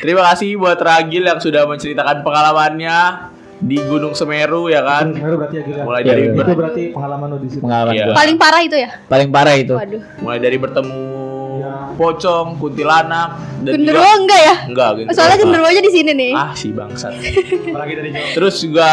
Terima 0.01 0.23
kasih 0.27 0.57
buat 0.57 0.77
Ragil 0.77 1.25
yang 1.25 1.37
sudah 1.37 1.65
menceritakan 1.65 2.21
pengalamannya 2.21 2.97
di 3.61 3.77
Gunung 3.79 4.13
Semeru 4.13 4.69
ya 4.69 4.81
kan. 4.81 5.13
Semeru 5.13 5.37
berarti 5.37 5.57
ya 5.57 5.63
gila. 5.63 5.83
Mulai 5.85 6.01
Iya, 6.01 6.09
dari 6.09 6.23
iya. 6.23 6.33
itu 6.35 6.53
berarti 6.55 6.83
pengalaman 6.91 7.27
lo 7.29 7.37
di 7.37 7.49
situ. 7.49 7.61
Pengalaman 7.61 7.93
Iya. 7.93 8.05
gua. 8.07 8.15
Paling 8.17 8.37
parah 8.37 8.61
itu 8.63 8.77
ya? 8.77 8.89
Paling 9.07 9.29
parah 9.31 9.55
itu. 9.55 9.75
Waduh. 9.75 10.03
mulai 10.21 10.39
dari 10.39 10.57
bertemu 10.57 10.97
Iya. 10.97 11.10
Pocong, 12.01 12.57
kuntilanak 12.57 13.29
dan 13.61 13.77
Genderuwo 13.77 14.01
juga 14.01 14.17
enggak 14.17 14.41
ya? 14.41 14.55
enggak 14.73 14.89
genderuwo. 14.97 15.17
Soalnya 15.21 15.37
genderuwonya 15.37 15.83
di 15.85 15.93
sini 15.93 16.11
nih. 16.17 16.33
Ah, 16.33 16.51
si 16.57 16.73
bangsat. 16.73 17.13
Apalagi 17.69 17.93
dari 17.93 18.09
Jawa. 18.09 18.29
Terus 18.33 18.55
juga 18.57 18.89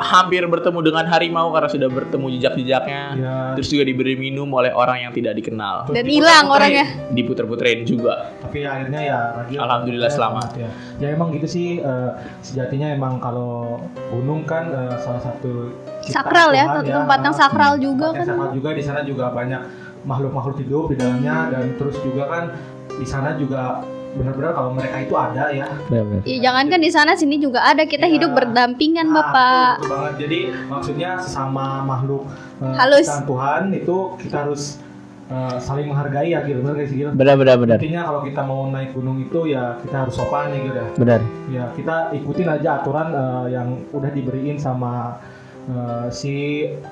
hampir 0.00 0.42
bertemu 0.42 0.78
dengan 0.82 1.04
harimau 1.06 1.54
karena 1.54 1.68
sudah 1.70 1.86
bertemu 1.86 2.26
jejak-jejaknya. 2.34 3.02
Iya. 3.14 3.34
Terus 3.54 3.68
juga 3.70 3.84
diberi 3.86 4.18
minum 4.18 4.50
oleh 4.50 4.74
orang 4.74 5.06
yang 5.06 5.12
tidak 5.14 5.38
dikenal. 5.38 5.86
Dan 5.94 6.10
hilang 6.10 6.50
orangnya. 6.50 6.90
Diputer-puterin 7.14 7.86
juga. 7.86 8.34
Tapi 8.42 8.66
akhirnya 8.66 9.00
ya 9.00 9.18
Alhamdulillah 9.54 10.10
selamat. 10.10 10.48
ya. 10.58 10.70
Ya 10.98 11.08
emang 11.14 11.30
gitu 11.30 11.46
sih 11.46 11.78
eh, 11.78 12.10
sejatinya 12.42 12.90
emang 12.90 13.22
kalau 13.22 13.78
gunung 14.10 14.42
kan 14.42 14.66
eh, 14.68 14.98
salah 14.98 15.22
satu 15.22 15.70
Sakral 16.00 16.50
ya, 16.50 16.64
Tuhan 16.80 17.04
tempat 17.04 17.18
yang 17.22 17.36
sakral 17.36 17.76
juga 17.76 18.10
Tempat 18.10 18.16
yang 18.16 18.26
kan. 18.26 18.34
sakral 18.34 18.50
juga 18.56 18.70
di 18.72 18.82
sana 18.82 19.00
juga 19.04 19.24
banyak 19.30 19.62
makhluk-makhluk 20.02 20.56
hidup 20.58 20.84
di 20.88 20.96
dalamnya 20.96 21.50
dan 21.50 21.64
terus 21.76 21.96
juga 22.00 22.24
kan 22.26 22.42
di 22.90 23.04
sana 23.04 23.34
juga 23.34 23.84
benar-benar 24.10 24.52
kalau 24.52 24.74
mereka 24.74 24.96
itu 25.00 25.14
ada 25.14 25.54
ya. 25.54 25.70
Iya, 26.26 26.38
jangankan 26.42 26.80
di 26.82 26.90
sana 26.90 27.14
sini 27.14 27.38
juga 27.38 27.62
ada 27.62 27.86
kita 27.86 28.04
Iya. 28.04 28.14
hidup 28.18 28.30
berdampingan, 28.34 29.06
Nah, 29.06 29.14
Bapak. 29.22 29.72
betul 29.78 29.90
banget. 29.94 30.14
Jadi 30.18 30.38
maksudnya 30.66 31.10
sesama 31.16 31.86
makhluk 31.86 32.26
Halus. 32.58 33.06
ciptaan 33.06 33.22
Tuhan 33.24 33.62
itu 33.72 33.96
kita 34.18 34.36
harus 34.42 34.62
eh, 35.30 35.56
saling 35.62 35.86
menghargai 35.86 36.34
ya 36.34 36.42
gitu 36.42 36.58
benar 36.58 36.74
guys 36.74 36.90
Gil? 36.90 37.14
Benar 37.14 37.38
benar 37.38 37.54
benar. 37.54 37.78
Intinya 37.78 38.02
kalau 38.02 38.20
kita 38.26 38.42
mau 38.42 38.66
naik 38.66 38.90
gunung 38.90 39.22
itu 39.22 39.46
ya 39.46 39.78
kita 39.78 39.96
harus 40.02 40.18
sopan 40.18 40.50
ya 40.50 40.58
gitu 40.58 40.74
ya. 40.74 40.86
Benar. 40.98 41.20
Ya 41.46 41.64
kita 41.70 41.96
ikutin 42.10 42.48
aja 42.50 42.82
aturan 42.82 43.14
eh, 43.14 43.54
yang 43.54 43.68
udah 43.94 44.10
diberiin 44.10 44.58
sama 44.58 45.22
eh, 45.70 46.06
si 46.10 46.34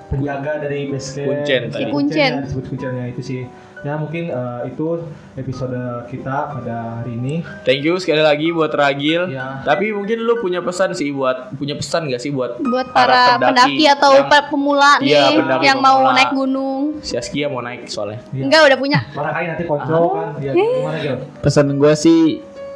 penjaga 0.06 0.60
dari 0.60 0.86
base 0.86 1.10
camp. 1.16 1.28
Kuncen 1.28 1.60
tadi. 1.68 1.78
Si 1.78 1.84
Kuncen. 1.88 2.30
ya, 2.32 2.40
disebut 2.40 2.64
kuncennya 2.66 3.04
itu 3.08 3.20
sih. 3.20 3.42
Ya 3.78 3.94
mungkin 3.94 4.26
eh, 4.26 4.60
itu 4.66 5.06
episode 5.34 5.78
kita 6.06 6.36
pada 6.50 6.98
hari 6.98 7.14
ini. 7.14 7.34
Thank 7.62 7.82
you 7.82 7.94
sekali 7.96 8.18
lagi 8.18 8.50
buat 8.50 8.70
Ragil. 8.70 9.30
Ya. 9.30 9.62
Tapi 9.62 9.90
mungkin 9.90 10.18
lu 10.18 10.34
punya 10.36 10.58
pesan 10.58 10.92
sih 10.92 11.10
buat 11.10 11.54
punya 11.54 11.74
pesan 11.74 12.06
gak 12.06 12.18
sih 12.18 12.28
buat 12.28 12.58
Buat 12.58 12.90
Para 12.90 13.38
para, 13.38 13.54
pendaki 13.54 13.78
pendaki, 13.78 13.84
atau 13.88 14.12
yang- 14.16 14.26
pe- 14.26 14.46
pemula 14.50 14.90
nih 14.98 15.14
pendaki 15.36 15.62
yang 15.64 15.78
mau 15.78 16.02
pemula. 16.02 16.16
naik 16.16 16.30
gunung. 16.32 16.82
si 16.98 17.14
Askia 17.14 17.46
mau 17.46 17.62
naik 17.62 17.86
soalnya. 17.86 18.18
Iya. 18.28 18.42
Enggak, 18.44 18.60
udah 18.66 18.78
punya. 18.78 18.98
Barangkali 19.14 19.44
nanti 19.46 19.64
kontrol 19.64 20.04
kan. 20.10 20.28
Ya 20.42 20.50
gimana? 20.50 20.98
Pesan 21.38 21.66
gue 21.72 21.92
sih 21.94 22.20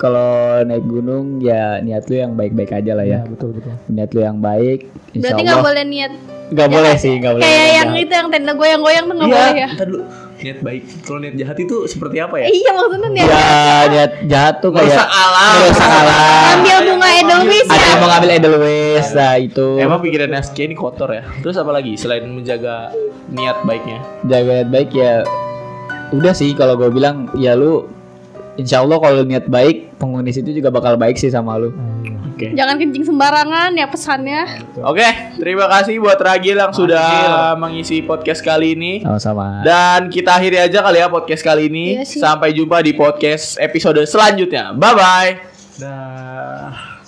kalau 0.03 0.31
naik 0.61 0.83
gunung 0.83 1.39
ya 1.39 1.79
niat 1.79 2.05
lu 2.05 2.19
yang 2.19 2.35
baik-baik 2.35 2.75
aja 2.75 2.93
lah 2.93 3.07
ya. 3.07 3.23
betul 3.23 3.55
betul. 3.55 3.71
Niat 3.87 4.11
lu 4.11 4.21
yang 4.21 4.39
baik. 4.39 4.91
Insya 5.13 5.23
Berarti 5.23 5.41
nggak 5.45 5.63
boleh 5.63 5.85
niat 5.87 6.13
Nggak 6.53 6.67
jahat 6.67 6.77
boleh 6.77 6.91
ya? 6.91 7.01
sih, 7.01 7.13
nggak 7.15 7.33
boleh. 7.33 7.45
Kayak 7.45 7.69
yang 7.71 7.89
jahat. 7.89 8.03
itu 8.03 8.13
yang 8.13 8.29
tenda 8.29 8.53
goyang-goyang 8.53 9.05
tuh 9.05 9.15
nggak 9.15 9.25
Iya, 9.25 9.37
boleh 9.39 9.55
ya? 9.55 9.69
dulu. 9.81 10.01
Niat 10.43 10.59
baik. 10.61 10.83
Kalau 11.01 11.19
niat 11.19 11.35
jahat 11.35 11.57
itu 11.57 11.77
seperti 11.87 12.17
apa 12.19 12.35
ya? 12.37 12.47
Iya 12.51 12.71
maksudnya 12.73 13.09
niat 13.09 13.29
Ya 13.31 13.47
niat 13.89 14.13
jahat 14.27 14.55
tuh 14.59 14.71
kayak 14.71 14.85
Merusak 14.85 15.09
alam. 15.09 15.53
merusak 15.57 15.89
alam. 15.89 16.53
ambil 16.53 16.79
bunga 16.85 17.09
edelweiss 17.15 17.67
Ada 17.67 17.73
ya. 17.73 17.87
yang 17.87 17.97
mau 17.97 18.09
ngambil 18.11 18.31
Edelweiss, 18.35 19.09
nah 19.13 19.35
itu 19.39 19.67
Emang 19.79 19.99
pikiran 20.01 20.31
Askia 20.35 20.65
ini 20.65 20.75
kotor 20.75 21.09
ya. 21.09 21.23
Terus 21.41 21.57
apa 21.57 21.71
lagi 21.71 21.93
selain 21.95 22.27
menjaga 22.27 22.91
niat 23.29 23.63
baiknya? 23.63 23.99
jaga 24.25 24.51
niat 24.59 24.69
baik 24.69 24.91
ya. 24.93 25.23
Udah 26.11 26.33
sih 26.33 26.53
kalau 26.53 26.75
gue 26.75 26.91
bilang 26.91 27.33
ya 27.33 27.55
lu 27.55 27.87
Insya 28.61 28.85
Allah 28.85 29.01
kalau 29.01 29.25
niat 29.25 29.49
baik 29.49 29.97
penghuni 29.97 30.29
situ 30.29 30.53
juga 30.53 30.69
bakal 30.69 31.01
baik 31.01 31.17
sih 31.17 31.33
sama 31.33 31.57
lu. 31.57 31.73
Oke. 32.33 32.53
Jangan 32.53 32.77
kencing 32.81 33.05
sembarangan 33.07 33.71
ya 33.77 33.87
pesannya. 33.89 34.43
Oke, 34.83 35.09
terima 35.37 35.69
kasih 35.69 36.01
buat 36.01 36.17
Ragil 36.17 36.57
yang 36.57 36.73
sudah 36.73 37.53
mengisi 37.57 38.01
podcast 38.05 38.41
kali 38.41 38.75
ini. 38.77 38.93
Sama-sama. 39.05 39.61
Dan 39.65 40.09
kita 40.09 40.37
akhiri 40.37 40.59
aja 40.59 40.81
kali 40.81 40.99
ya 41.01 41.09
podcast 41.13 41.43
kali 41.45 41.69
ini. 41.69 42.01
Iya 42.01 42.05
sih. 42.09 42.21
Sampai 42.21 42.57
jumpa 42.57 42.81
di 42.81 42.93
podcast 42.97 43.61
episode 43.61 44.01
selanjutnya. 44.09 44.73
Bye 44.77 44.95
bye. 44.97 45.31
Dah. 45.81 47.02